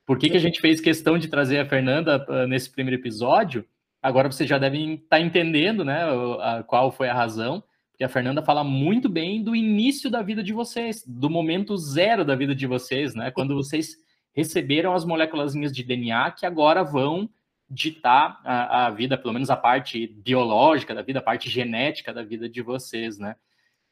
Por 0.06 0.18
que, 0.18 0.30
que 0.30 0.36
a 0.36 0.40
gente 0.40 0.60
fez 0.60 0.80
questão 0.80 1.18
de 1.18 1.28
trazer 1.28 1.58
a 1.58 1.66
Fernanda 1.68 2.24
uh, 2.28 2.46
nesse 2.46 2.70
primeiro 2.70 3.00
episódio? 3.00 3.64
Agora 4.02 4.30
vocês 4.30 4.48
já 4.48 4.58
devem 4.58 4.94
estar 4.94 5.16
tá 5.16 5.20
entendendo, 5.20 5.84
né, 5.84 6.02
a, 6.40 6.62
qual 6.62 6.90
foi 6.92 7.08
a 7.08 7.14
razão, 7.14 7.62
porque 7.90 8.04
a 8.04 8.08
Fernanda 8.08 8.42
fala 8.42 8.62
muito 8.62 9.08
bem 9.08 9.42
do 9.42 9.56
início 9.56 10.08
da 10.08 10.22
vida 10.22 10.42
de 10.42 10.52
vocês, 10.52 11.04
do 11.06 11.28
momento 11.28 11.76
zero 11.76 12.24
da 12.24 12.36
vida 12.36 12.54
de 12.54 12.66
vocês, 12.66 13.14
né, 13.14 13.30
quando 13.30 13.54
vocês 13.56 13.96
receberam 14.32 14.94
as 14.94 15.04
moléculas 15.04 15.52
de 15.52 15.82
DNA 15.82 16.30
que 16.30 16.46
agora 16.46 16.84
vão 16.84 17.28
ditar 17.68 18.40
a, 18.44 18.86
a, 18.86 18.90
vida, 18.90 19.18
pelo 19.18 19.34
menos 19.34 19.50
a 19.50 19.56
parte 19.56 20.06
biológica 20.06 20.94
da 20.94 21.02
vida, 21.02 21.18
a 21.18 21.22
parte 21.22 21.50
genética 21.50 22.14
da 22.14 22.22
vida 22.22 22.48
de 22.48 22.62
vocês, 22.62 23.18
né? 23.18 23.36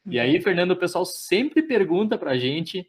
E 0.06 0.18
aí, 0.18 0.36
uhum. 0.36 0.42
Fernando, 0.42 0.70
o 0.70 0.76
pessoal 0.76 1.04
sempre 1.04 1.62
pergunta 1.62 2.16
para 2.16 2.30
a 2.30 2.38
gente, 2.38 2.86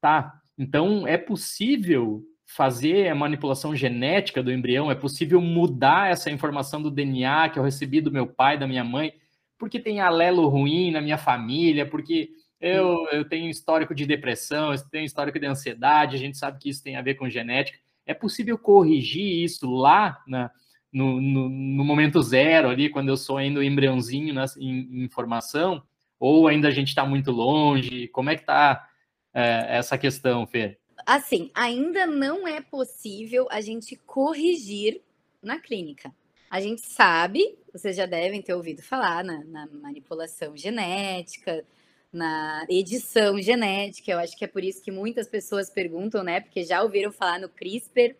tá? 0.00 0.40
Então, 0.56 1.06
é 1.06 1.18
possível 1.18 2.22
fazer 2.54 3.08
a 3.08 3.14
manipulação 3.14 3.76
genética 3.76 4.42
do 4.42 4.52
embrião? 4.52 4.90
É 4.90 4.94
possível 4.94 5.40
mudar 5.40 6.10
essa 6.10 6.30
informação 6.30 6.82
do 6.82 6.90
DNA 6.90 7.48
que 7.50 7.58
eu 7.58 7.62
recebi 7.62 8.00
do 8.00 8.10
meu 8.10 8.26
pai, 8.26 8.58
da 8.58 8.66
minha 8.66 8.82
mãe, 8.82 9.12
porque 9.56 9.78
tem 9.78 10.00
alelo 10.00 10.48
ruim 10.48 10.90
na 10.90 11.00
minha 11.00 11.18
família, 11.18 11.86
porque 11.86 12.30
eu, 12.60 13.06
eu 13.12 13.24
tenho 13.28 13.48
histórico 13.48 13.94
de 13.94 14.04
depressão, 14.04 14.72
eu 14.72 14.78
tenho 14.90 15.04
histórico 15.04 15.38
de 15.38 15.46
ansiedade, 15.46 16.16
a 16.16 16.18
gente 16.18 16.36
sabe 16.36 16.58
que 16.58 16.68
isso 16.68 16.82
tem 16.82 16.96
a 16.96 17.02
ver 17.02 17.14
com 17.14 17.28
genética. 17.28 17.78
É 18.04 18.12
possível 18.12 18.58
corrigir 18.58 19.44
isso 19.44 19.70
lá 19.70 20.20
na, 20.26 20.50
no, 20.92 21.20
no, 21.20 21.48
no, 21.48 21.84
momento 21.84 22.20
zero, 22.20 22.68
ali, 22.68 22.90
quando 22.90 23.10
eu 23.10 23.16
sou 23.16 23.36
ainda 23.36 23.60
um 23.60 23.62
embriãozinho 23.62 24.34
na, 24.34 24.44
em, 24.58 25.04
em 25.04 25.08
formação? 25.08 25.82
Ou 26.18 26.48
ainda 26.48 26.66
a 26.66 26.72
gente 26.72 26.88
está 26.88 27.06
muito 27.06 27.30
longe? 27.30 28.08
Como 28.08 28.28
é 28.28 28.34
que 28.34 28.42
está 28.42 28.84
é, 29.32 29.78
essa 29.78 29.96
questão, 29.96 30.46
Fê? 30.46 30.79
Assim, 31.06 31.50
ainda 31.54 32.06
não 32.06 32.46
é 32.46 32.60
possível 32.60 33.46
a 33.50 33.60
gente 33.60 33.96
corrigir 34.06 35.00
na 35.42 35.58
clínica. 35.58 36.12
A 36.50 36.60
gente 36.60 36.80
sabe, 36.82 37.56
vocês 37.72 37.96
já 37.96 38.06
devem 38.06 38.42
ter 38.42 38.54
ouvido 38.54 38.82
falar 38.82 39.22
na, 39.22 39.44
na 39.44 39.66
manipulação 39.66 40.56
genética, 40.56 41.64
na 42.12 42.66
edição 42.68 43.40
genética. 43.40 44.10
Eu 44.10 44.18
acho 44.18 44.36
que 44.36 44.44
é 44.44 44.48
por 44.48 44.64
isso 44.64 44.82
que 44.82 44.90
muitas 44.90 45.28
pessoas 45.28 45.70
perguntam, 45.70 46.24
né? 46.24 46.40
Porque 46.40 46.64
já 46.64 46.82
ouviram 46.82 47.12
falar 47.12 47.38
no 47.38 47.48
CRISPR. 47.48 48.16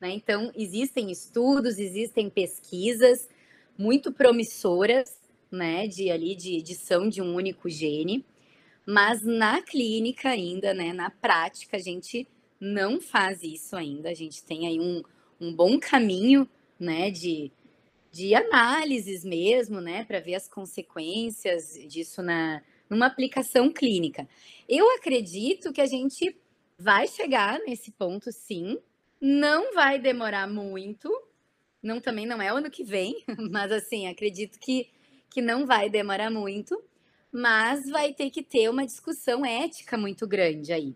Né? 0.00 0.10
Então, 0.10 0.52
existem 0.54 1.10
estudos, 1.10 1.78
existem 1.78 2.28
pesquisas 2.28 3.28
muito 3.78 4.12
promissoras, 4.12 5.16
né? 5.50 5.86
De 5.86 6.10
ali 6.10 6.34
de 6.34 6.56
edição 6.56 7.08
de 7.08 7.22
um 7.22 7.34
único 7.34 7.70
gene. 7.70 8.24
Mas 8.86 9.22
na 9.22 9.62
clínica 9.62 10.30
ainda, 10.30 10.74
né, 10.74 10.92
na 10.92 11.10
prática, 11.10 11.76
a 11.76 11.80
gente 11.80 12.26
não 12.60 13.00
faz 13.00 13.42
isso 13.42 13.76
ainda. 13.76 14.10
A 14.10 14.14
gente 14.14 14.44
tem 14.44 14.66
aí 14.66 14.80
um, 14.80 15.02
um 15.40 15.54
bom 15.54 15.78
caminho, 15.78 16.48
né, 16.78 17.10
de, 17.10 17.52
de 18.10 18.34
análises 18.34 19.24
mesmo, 19.24 19.80
né, 19.80 20.04
para 20.04 20.20
ver 20.20 20.34
as 20.34 20.48
consequências 20.48 21.74
disso 21.88 22.22
na 22.22 22.62
numa 22.90 23.06
aplicação 23.06 23.72
clínica. 23.72 24.28
Eu 24.68 24.90
acredito 24.96 25.72
que 25.72 25.80
a 25.80 25.86
gente 25.86 26.36
vai 26.78 27.08
chegar 27.08 27.58
nesse 27.60 27.90
ponto, 27.90 28.30
sim. 28.30 28.78
Não 29.18 29.72
vai 29.72 29.98
demorar 29.98 30.46
muito. 30.46 31.10
Não 31.82 32.00
também 32.00 32.26
não 32.26 32.42
é 32.42 32.48
ano 32.48 32.70
que 32.70 32.84
vem, 32.84 33.24
mas 33.50 33.72
assim 33.72 34.06
acredito 34.08 34.58
que 34.58 34.90
que 35.30 35.40
não 35.40 35.64
vai 35.64 35.88
demorar 35.88 36.30
muito 36.30 36.78
mas 37.32 37.88
vai 37.88 38.12
ter 38.12 38.30
que 38.30 38.42
ter 38.42 38.68
uma 38.68 38.84
discussão 38.84 39.44
ética 39.44 39.96
muito 39.96 40.26
grande 40.26 40.72
aí. 40.72 40.94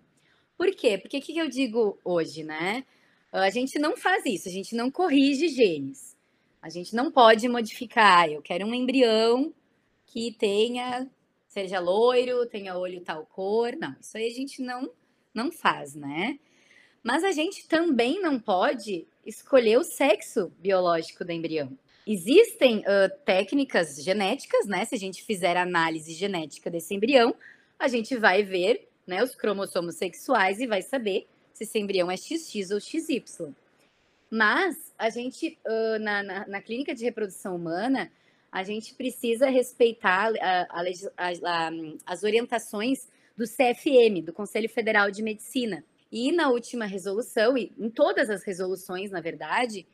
Por 0.56 0.70
quê? 0.74 0.98
Porque 0.98 1.18
o 1.18 1.20
que, 1.20 1.36
eu 1.36 1.48
digo 1.48 1.98
hoje, 2.04 2.44
né? 2.44 2.84
A 3.32 3.50
gente 3.50 3.78
não 3.78 3.96
faz 3.96 4.24
isso, 4.26 4.48
a 4.48 4.52
gente 4.52 4.74
não 4.74 4.90
corrige 4.90 5.48
genes. 5.48 6.16
A 6.60 6.68
gente 6.68 6.94
não 6.94 7.10
pode 7.10 7.48
modificar. 7.48 8.28
Eu 8.28 8.42
quero 8.42 8.66
um 8.66 8.74
embrião 8.74 9.54
que 10.06 10.32
tenha, 10.32 11.08
seja 11.46 11.78
loiro, 11.78 12.46
tenha 12.46 12.76
olho 12.76 13.00
tal 13.02 13.24
cor. 13.26 13.76
Não, 13.76 13.94
isso 14.00 14.16
aí 14.16 14.26
a 14.26 14.34
gente 14.34 14.62
não, 14.62 14.90
não 15.34 15.52
faz, 15.52 15.94
né? 15.94 16.38
Mas 17.02 17.22
a 17.22 17.32
gente 17.32 17.68
também 17.68 18.20
não 18.20 18.38
pode 18.38 19.06
escolher 19.24 19.78
o 19.78 19.84
sexo 19.84 20.52
biológico 20.58 21.24
do 21.24 21.32
embrião. 21.32 21.76
Existem 22.06 22.80
uh, 22.80 23.10
técnicas 23.24 24.02
genéticas, 24.02 24.66
né? 24.66 24.84
Se 24.84 24.94
a 24.94 24.98
gente 24.98 25.24
fizer 25.24 25.56
análise 25.56 26.12
genética 26.12 26.70
desse 26.70 26.94
embrião, 26.94 27.34
a 27.76 27.88
gente 27.88 28.16
vai 28.16 28.44
ver 28.44 28.88
né, 29.06 29.22
os 29.24 29.34
cromossomos 29.34 29.96
sexuais 29.96 30.60
e 30.60 30.66
vai 30.66 30.82
saber 30.82 31.26
se 31.52 31.64
esse 31.64 31.78
embrião 31.78 32.10
é 32.10 32.16
XX 32.16 32.70
ou 32.70 32.80
XY. 32.80 33.24
Mas 34.30 34.92
a 34.98 35.10
gente, 35.10 35.58
uh, 35.66 35.98
na, 35.98 36.22
na, 36.22 36.46
na, 36.46 36.62
clínica 36.62 36.94
de 36.94 37.04
reprodução 37.04 37.56
humana, 37.56 38.10
a 38.52 38.62
gente 38.62 38.94
precisa 38.94 39.48
respeitar 39.48 40.32
a, 40.40 40.62
a, 40.70 40.84
a, 41.16 41.70
as 42.06 42.22
orientações 42.22 43.08
do 43.36 43.44
CFM, 43.44 44.24
do 44.24 44.32
Conselho 44.32 44.68
Federal 44.68 45.10
de 45.10 45.22
Medicina. 45.22 45.84
E 46.10 46.32
na 46.32 46.50
última 46.50 46.86
resolução, 46.86 47.58
e 47.58 47.72
em 47.78 47.90
todas 47.90 48.30
as 48.30 48.44
resoluções, 48.44 49.10
na 49.10 49.20
verdade, 49.20 49.86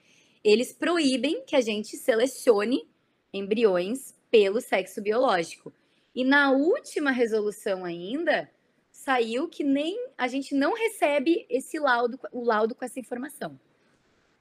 eles 0.45 0.72
proíbem 0.72 1.45
que 1.45 1.57
a 1.57 1.61
gente 1.61 1.97
selecione 1.97 2.88
embriões 3.32 4.14
pelo 4.30 4.61
sexo 4.61 5.01
biológico. 5.01 5.72
E 6.14 6.24
na 6.24 6.51
última 6.51 7.11
resolução 7.11 7.84
ainda 7.84 8.51
saiu 8.90 9.49
que 9.49 9.64
nem 9.64 10.09
a 10.16 10.28
gente 10.28 10.55
não 10.55 10.74
recebe 10.74 11.47
esse 11.49 11.78
laudo, 11.78 12.18
o 12.30 12.45
laudo 12.45 12.74
com 12.74 12.84
essa 12.84 13.01
informação, 13.01 13.59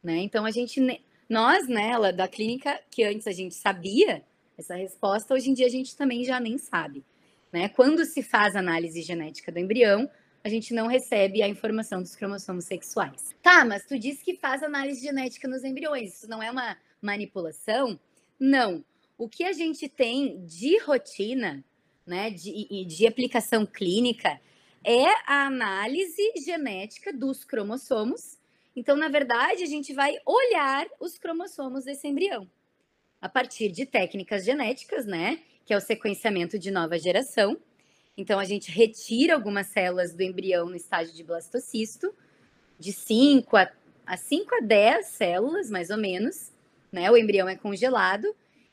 né? 0.03 0.17
Então 0.17 0.45
a 0.45 0.51
gente 0.51 0.79
nós, 1.31 1.65
né, 1.65 1.89
ela, 1.89 2.11
da 2.11 2.27
clínica, 2.27 2.77
que 2.91 3.05
antes 3.05 3.25
a 3.25 3.31
gente 3.31 3.55
sabia 3.55 4.21
essa 4.57 4.75
resposta, 4.75 5.33
hoje 5.33 5.49
em 5.49 5.53
dia 5.53 5.65
a 5.65 5.69
gente 5.69 5.95
também 5.95 6.25
já 6.25 6.41
nem 6.41 6.57
sabe. 6.57 7.05
Né? 7.53 7.69
Quando 7.69 8.03
se 8.03 8.21
faz 8.21 8.53
análise 8.53 9.01
genética 9.01 9.49
do 9.49 9.57
embrião, 9.57 10.09
a 10.43 10.49
gente 10.49 10.73
não 10.73 10.87
recebe 10.87 11.41
a 11.41 11.47
informação 11.47 12.01
dos 12.01 12.15
cromossomos 12.15 12.65
sexuais. 12.65 13.35
Tá, 13.41 13.63
mas 13.63 13.85
tu 13.85 13.97
disse 13.97 14.23
que 14.23 14.35
faz 14.35 14.63
análise 14.63 15.01
genética 15.01 15.47
nos 15.47 15.63
embriões, 15.63 16.15
isso 16.15 16.29
não 16.29 16.41
é 16.41 16.49
uma 16.49 16.77
manipulação? 17.01 17.99
Não. 18.39 18.83
O 19.17 19.29
que 19.29 19.43
a 19.43 19.53
gente 19.53 19.87
tem 19.87 20.43
de 20.45 20.79
rotina, 20.79 21.63
né, 22.05 22.29
de, 22.31 22.85
de 22.85 23.07
aplicação 23.07 23.65
clínica, 23.65 24.39
é 24.83 25.05
a 25.27 25.45
análise 25.45 26.33
genética 26.43 27.13
dos 27.13 27.43
cromossomos. 27.43 28.39
Então, 28.75 28.95
na 28.95 29.09
verdade, 29.09 29.61
a 29.63 29.67
gente 29.67 29.93
vai 29.93 30.17
olhar 30.25 30.87
os 30.99 31.17
cromossomos 31.17 31.85
desse 31.85 32.07
embrião 32.07 32.49
a 33.21 33.29
partir 33.29 33.69
de 33.71 33.85
técnicas 33.85 34.43
genéticas, 34.43 35.05
né, 35.05 35.39
que 35.63 35.73
é 35.73 35.77
o 35.77 35.81
sequenciamento 35.81 36.57
de 36.57 36.71
nova 36.71 36.97
geração. 36.97 37.55
Então, 38.21 38.37
a 38.37 38.45
gente 38.45 38.69
retira 38.69 39.33
algumas 39.33 39.65
células 39.65 40.13
do 40.13 40.21
embrião 40.21 40.69
no 40.69 40.75
estágio 40.75 41.11
de 41.11 41.23
blastocisto, 41.23 42.13
de 42.77 42.93
5 42.93 43.57
a, 43.57 43.71
a 44.05 44.15
5 44.15 44.57
a 44.57 44.59
10 44.59 45.07
células, 45.07 45.71
mais 45.71 45.89
ou 45.89 45.97
menos, 45.97 46.51
né? 46.91 47.09
O 47.09 47.17
embrião 47.17 47.49
é 47.49 47.55
congelado 47.55 48.27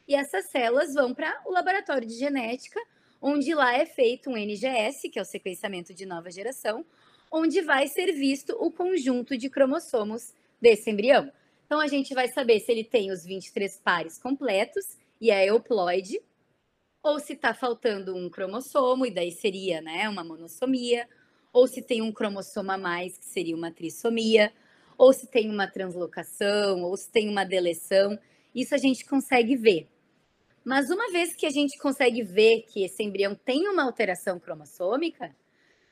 e 0.06 0.14
essas 0.14 0.50
células 0.50 0.92
vão 0.92 1.14
para 1.14 1.40
o 1.46 1.50
laboratório 1.50 2.06
de 2.06 2.12
genética, 2.12 2.78
onde 3.22 3.54
lá 3.54 3.74
é 3.74 3.86
feito 3.86 4.28
um 4.28 4.36
NGS, 4.36 5.08
que 5.08 5.18
é 5.18 5.22
o 5.22 5.24
sequenciamento 5.24 5.94
de 5.94 6.04
nova 6.04 6.30
geração, 6.30 6.84
onde 7.32 7.62
vai 7.62 7.88
ser 7.88 8.12
visto 8.12 8.54
o 8.60 8.70
conjunto 8.70 9.34
de 9.34 9.48
cromossomos 9.48 10.34
desse 10.60 10.90
embrião. 10.90 11.32
Então, 11.64 11.80
a 11.80 11.86
gente 11.86 12.12
vai 12.12 12.28
saber 12.28 12.60
se 12.60 12.70
ele 12.70 12.84
tem 12.84 13.10
os 13.10 13.24
23 13.24 13.80
pares 13.82 14.18
completos 14.18 14.98
e 15.18 15.30
é 15.30 15.46
euploide, 15.46 16.20
ou 17.02 17.18
se 17.18 17.34
está 17.34 17.54
faltando 17.54 18.14
um 18.16 18.28
cromossomo, 18.28 19.06
e 19.06 19.10
daí 19.10 19.30
seria 19.32 19.80
né, 19.80 20.08
uma 20.08 20.24
monossomia, 20.24 21.08
ou 21.52 21.66
se 21.66 21.82
tem 21.82 22.02
um 22.02 22.12
cromossomo 22.12 22.72
a 22.72 22.78
mais, 22.78 23.16
que 23.16 23.24
seria 23.24 23.56
uma 23.56 23.70
trissomia, 23.70 24.52
ou 24.96 25.12
se 25.12 25.26
tem 25.26 25.50
uma 25.50 25.66
translocação, 25.66 26.82
ou 26.82 26.96
se 26.96 27.10
tem 27.10 27.28
uma 27.28 27.44
deleção. 27.44 28.18
Isso 28.54 28.74
a 28.74 28.78
gente 28.78 29.04
consegue 29.04 29.56
ver. 29.56 29.88
Mas 30.64 30.90
uma 30.90 31.10
vez 31.10 31.34
que 31.34 31.46
a 31.46 31.50
gente 31.50 31.78
consegue 31.78 32.22
ver 32.22 32.62
que 32.62 32.84
esse 32.84 33.02
embrião 33.02 33.34
tem 33.34 33.68
uma 33.68 33.84
alteração 33.84 34.38
cromossômica, 34.38 35.34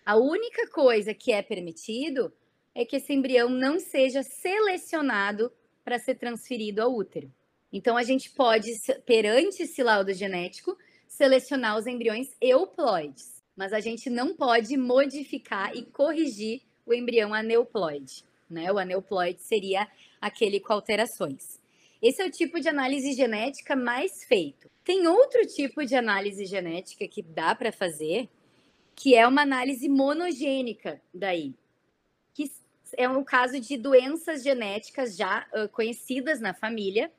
a 0.04 0.16
única 0.16 0.68
coisa 0.68 1.14
que 1.14 1.32
é 1.32 1.42
permitido 1.42 2.32
é 2.74 2.84
que 2.84 2.96
esse 2.96 3.12
embrião 3.12 3.48
não 3.48 3.80
seja 3.80 4.22
selecionado 4.22 5.50
para 5.82 5.98
ser 5.98 6.16
transferido 6.16 6.82
ao 6.82 6.94
útero. 6.94 7.32
Então, 7.72 7.96
a 7.96 8.02
gente 8.02 8.30
pode, 8.30 8.70
perante 9.04 9.62
esse 9.62 9.82
laudo 9.82 10.12
genético, 10.12 10.76
selecionar 11.09 11.78
os 11.78 11.86
embriões 11.86 12.28
euploides, 12.40 13.42
mas 13.57 13.72
a 13.72 13.80
gente 13.80 14.11
não 14.11 14.34
pode 14.34 14.76
modificar 14.76 15.74
e 15.74 15.82
corrigir 15.82 16.62
o 16.84 16.94
embrião 16.94 17.34
aneuploide. 17.34 18.24
Né? 18.48 18.70
O 18.70 18.78
aneuploide 18.78 19.42
seria 19.42 19.88
aquele 20.20 20.61
com 20.61 20.72
alterações. 20.72 21.59
Esse 22.00 22.22
é 22.22 22.26
o 22.26 22.30
tipo 22.30 22.61
de 22.61 22.68
análise 22.68 23.12
genética 23.12 23.74
mais 23.74 24.24
feito. 24.24 24.70
Tem 24.84 25.07
outro 25.09 25.44
tipo 25.46 25.84
de 25.84 25.96
análise 25.96 26.44
genética 26.44 27.09
que 27.09 27.22
dá 27.22 27.54
para 27.54 27.72
fazer, 27.72 28.28
que 28.94 29.14
é 29.14 29.26
uma 29.26 29.42
análise 29.42 29.88
monogênica 29.88 31.00
daí, 31.12 31.54
que 32.32 32.50
é 32.96 33.09
um 33.09 33.24
caso 33.24 33.59
de 33.59 33.76
doenças 33.76 34.42
genéticas 34.42 35.16
já 35.16 35.46
uh, 35.52 35.68
conhecidas 35.70 36.40
na 36.40 36.54
família. 36.54 37.11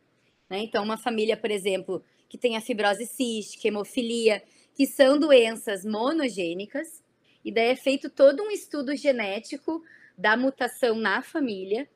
Né? 0.49 0.59
Então, 0.59 0.83
uma 0.83 0.97
família, 0.97 1.35
por 1.35 1.51
exemplo, 1.51 2.01
que 2.27 2.37
tem 2.37 2.57
a 2.57 2.61
fibrose 2.61 3.05
cística, 3.05 3.67
hemofilia, 3.67 4.43
que 4.73 4.85
são 4.85 5.17
doenças 5.17 5.83
monogênicas, 5.83 7.03
e 7.43 7.51
daí 7.51 7.69
é 7.69 7.75
feito 7.75 8.09
todo 8.09 8.43
um 8.43 8.51
estudo 8.51 8.95
genético 8.95 9.81
da 10.17 10.35
mutação 10.35 10.95
na 10.95 11.21
família, 11.21 11.87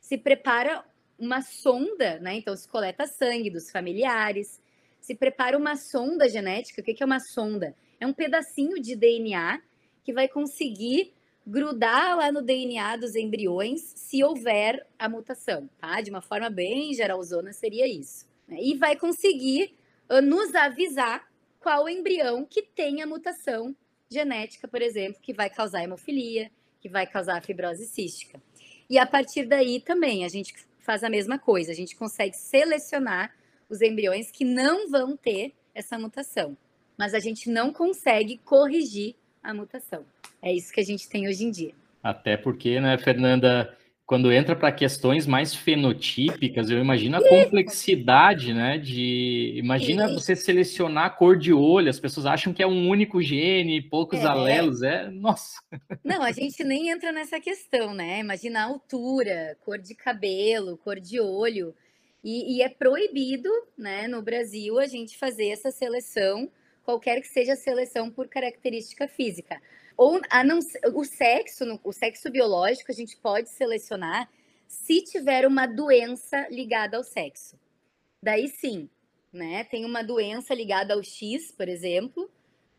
se 0.00 0.18
prepara 0.18 0.84
uma 1.18 1.42
sonda, 1.42 2.18
né? 2.20 2.34
Então 2.36 2.54
se 2.54 2.68
coleta 2.68 3.06
sangue 3.06 3.50
dos 3.50 3.70
familiares, 3.70 4.60
se 5.00 5.14
prepara 5.14 5.56
uma 5.56 5.76
sonda 5.76 6.28
genética. 6.28 6.80
O 6.80 6.84
que 6.84 7.02
é 7.02 7.06
uma 7.06 7.20
sonda? 7.20 7.74
É 7.98 8.06
um 8.06 8.12
pedacinho 8.12 8.80
de 8.80 8.94
DNA 8.94 9.60
que 10.04 10.12
vai 10.12 10.28
conseguir 10.28 11.12
grudar 11.46 12.16
lá 12.16 12.30
no 12.30 12.42
DNA 12.42 12.98
dos 12.98 13.16
embriões 13.16 13.80
se 13.96 14.22
houver 14.22 14.86
a 14.98 15.08
mutação, 15.08 15.68
tá? 15.78 16.00
De 16.02 16.10
uma 16.10 16.20
forma 16.20 16.50
bem 16.50 16.92
geralzona 16.92 17.52
seria 17.54 17.86
isso. 17.86 18.27
E 18.50 18.76
vai 18.76 18.96
conseguir 18.96 19.74
uh, 20.10 20.22
nos 20.22 20.54
avisar 20.54 21.26
qual 21.60 21.88
embrião 21.88 22.44
que 22.44 22.62
tem 22.62 23.02
a 23.02 23.06
mutação 23.06 23.74
genética, 24.10 24.66
por 24.66 24.80
exemplo, 24.80 25.20
que 25.20 25.32
vai 25.32 25.50
causar 25.50 25.82
hemofilia, 25.82 26.50
que 26.80 26.88
vai 26.88 27.06
causar 27.06 27.42
fibrose 27.42 27.86
cística. 27.86 28.40
E 28.88 28.98
a 28.98 29.06
partir 29.06 29.44
daí 29.44 29.80
também 29.80 30.24
a 30.24 30.28
gente 30.28 30.54
faz 30.78 31.04
a 31.04 31.10
mesma 31.10 31.38
coisa, 31.38 31.70
a 31.70 31.74
gente 31.74 31.94
consegue 31.94 32.36
selecionar 32.36 33.34
os 33.68 33.82
embriões 33.82 34.30
que 34.30 34.44
não 34.44 34.88
vão 34.88 35.16
ter 35.16 35.52
essa 35.74 35.98
mutação, 35.98 36.56
mas 36.96 37.12
a 37.12 37.18
gente 37.18 37.50
não 37.50 37.72
consegue 37.72 38.38
corrigir 38.38 39.14
a 39.42 39.52
mutação. 39.52 40.04
É 40.40 40.52
isso 40.52 40.72
que 40.72 40.80
a 40.80 40.84
gente 40.84 41.08
tem 41.08 41.28
hoje 41.28 41.44
em 41.44 41.50
dia. 41.50 41.74
Até 42.02 42.36
porque, 42.36 42.80
né, 42.80 42.96
Fernanda, 42.96 43.76
quando 44.08 44.32
entra 44.32 44.56
para 44.56 44.72
questões 44.72 45.26
mais 45.26 45.54
fenotípicas, 45.54 46.70
eu 46.70 46.78
imagino 46.78 47.18
a 47.18 47.28
complexidade, 47.28 48.54
né? 48.54 48.78
De 48.78 49.52
imagina 49.54 50.08
você 50.08 50.34
selecionar 50.34 51.04
a 51.04 51.10
cor 51.10 51.36
de 51.36 51.52
olho, 51.52 51.90
as 51.90 52.00
pessoas 52.00 52.24
acham 52.24 52.54
que 52.54 52.62
é 52.62 52.66
um 52.66 52.88
único 52.88 53.20
gene, 53.20 53.82
poucos 53.82 54.20
é. 54.20 54.24
alelos, 54.24 54.80
é 54.80 55.10
nossa. 55.10 55.60
Não, 56.02 56.22
a 56.22 56.32
gente 56.32 56.64
nem 56.64 56.88
entra 56.88 57.12
nessa 57.12 57.38
questão, 57.38 57.92
né? 57.92 58.20
Imagina 58.20 58.60
a 58.60 58.64
altura, 58.64 59.58
cor 59.62 59.76
de 59.76 59.94
cabelo, 59.94 60.78
cor 60.78 60.98
de 60.98 61.20
olho. 61.20 61.74
E, 62.24 62.56
e 62.56 62.62
é 62.62 62.68
proibido, 62.70 63.50
né, 63.76 64.08
no 64.08 64.22
Brasil, 64.22 64.78
a 64.78 64.86
gente 64.86 65.18
fazer 65.18 65.50
essa 65.50 65.70
seleção, 65.70 66.50
qualquer 66.82 67.20
que 67.20 67.28
seja 67.28 67.52
a 67.52 67.56
seleção 67.56 68.10
por 68.10 68.26
característica 68.26 69.06
física. 69.06 69.60
Ou 69.98 70.20
a 70.30 70.44
não, 70.44 70.60
o 70.94 71.04
sexo, 71.04 71.64
o 71.82 71.92
sexo 71.92 72.30
biológico, 72.30 72.92
a 72.92 72.94
gente 72.94 73.16
pode 73.16 73.48
selecionar 73.50 74.30
se 74.68 75.02
tiver 75.02 75.44
uma 75.44 75.66
doença 75.66 76.46
ligada 76.50 76.96
ao 76.96 77.02
sexo. 77.02 77.58
Daí 78.22 78.46
sim, 78.46 78.88
né? 79.32 79.64
Tem 79.64 79.84
uma 79.84 80.04
doença 80.04 80.54
ligada 80.54 80.94
ao 80.94 81.02
X, 81.02 81.50
por 81.50 81.68
exemplo, 81.68 82.30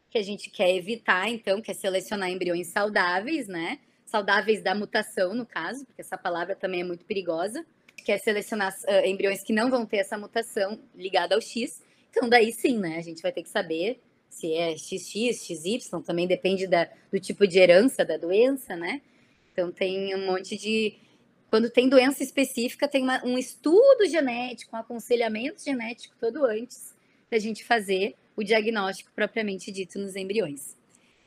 que 0.09 0.17
a 0.17 0.23
gente 0.23 0.49
quer 0.49 0.73
evitar, 0.73 1.27
então, 1.27 1.61
que 1.61 1.69
é 1.69 1.73
selecionar 1.73 2.29
embriões 2.29 2.67
saudáveis, 2.67 3.49
né? 3.49 3.79
Saudáveis 4.05 4.63
da 4.63 4.73
mutação, 4.73 5.33
no 5.33 5.45
caso, 5.45 5.85
porque 5.85 6.01
essa 6.01 6.17
palavra 6.17 6.55
também 6.55 6.81
é 6.81 6.85
muito 6.85 7.03
perigosa. 7.03 7.65
Quer 7.97 8.19
selecionar 8.19 8.73
uh, 8.73 9.05
embriões 9.05 9.43
que 9.43 9.51
não 9.51 9.69
vão 9.69 9.85
ter 9.85 9.97
essa 9.97 10.17
mutação 10.17 10.79
ligada 10.95 11.35
ao 11.35 11.41
X. 11.41 11.83
Então, 12.09 12.29
daí 12.29 12.53
sim, 12.53 12.79
né? 12.79 12.97
A 12.97 13.01
gente 13.01 13.21
vai 13.21 13.33
ter 13.33 13.43
que 13.43 13.49
saber 13.49 13.99
se 14.29 14.53
é 14.53 14.77
XX, 14.77 15.35
XY, 15.35 16.01
também 16.05 16.27
depende 16.27 16.67
da, 16.67 16.87
do 17.11 17.19
tipo 17.19 17.47
de 17.47 17.59
herança 17.59 18.05
da 18.05 18.17
doença, 18.17 18.75
né? 18.75 19.01
Então 19.51 19.71
tem 19.71 20.15
um 20.15 20.25
monte 20.25 20.57
de. 20.57 20.95
Quando 21.49 21.69
tem 21.69 21.89
doença 21.89 22.23
específica, 22.23 22.87
tem 22.87 23.03
uma, 23.03 23.25
um 23.25 23.37
estudo 23.37 24.05
genético, 24.07 24.75
um 24.75 24.79
aconselhamento 24.79 25.63
genético 25.63 26.15
todo 26.19 26.45
antes 26.45 26.95
da 27.29 27.39
gente 27.39 27.63
fazer 27.63 28.15
o 28.35 28.43
diagnóstico 28.43 29.11
propriamente 29.15 29.71
dito 29.71 29.99
nos 29.99 30.15
embriões. 30.15 30.77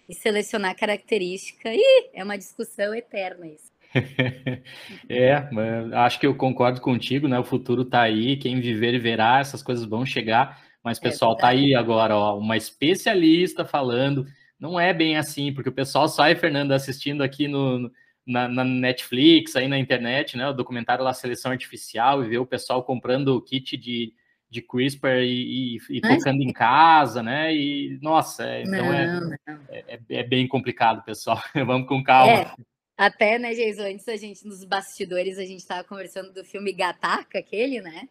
E 0.09 0.15
selecionar 0.15 0.77
característica, 0.77 1.73
ih, 1.75 2.11
é 2.15 2.23
uma 2.25 2.39
discussão 2.39 2.95
eterna 2.95 3.47
isso. 3.47 3.71
é, 5.09 5.49
acho 5.95 6.19
que 6.19 6.27
eu 6.27 6.35
concordo 6.35 6.81
contigo, 6.81 7.29
né? 7.29 7.39
O 7.39 7.45
futuro 7.45 7.83
está 7.83 8.03
aí, 8.03 8.37
quem 8.37 8.61
viver 8.61 8.99
verá, 8.99 9.41
essas 9.41 9.63
coisas 9.63 9.85
vão 9.85 10.07
chegar. 10.07 10.63
Mas, 10.83 10.99
é 10.99 11.01
pessoal, 11.01 11.33
é 11.35 11.37
tá 11.37 11.49
aí 11.49 11.75
agora, 11.75 12.17
ó, 12.17 12.39
uma 12.39 12.57
especialista 12.57 13.65
falando. 13.65 14.27
Não 14.59 14.79
é 14.79 14.93
bem 14.93 15.17
assim, 15.17 15.53
porque 15.53 15.69
o 15.69 15.75
pessoal 15.75 16.09
sai, 16.09 16.35
Fernando, 16.35 16.73
assistindo 16.73 17.23
aqui 17.23 17.49
no, 17.49 17.91
na, 18.27 18.49
na, 18.49 18.65
Netflix, 18.65 19.57
aí 19.57 19.69
na 19.69 19.79
internet, 19.79 20.37
né? 20.37 20.49
O 20.49 20.53
documentário 20.53 21.05
lá, 21.05 21.13
Seleção 21.13 21.53
Artificial, 21.53 22.25
e 22.25 22.29
vê 22.29 22.39
o 22.39 22.47
pessoal 22.47 22.83
comprando 22.83 23.29
o 23.29 23.43
kit 23.43 23.77
de, 23.77 24.13
de 24.49 24.63
CRISPR 24.63 25.23
e, 25.23 25.77
e, 25.77 25.79
e 25.91 26.01
tocando 26.01 26.43
em 26.43 26.53
casa, 26.53 27.23
né? 27.23 27.55
E, 27.55 27.99
nossa, 28.03 28.45
é, 28.45 28.63
então 28.63 28.93
é, 28.93 29.07
não, 29.07 29.33
é, 29.33 29.39
não. 29.47 29.61
É, 29.69 29.99
é, 30.09 30.23
bem 30.23 30.47
complicado, 30.47 31.03
pessoal. 31.05 31.43
Vamos 31.67 31.89
com 31.89 32.03
calma. 32.03 32.33
É, 32.33 32.55
até, 32.97 33.39
né, 33.39 33.55
Jason, 33.55 33.83
antes 33.83 34.07
a 34.07 34.17
gente, 34.17 34.47
nos 34.47 34.65
bastidores, 34.65 35.39
a 35.39 35.45
gente 35.45 35.61
estava 35.61 35.83
conversando 35.83 36.33
do 36.33 36.45
filme 36.45 36.73
Gataca, 36.73 37.39
aquele, 37.39 37.81
né? 37.81 38.09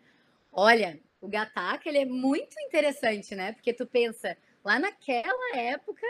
Olha, 0.52 1.00
o 1.22 1.28
Gataca, 1.28 1.88
ele 1.88 2.00
é 2.00 2.06
muito 2.06 2.60
interessante, 2.60 3.36
né? 3.36 3.54
Porque 3.54 3.72
tu 3.72 3.86
pensa, 3.86 4.36
lá 4.66 4.80
naquela 4.80 5.56
época 5.56 6.06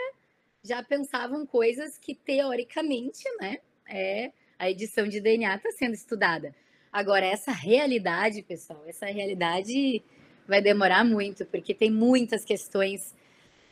já 0.64 0.82
pensavam 0.82 1.44
coisas 1.44 1.98
que 1.98 2.14
teoricamente, 2.14 3.24
né, 3.40 3.58
é 3.86 4.32
a 4.58 4.70
edição 4.70 5.06
de 5.06 5.20
DNA 5.20 5.56
está 5.56 5.70
sendo 5.72 5.94
estudada. 5.94 6.54
Agora, 6.92 7.26
essa 7.26 7.52
realidade, 7.52 8.42
pessoal, 8.42 8.82
essa 8.86 9.06
realidade 9.06 10.02
vai 10.46 10.62
demorar 10.62 11.04
muito, 11.04 11.44
porque 11.46 11.74
tem 11.74 11.90
muitas 11.90 12.44
questões 12.44 13.14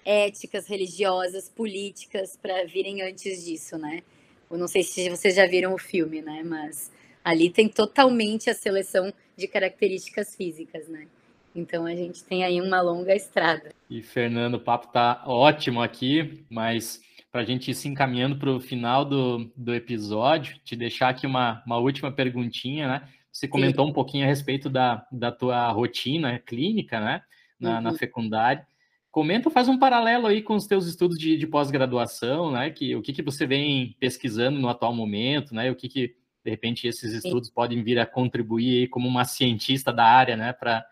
éticas, 0.04 0.66
religiosas, 0.66 1.48
políticas 1.48 2.36
para 2.36 2.64
virem 2.64 3.02
antes 3.02 3.44
disso, 3.44 3.78
né? 3.78 4.02
Eu 4.50 4.58
não 4.58 4.66
sei 4.66 4.82
se 4.82 5.08
vocês 5.08 5.36
já 5.36 5.46
viram 5.46 5.74
o 5.74 5.78
filme, 5.78 6.20
né? 6.22 6.42
Mas 6.42 6.90
ali 7.22 7.50
tem 7.50 7.68
totalmente 7.68 8.50
a 8.50 8.54
seleção 8.54 9.12
de 9.36 9.46
características 9.46 10.34
físicas, 10.34 10.88
né? 10.88 11.06
Então 11.54 11.86
a 11.86 11.94
gente 11.94 12.24
tem 12.24 12.44
aí 12.44 12.60
uma 12.60 12.80
longa 12.80 13.14
estrada. 13.14 13.72
E 13.88 14.02
Fernando, 14.02 14.54
o 14.54 14.60
papo 14.60 14.88
tá 14.88 15.22
ótimo 15.26 15.82
aqui, 15.82 16.44
mas 16.48 17.02
para 17.30 17.42
a 17.42 17.44
gente 17.44 17.70
ir 17.70 17.74
se 17.74 17.88
encaminhando 17.88 18.36
para 18.36 18.50
o 18.50 18.60
final 18.60 19.04
do, 19.04 19.50
do 19.56 19.74
episódio, 19.74 20.58
te 20.64 20.74
deixar 20.74 21.08
aqui 21.10 21.26
uma, 21.26 21.62
uma 21.66 21.78
última 21.78 22.10
perguntinha, 22.10 22.88
né? 22.88 23.08
Você 23.32 23.46
comentou 23.46 23.84
Sim. 23.84 23.90
um 23.90 23.94
pouquinho 23.94 24.24
a 24.24 24.28
respeito 24.28 24.68
da, 24.68 25.06
da 25.12 25.30
tua 25.30 25.70
rotina 25.70 26.38
clínica, 26.38 26.98
né? 27.00 27.22
Na, 27.58 27.76
uhum. 27.76 27.80
na 27.82 27.92
fecundidade. 27.94 28.66
Comenta, 29.10 29.50
faz 29.50 29.68
um 29.68 29.78
paralelo 29.78 30.26
aí 30.26 30.40
com 30.40 30.54
os 30.54 30.66
teus 30.66 30.86
estudos 30.86 31.18
de, 31.18 31.36
de 31.36 31.46
pós-graduação, 31.46 32.50
né? 32.50 32.70
Que, 32.70 32.94
o 32.96 33.02
que, 33.02 33.12
que 33.12 33.22
você 33.22 33.46
vem 33.46 33.96
pesquisando 34.00 34.58
no 34.58 34.68
atual 34.68 34.94
momento, 34.94 35.54
né? 35.54 35.70
O 35.70 35.76
que, 35.76 35.88
que 35.88 36.14
de 36.44 36.50
repente, 36.50 36.86
esses 36.86 37.12
estudos 37.12 37.48
Sim. 37.48 37.54
podem 37.54 37.82
vir 37.82 37.98
a 37.98 38.06
contribuir 38.06 38.88
como 38.88 39.06
uma 39.06 39.24
cientista 39.24 39.92
da 39.92 40.04
área, 40.04 40.36
né? 40.36 40.52
Para 40.52 40.84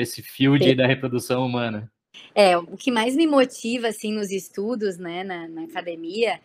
esse 0.00 0.22
field 0.22 0.74
da 0.74 0.86
reprodução 0.86 1.44
humana. 1.44 1.90
É, 2.34 2.56
o 2.56 2.76
que 2.76 2.90
mais 2.90 3.14
me 3.14 3.26
motiva, 3.26 3.88
assim, 3.88 4.12
nos 4.12 4.30
estudos, 4.30 4.96
né, 4.96 5.22
na, 5.22 5.48
na 5.48 5.64
academia, 5.64 6.40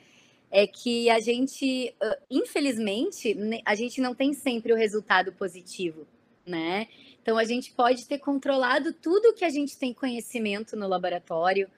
é 0.52 0.68
que 0.68 1.10
a 1.10 1.20
gente, 1.20 1.96
infelizmente, 2.30 3.36
a 3.66 3.74
gente 3.74 4.02
não 4.02 4.14
tem 4.14 4.34
sempre 4.34 4.74
o 4.74 4.76
resultado 4.76 5.32
positivo, 5.32 6.06
né? 6.46 6.88
Então 7.22 7.38
a 7.38 7.46
gente 7.46 7.72
pode 7.72 8.06
ter 8.06 8.18
controlado 8.18 8.92
tudo 8.92 9.34
que 9.34 9.46
a 9.46 9.50
gente 9.50 9.78
tem 9.78 9.94
conhecimento 9.94 10.76
no 10.76 10.88
laboratório, 10.88 11.70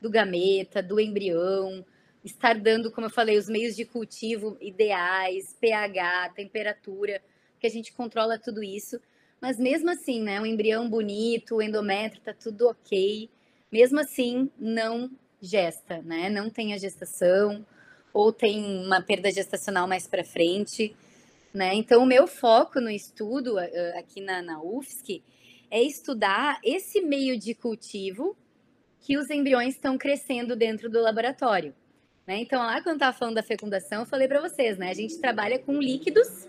do 0.00 0.08
gameta, 0.08 0.82
do 0.82 1.00
embrião, 1.00 1.84
estar 2.24 2.54
dando, 2.54 2.90
como 2.90 3.06
eu 3.06 3.10
falei, 3.10 3.36
os 3.36 3.48
meios 3.48 3.74
de 3.74 3.84
cultivo 3.84 4.56
ideais, 4.60 5.56
pH, 5.60 6.30
temperatura, 6.34 7.20
que 7.58 7.66
a 7.66 7.70
gente 7.70 7.92
controla 7.92 8.38
tudo 8.38 8.62
isso. 8.62 9.00
Mas 9.40 9.58
mesmo 9.58 9.90
assim, 9.90 10.22
né, 10.22 10.40
o 10.40 10.46
embrião 10.46 10.88
bonito, 10.88 11.56
o 11.56 11.62
endométrio 11.62 12.22
tá 12.22 12.34
tudo 12.34 12.68
ok, 12.68 13.28
mesmo 13.72 13.98
assim 14.00 14.50
não 14.58 15.10
gesta, 15.40 16.02
né? 16.02 16.28
Não 16.28 16.50
tem 16.50 16.74
a 16.74 16.78
gestação 16.78 17.64
ou 18.12 18.32
tem 18.32 18.84
uma 18.84 19.00
perda 19.00 19.30
gestacional 19.30 19.88
mais 19.88 20.06
para 20.06 20.24
frente, 20.24 20.94
né? 21.54 21.74
Então, 21.74 22.02
o 22.02 22.06
meu 22.06 22.26
foco 22.26 22.80
no 22.80 22.90
estudo 22.90 23.58
aqui 23.96 24.20
na, 24.20 24.42
na 24.42 24.62
UFSC 24.62 25.22
é 25.70 25.82
estudar 25.82 26.60
esse 26.62 27.00
meio 27.00 27.38
de 27.38 27.54
cultivo 27.54 28.36
que 29.00 29.16
os 29.16 29.30
embriões 29.30 29.74
estão 29.74 29.96
crescendo 29.96 30.54
dentro 30.54 30.90
do 30.90 31.00
laboratório. 31.00 31.74
Né? 32.26 32.40
Então, 32.40 32.60
lá 32.60 32.82
quando 32.82 32.96
estava 32.96 33.16
falando 33.16 33.36
da 33.36 33.42
fecundação, 33.42 34.00
eu 34.00 34.06
falei 34.06 34.28
para 34.28 34.40
vocês, 34.40 34.76
né? 34.76 34.90
A 34.90 34.94
gente 34.94 35.18
trabalha 35.18 35.58
com 35.58 35.80
líquidos 35.80 36.46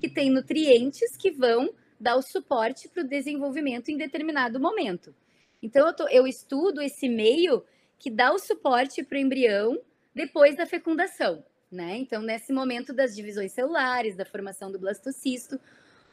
que 0.00 0.08
têm 0.08 0.30
nutrientes 0.30 1.16
que 1.16 1.30
vão 1.30 1.70
dar 2.00 2.16
o 2.16 2.22
suporte 2.22 2.88
para 2.88 3.02
o 3.02 3.06
desenvolvimento 3.06 3.90
em 3.90 3.96
determinado 3.96 4.60
momento. 4.60 5.14
Então, 5.62 5.86
eu, 5.86 5.92
tô, 5.92 6.08
eu 6.08 6.26
estudo 6.26 6.80
esse 6.80 7.08
meio 7.08 7.64
que 7.98 8.10
dá 8.10 8.32
o 8.32 8.38
suporte 8.38 9.02
para 9.02 9.16
o 9.16 9.20
embrião 9.20 9.80
depois 10.14 10.56
da 10.56 10.66
fecundação, 10.66 11.44
né? 11.70 11.96
Então, 11.98 12.22
nesse 12.22 12.52
momento 12.52 12.92
das 12.92 13.14
divisões 13.14 13.52
celulares, 13.52 14.16
da 14.16 14.24
formação 14.24 14.70
do 14.70 14.78
blastocisto. 14.78 15.60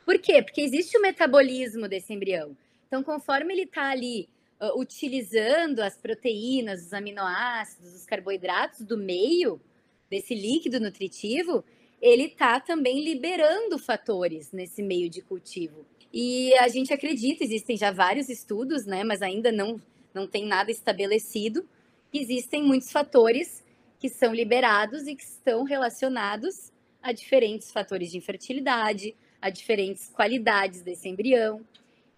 Por 0.04 0.20
quê? 0.20 0.42
Porque 0.42 0.62
existe 0.62 0.98
o 0.98 1.02
metabolismo 1.02 1.88
desse 1.88 2.14
embrião. 2.14 2.56
Então, 2.88 3.04
conforme 3.04 3.54
ele 3.54 3.64
está 3.64 3.90
ali 3.90 4.30
uh, 4.60 4.80
utilizando 4.80 5.80
as 5.82 5.98
proteínas, 5.98 6.86
os 6.86 6.94
aminoácidos, 6.94 7.96
os 7.96 8.06
carboidratos 8.06 8.82
do 8.82 8.98
meio 8.98 9.60
desse 10.10 10.36
líquido 10.36 10.80
nutritivo, 10.80 11.64
ele 12.06 12.26
está 12.26 12.60
também 12.60 13.04
liberando 13.04 13.80
fatores 13.80 14.52
nesse 14.52 14.84
meio 14.84 15.10
de 15.10 15.24
cultivo. 15.24 15.84
E 16.14 16.54
a 16.60 16.68
gente 16.68 16.94
acredita, 16.94 17.44
existem 17.44 17.76
já 17.76 17.92
vários 17.92 18.30
estudos, 18.30 18.86
né, 18.86 19.04
mas 19.04 19.24
ainda 19.24 19.52
não, 19.52 19.82
não 20.14 20.28
tem 20.28 20.46
nada 20.46 20.70
estabelecido, 20.70 21.68
existem 22.14 22.64
muitos 22.64 22.92
fatores 22.92 23.66
que 24.00 24.08
são 24.08 24.36
liberados 24.36 25.08
e 25.08 25.16
que 25.16 25.24
estão 25.24 25.64
relacionados 25.64 26.72
a 27.02 27.12
diferentes 27.12 27.72
fatores 27.72 28.12
de 28.12 28.20
infertilidade, 28.20 29.16
a 29.42 29.50
diferentes 29.50 30.08
qualidades 30.10 30.82
desse 30.82 31.10
embrião. 31.10 31.62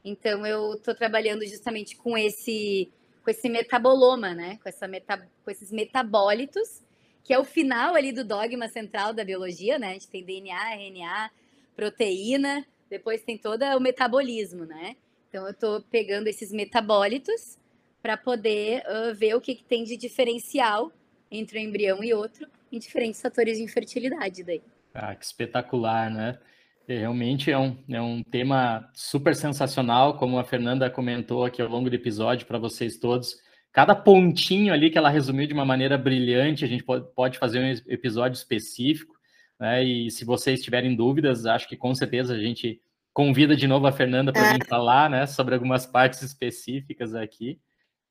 Então 0.04 0.46
eu 0.46 0.74
estou 0.74 0.94
trabalhando 0.94 1.46
justamente 1.46 1.96
com 1.96 2.18
esse 2.18 2.90
com 3.24 3.32
esse 3.32 3.50
metaboloma, 3.50 4.34
né? 4.34 4.58
Com, 4.64 4.70
essa 4.70 4.88
meta, 4.88 5.28
com 5.44 5.52
esses 5.52 5.70
metabólitos, 5.70 6.82
que 7.28 7.34
é 7.34 7.38
o 7.38 7.44
final 7.44 7.94
ali 7.94 8.14
do 8.14 8.24
dogma 8.24 8.70
central 8.70 9.12
da 9.12 9.22
biologia, 9.22 9.78
né? 9.78 9.90
A 9.90 9.94
gente 9.94 10.08
tem 10.08 10.24
DNA, 10.24 10.76
RNA, 10.76 11.30
proteína, 11.76 12.66
depois 12.90 13.22
tem 13.22 13.38
todo 13.38 13.64
o 13.64 13.82
metabolismo, 13.82 14.64
né? 14.64 14.96
Então 15.28 15.44
eu 15.44 15.52
estou 15.52 15.82
pegando 15.82 16.28
esses 16.28 16.54
metabólitos 16.54 17.60
para 18.02 18.16
poder 18.16 18.82
uh, 18.88 19.14
ver 19.14 19.36
o 19.36 19.42
que, 19.42 19.56
que 19.56 19.64
tem 19.66 19.84
de 19.84 19.98
diferencial 19.98 20.90
entre 21.30 21.60
um 21.60 21.64
embrião 21.64 22.02
e 22.02 22.14
outro 22.14 22.48
em 22.72 22.80
diferentes 22.80 23.22
fatores 23.22 23.58
de 23.58 23.64
infertilidade 23.66 24.42
daí. 24.42 24.62
Ah, 24.94 25.14
que 25.14 25.26
espetacular, 25.26 26.10
né? 26.10 26.40
É, 26.88 27.00
realmente 27.00 27.52
é 27.52 27.58
um, 27.58 27.78
é 27.90 28.02
um 28.02 28.24
tema 28.24 28.90
super 28.94 29.36
sensacional, 29.36 30.18
como 30.18 30.40
a 30.40 30.46
Fernanda 30.46 30.90
comentou 30.90 31.44
aqui 31.44 31.62
ao 31.62 31.68
longo 31.68 31.90
do 31.90 31.96
episódio 31.98 32.48
para 32.48 32.58
vocês 32.58 32.96
todos. 32.96 33.46
Cada 33.72 33.96
pontinho 33.96 34.74
ali 34.74 34.90
que 34.90 34.98
ela 34.98 35.10
resumiu 35.10 35.48
de 35.48 35.54
uma 35.54 35.66
maneira 35.66 35.98
brilhante, 35.98 36.66
a 36.66 36.68
gente 36.68 36.84
pode, 36.84 37.38
fazer 37.38 37.60
um 37.60 37.92
episódio 37.92 38.36
específico, 38.36 39.16
né? 39.60 39.84
E 39.84 40.10
se 40.12 40.26
vocês 40.26 40.62
tiverem 40.62 40.96
dúvidas, 40.96 41.46
acho 41.46 41.68
que 41.68 41.78
com 41.78 41.94
certeza 41.94 42.34
a 42.34 42.40
gente 42.40 42.82
convida 43.14 43.56
de 43.56 43.68
novo 43.68 43.88
a 43.88 43.92
Fernanda 43.92 44.32
para 44.32 44.54
vir 44.54 44.66
falar, 44.68 45.10
né, 45.10 45.26
sobre 45.26 45.56
algumas 45.56 45.88
partes 45.88 46.22
específicas 46.22 47.16
aqui. 47.16 47.60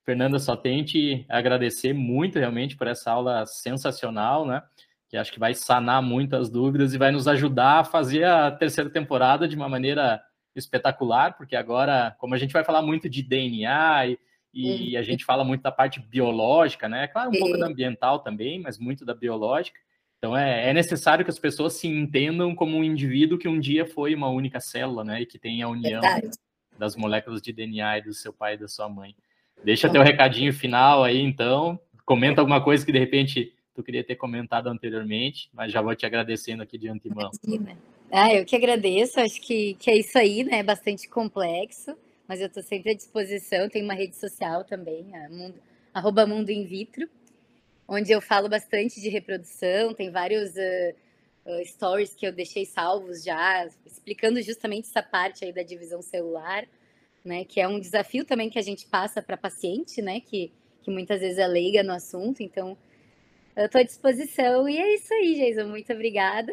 Fernanda, 0.05 0.39
só 0.39 0.57
tente 0.57 1.25
agradecer 1.29 1.93
muito 1.93 2.39
realmente 2.39 2.77
por 2.77 2.87
essa 2.87 3.11
aula 3.11 3.45
sensacional, 3.47 4.47
né? 4.47 4.63
Que 5.09 5.17
acho 5.17 5.33
que 5.33 5.39
vai 5.39 5.55
sanar 5.55 6.03
muitas 6.03 6.49
dúvidas 6.49 6.95
e 6.95 6.99
vai 6.99 7.11
nos 7.11 7.27
ajudar 7.27 7.81
a 7.81 7.85
fazer 7.85 8.25
a 8.25 8.51
terceira 8.51 8.91
temporada 8.91 9.49
de 9.49 9.57
uma 9.57 9.69
maneira 9.69 10.21
espetacular, 10.55 11.37
porque 11.37 11.55
agora, 11.55 12.15
como 12.19 12.35
a 12.35 12.39
gente 12.39 12.53
vai 12.53 12.65
falar 12.65 12.83
muito 12.83 13.09
de 13.09 13.23
DNA 13.23 14.07
e, 14.09 14.19
e 14.57 14.97
a 14.97 15.03
gente 15.03 15.25
fala 15.25 15.45
muito 15.45 15.63
da 15.63 15.71
parte 15.71 16.01
biológica, 16.01 16.89
né? 16.89 17.07
Claro, 17.09 17.31
um 17.31 17.39
pouco 17.39 17.59
da 17.59 17.67
ambiental 17.67 18.21
também, 18.21 18.61
mas 18.61 18.79
muito 18.79 19.05
da 19.05 19.15
biológica. 19.15 19.79
Então 20.19 20.37
é, 20.37 20.71
é, 20.71 20.73
necessário 20.73 21.25
que 21.25 21.31
as 21.31 21.39
pessoas 21.39 21.75
se 21.75 21.87
entendam 21.87 22.55
como 22.55 22.77
um 22.77 22.85
indivíduo 22.85 23.39
que 23.39 23.49
um 23.49 23.61
dia 23.61 23.85
foi 23.85 24.15
uma 24.15 24.29
única 24.29 24.59
célula, 24.59 25.05
né? 25.05 25.23
E 25.23 25.27
que 25.27 25.39
tem 25.39 25.63
a 25.63 25.69
união 25.69 26.01
Verdade. 26.01 26.31
das 26.79 26.97
moléculas 26.97 27.43
de 27.43 27.53
DNA 27.53 28.01
do 28.01 28.15
seu 28.15 28.33
pai 28.33 28.55
e 28.55 28.59
da 28.59 28.67
sua 28.67 28.89
mãe. 28.89 29.15
Deixa 29.63 29.91
teu 29.91 30.03
recadinho 30.03 30.53
final 30.53 31.05
aí, 31.05 31.21
então. 31.21 31.79
Comenta 32.05 32.41
alguma 32.41 32.63
coisa 32.63 32.85
que 32.85 32.93
de 32.93 32.99
repente 32.99 33.53
tu 33.75 33.83
queria 33.83 34.03
ter 34.03 34.17
comentado 34.17 34.69
anteriormente, 34.69 35.51
mas 35.53 35.71
já 35.71 35.83
vou 35.83 35.95
te 35.95 36.07
agradecendo 36.07 36.63
aqui 36.63 36.79
de 36.79 36.89
antemão. 36.89 37.31
Ah, 38.11 38.33
eu 38.33 38.45
que 38.45 38.57
agradeço, 38.57 39.21
acho 39.21 39.41
que, 39.41 39.75
que 39.75 39.91
é 39.91 39.99
isso 39.99 40.17
aí, 40.17 40.45
né? 40.45 40.59
É 40.59 40.63
bastante 40.63 41.09
complexo, 41.09 41.97
mas 42.29 42.41
eu 42.41 42.47
estou 42.47 42.63
sempre 42.63 42.93
à 42.93 42.95
disposição. 42.95 43.69
Tem 43.69 43.83
uma 43.83 43.95
rede 43.95 44.17
social 44.17 44.65
também, 44.65 45.05
mundo, 45.31 45.55
arroba 45.93 46.27
Mundo 46.27 46.51
In 46.51 46.65
Vitro, 46.65 47.09
onde 47.89 48.13
eu 48.13 48.21
falo 48.21 48.49
bastante 48.49 49.01
de 49.01 49.09
reprodução, 49.09 49.95
tem 49.95 50.11
vários 50.11 50.51
uh, 50.51 50.95
uh, 51.47 51.65
stories 51.65 52.15
que 52.15 52.27
eu 52.27 52.33
deixei 52.33 52.65
salvos 52.65 53.23
já, 53.23 53.69
explicando 53.85 54.41
justamente 54.43 54.89
essa 54.89 55.03
parte 55.03 55.45
aí 55.45 55.53
da 55.53 55.63
divisão 55.63 56.03
celular 56.03 56.67
né? 57.27 57.45
Que 57.45 57.61
é 57.61 57.69
um 57.69 57.81
desafio 57.81 58.25
também 58.25 58.49
que 58.49 58.59
a 58.59 58.63
gente 58.63 58.87
passa 58.87 59.21
para 59.21 59.37
paciente, 59.37 60.01
né? 60.01 60.21
Que, 60.21 60.53
que 60.83 60.91
muitas 60.91 61.21
vezes 61.21 61.39
é 61.39 61.47
leiga 61.47 61.83
no 61.83 61.93
assunto. 61.93 62.43
Então, 62.43 62.79
eu 63.57 63.67
estou 63.67 63.81
à 63.81 63.85
disposição. 63.85 64.69
E 64.69 64.79
é 64.79 64.95
isso 64.95 65.13
aí, 65.13 65.35
Jason. 65.35 65.69
Muito 65.69 65.93
obrigada. 65.93 66.53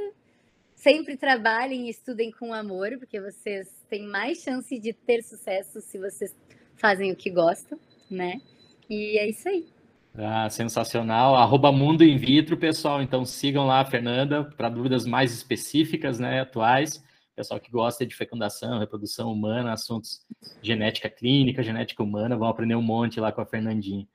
Sempre 0.83 1.15
trabalhem 1.15 1.87
e 1.87 1.89
estudem 1.89 2.29
com 2.29 2.53
amor, 2.53 2.97
porque 2.99 3.21
vocês 3.21 3.69
têm 3.89 4.05
mais 4.05 4.39
chance 4.39 4.77
de 4.77 4.91
ter 4.91 5.23
sucesso 5.23 5.79
se 5.79 5.97
vocês 5.97 6.35
fazem 6.75 7.09
o 7.09 7.15
que 7.15 7.29
gostam, 7.29 7.79
né? 8.11 8.41
E 8.89 9.17
é 9.17 9.29
isso 9.29 9.47
aí. 9.47 9.65
Ah, 10.13 10.49
sensacional. 10.49 11.35
Arroba 11.35 11.71
Mundo 11.71 12.03
In 12.03 12.17
Vitro, 12.17 12.57
pessoal. 12.57 13.01
Então 13.01 13.23
sigam 13.23 13.65
lá 13.65 13.79
a 13.79 13.85
Fernanda 13.85 14.43
para 14.43 14.67
dúvidas 14.67 15.05
mais 15.05 15.33
específicas, 15.33 16.19
né, 16.19 16.41
atuais 16.41 17.01
pessoal 17.33 17.59
que 17.59 17.71
gosta 17.71 18.05
de 18.05 18.13
fecundação, 18.13 18.79
reprodução 18.79 19.31
humana, 19.31 19.73
assuntos 19.73 20.21
genética 20.61 21.09
clínica, 21.09 21.63
genética 21.63 22.03
humana, 22.03 22.37
vão 22.37 22.47
aprender 22.47 22.75
um 22.75 22.81
monte 22.81 23.19
lá 23.19 23.31
com 23.31 23.41
a 23.41 23.45
Fernandinha. 23.45 24.07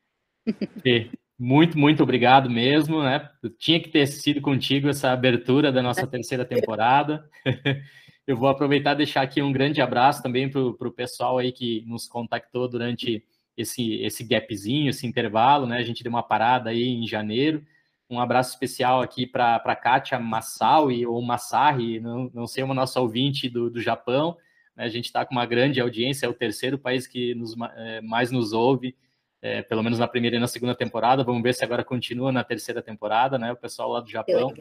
E 0.84 1.10
muito, 1.38 1.78
muito 1.78 2.02
obrigado 2.02 2.50
mesmo, 2.50 3.02
né? 3.02 3.30
Tinha 3.58 3.78
que 3.78 3.88
ter 3.88 4.06
sido 4.06 4.40
contigo 4.40 4.88
essa 4.88 5.12
abertura 5.12 5.70
da 5.70 5.80
nossa 5.80 6.06
terceira 6.06 6.44
temporada. 6.44 7.28
Eu 8.26 8.36
vou 8.36 8.48
aproveitar 8.48 8.92
e 8.92 8.96
deixar 8.96 9.22
aqui 9.22 9.40
um 9.40 9.52
grande 9.52 9.80
abraço 9.80 10.22
também 10.22 10.50
para 10.50 10.60
o 10.60 10.92
pessoal 10.92 11.38
aí 11.38 11.50
que 11.52 11.82
nos 11.86 12.06
contactou 12.06 12.68
durante 12.68 13.24
esse, 13.56 14.02
esse 14.02 14.22
gapzinho, 14.22 14.90
esse 14.90 15.06
intervalo, 15.06 15.66
né? 15.66 15.78
A 15.78 15.82
gente 15.82 16.02
deu 16.02 16.10
uma 16.10 16.22
parada 16.22 16.70
aí 16.70 16.88
em 16.88 17.06
janeiro. 17.06 17.64
Um 18.10 18.20
abraço 18.20 18.50
especial 18.50 19.00
aqui 19.00 19.26
para 19.26 19.56
a 19.56 19.76
Kátia 19.76 20.18
Massaui, 20.18 21.06
ou 21.06 21.22
Massari, 21.22 22.00
não, 22.00 22.30
não 22.34 22.46
sei, 22.46 22.64
uma 22.64 22.74
nossa 22.74 23.00
ouvinte 23.00 23.48
do, 23.48 23.70
do 23.70 23.80
Japão. 23.80 24.36
Né? 24.76 24.84
A 24.84 24.88
gente 24.88 25.06
está 25.06 25.24
com 25.24 25.32
uma 25.34 25.46
grande 25.46 25.80
audiência, 25.80 26.26
é 26.26 26.28
o 26.28 26.34
terceiro 26.34 26.78
país 26.78 27.06
que 27.06 27.34
nos, 27.34 27.54
é, 27.76 28.00
mais 28.00 28.30
nos 28.30 28.52
ouve, 28.52 28.96
é, 29.40 29.62
pelo 29.62 29.82
menos 29.82 29.98
na 29.98 30.08
primeira 30.08 30.36
e 30.36 30.40
na 30.40 30.46
segunda 30.46 30.74
temporada. 30.74 31.24
Vamos 31.24 31.42
ver 31.42 31.54
se 31.54 31.64
agora 31.64 31.84
continua 31.84 32.32
na 32.32 32.44
terceira 32.44 32.82
temporada, 32.82 33.38
né? 33.38 33.52
O 33.52 33.56
pessoal 33.56 33.90
lá 33.90 34.00
do 34.00 34.10
Japão. 34.10 34.52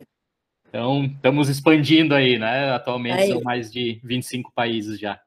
Então, 0.67 1.05
estamos 1.05 1.49
expandindo 1.49 2.13
aí, 2.13 2.37
né? 2.37 2.71
Atualmente 2.71 3.21
aí. 3.21 3.29
são 3.29 3.41
mais 3.41 3.71
de 3.71 3.99
25 4.03 4.51
países 4.53 4.99
já. 4.99 5.19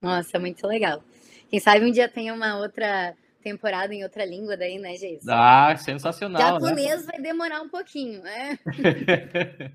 Nossa, 0.00 0.38
muito 0.38 0.66
legal. 0.66 1.02
Quem 1.50 1.60
sabe 1.60 1.84
um 1.84 1.90
dia 1.90 2.08
tem 2.08 2.30
uma 2.30 2.58
outra 2.58 3.14
temporada 3.42 3.94
em 3.94 4.02
outra 4.02 4.24
língua 4.24 4.56
daí, 4.56 4.78
né, 4.78 4.96
Geis? 4.96 5.26
Ah, 5.28 5.74
sensacional. 5.76 6.40
Né? 6.40 6.48
Japonês 6.48 7.06
né? 7.06 7.12
vai 7.12 7.22
demorar 7.22 7.62
um 7.62 7.68
pouquinho, 7.68 8.22
né? 8.22 8.58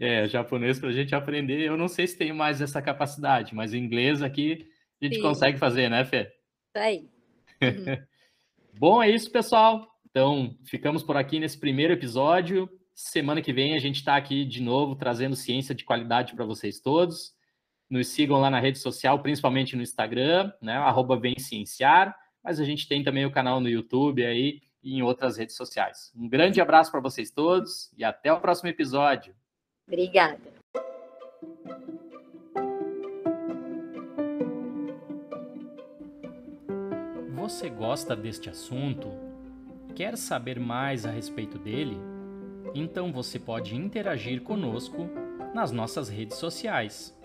é, 0.00 0.28
japonês 0.28 0.78
para 0.78 0.88
a 0.90 0.92
gente 0.92 1.14
aprender, 1.14 1.60
eu 1.60 1.76
não 1.76 1.88
sei 1.88 2.06
se 2.06 2.16
tem 2.16 2.32
mais 2.32 2.60
essa 2.60 2.82
capacidade, 2.82 3.54
mas 3.54 3.74
inglês 3.74 4.22
aqui 4.22 4.68
a 5.00 5.04
gente 5.04 5.16
Sim. 5.16 5.22
consegue 5.22 5.58
fazer, 5.58 5.88
né, 5.88 6.04
Fê? 6.04 6.32
Isso 6.68 6.84
aí. 6.84 7.08
Uhum. 7.62 7.96
Bom, 8.78 9.02
é 9.02 9.10
isso, 9.10 9.30
pessoal. 9.30 9.86
Então, 10.10 10.54
ficamos 10.64 11.02
por 11.02 11.16
aqui 11.16 11.40
nesse 11.40 11.58
primeiro 11.58 11.94
episódio. 11.94 12.68
Semana 12.94 13.40
que 13.40 13.52
vem 13.52 13.74
a 13.74 13.78
gente 13.78 13.96
está 13.96 14.16
aqui 14.16 14.44
de 14.44 14.62
novo 14.62 14.94
trazendo 14.94 15.34
ciência 15.34 15.74
de 15.74 15.84
qualidade 15.84 16.34
para 16.34 16.44
vocês 16.44 16.78
todos. 16.78 17.34
Nos 17.88 18.08
sigam 18.08 18.38
lá 18.38 18.50
na 18.50 18.60
rede 18.60 18.78
social, 18.78 19.22
principalmente 19.22 19.76
no 19.76 19.82
Instagram, 19.82 20.52
né? 20.60 20.74
Arroba. 20.74 21.18
Mas 22.44 22.60
a 22.60 22.64
gente 22.64 22.86
tem 22.86 23.02
também 23.02 23.24
o 23.24 23.30
canal 23.30 23.60
no 23.60 23.68
YouTube 23.68 24.24
aí 24.24 24.60
e 24.82 24.98
em 24.98 25.02
outras 25.02 25.38
redes 25.38 25.56
sociais. 25.56 26.12
Um 26.14 26.28
grande 26.28 26.60
abraço 26.60 26.90
para 26.90 27.00
vocês 27.00 27.30
todos 27.30 27.90
e 27.96 28.04
até 28.04 28.30
o 28.30 28.40
próximo 28.40 28.68
episódio. 28.68 29.34
Obrigada. 29.86 30.54
Você 37.46 37.70
gosta 37.70 38.16
deste 38.16 38.50
assunto? 38.50 39.06
Quer 39.94 40.18
saber 40.18 40.58
mais 40.58 41.06
a 41.06 41.12
respeito 41.12 41.56
dele? 41.56 41.96
Então 42.74 43.12
você 43.12 43.38
pode 43.38 43.76
interagir 43.76 44.42
conosco 44.42 45.08
nas 45.54 45.70
nossas 45.70 46.08
redes 46.08 46.38
sociais. 46.38 47.16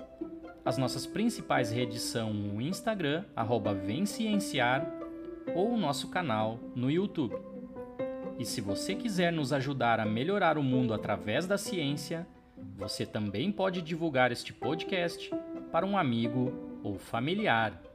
As 0.64 0.78
nossas 0.78 1.08
principais 1.08 1.72
redes 1.72 2.04
são 2.04 2.32
o 2.56 2.62
Instagram, 2.62 3.26
arroba 3.36 3.74
Vencienciar, 3.74 4.88
ou 5.56 5.74
o 5.74 5.78
nosso 5.78 6.10
canal 6.10 6.60
no 6.76 6.92
YouTube. 6.92 7.36
E 8.38 8.46
se 8.46 8.62
você 8.62 8.94
quiser 8.94 9.34
nos 9.34 9.52
ajudar 9.52 10.00
a 10.00 10.06
melhorar 10.06 10.56
o 10.56 10.64
mundo 10.64 10.94
através 10.94 11.48
da 11.48 11.58
ciência, 11.58 12.28
você 12.78 13.08
também 13.08 13.52
pode 13.52 13.82
divulgar 13.82 14.32
este 14.32 14.54
podcast 14.54 15.32
para 15.72 15.84
um 15.84 15.98
amigo 15.98 16.54
ou 16.84 17.00
familiar. 17.00 17.91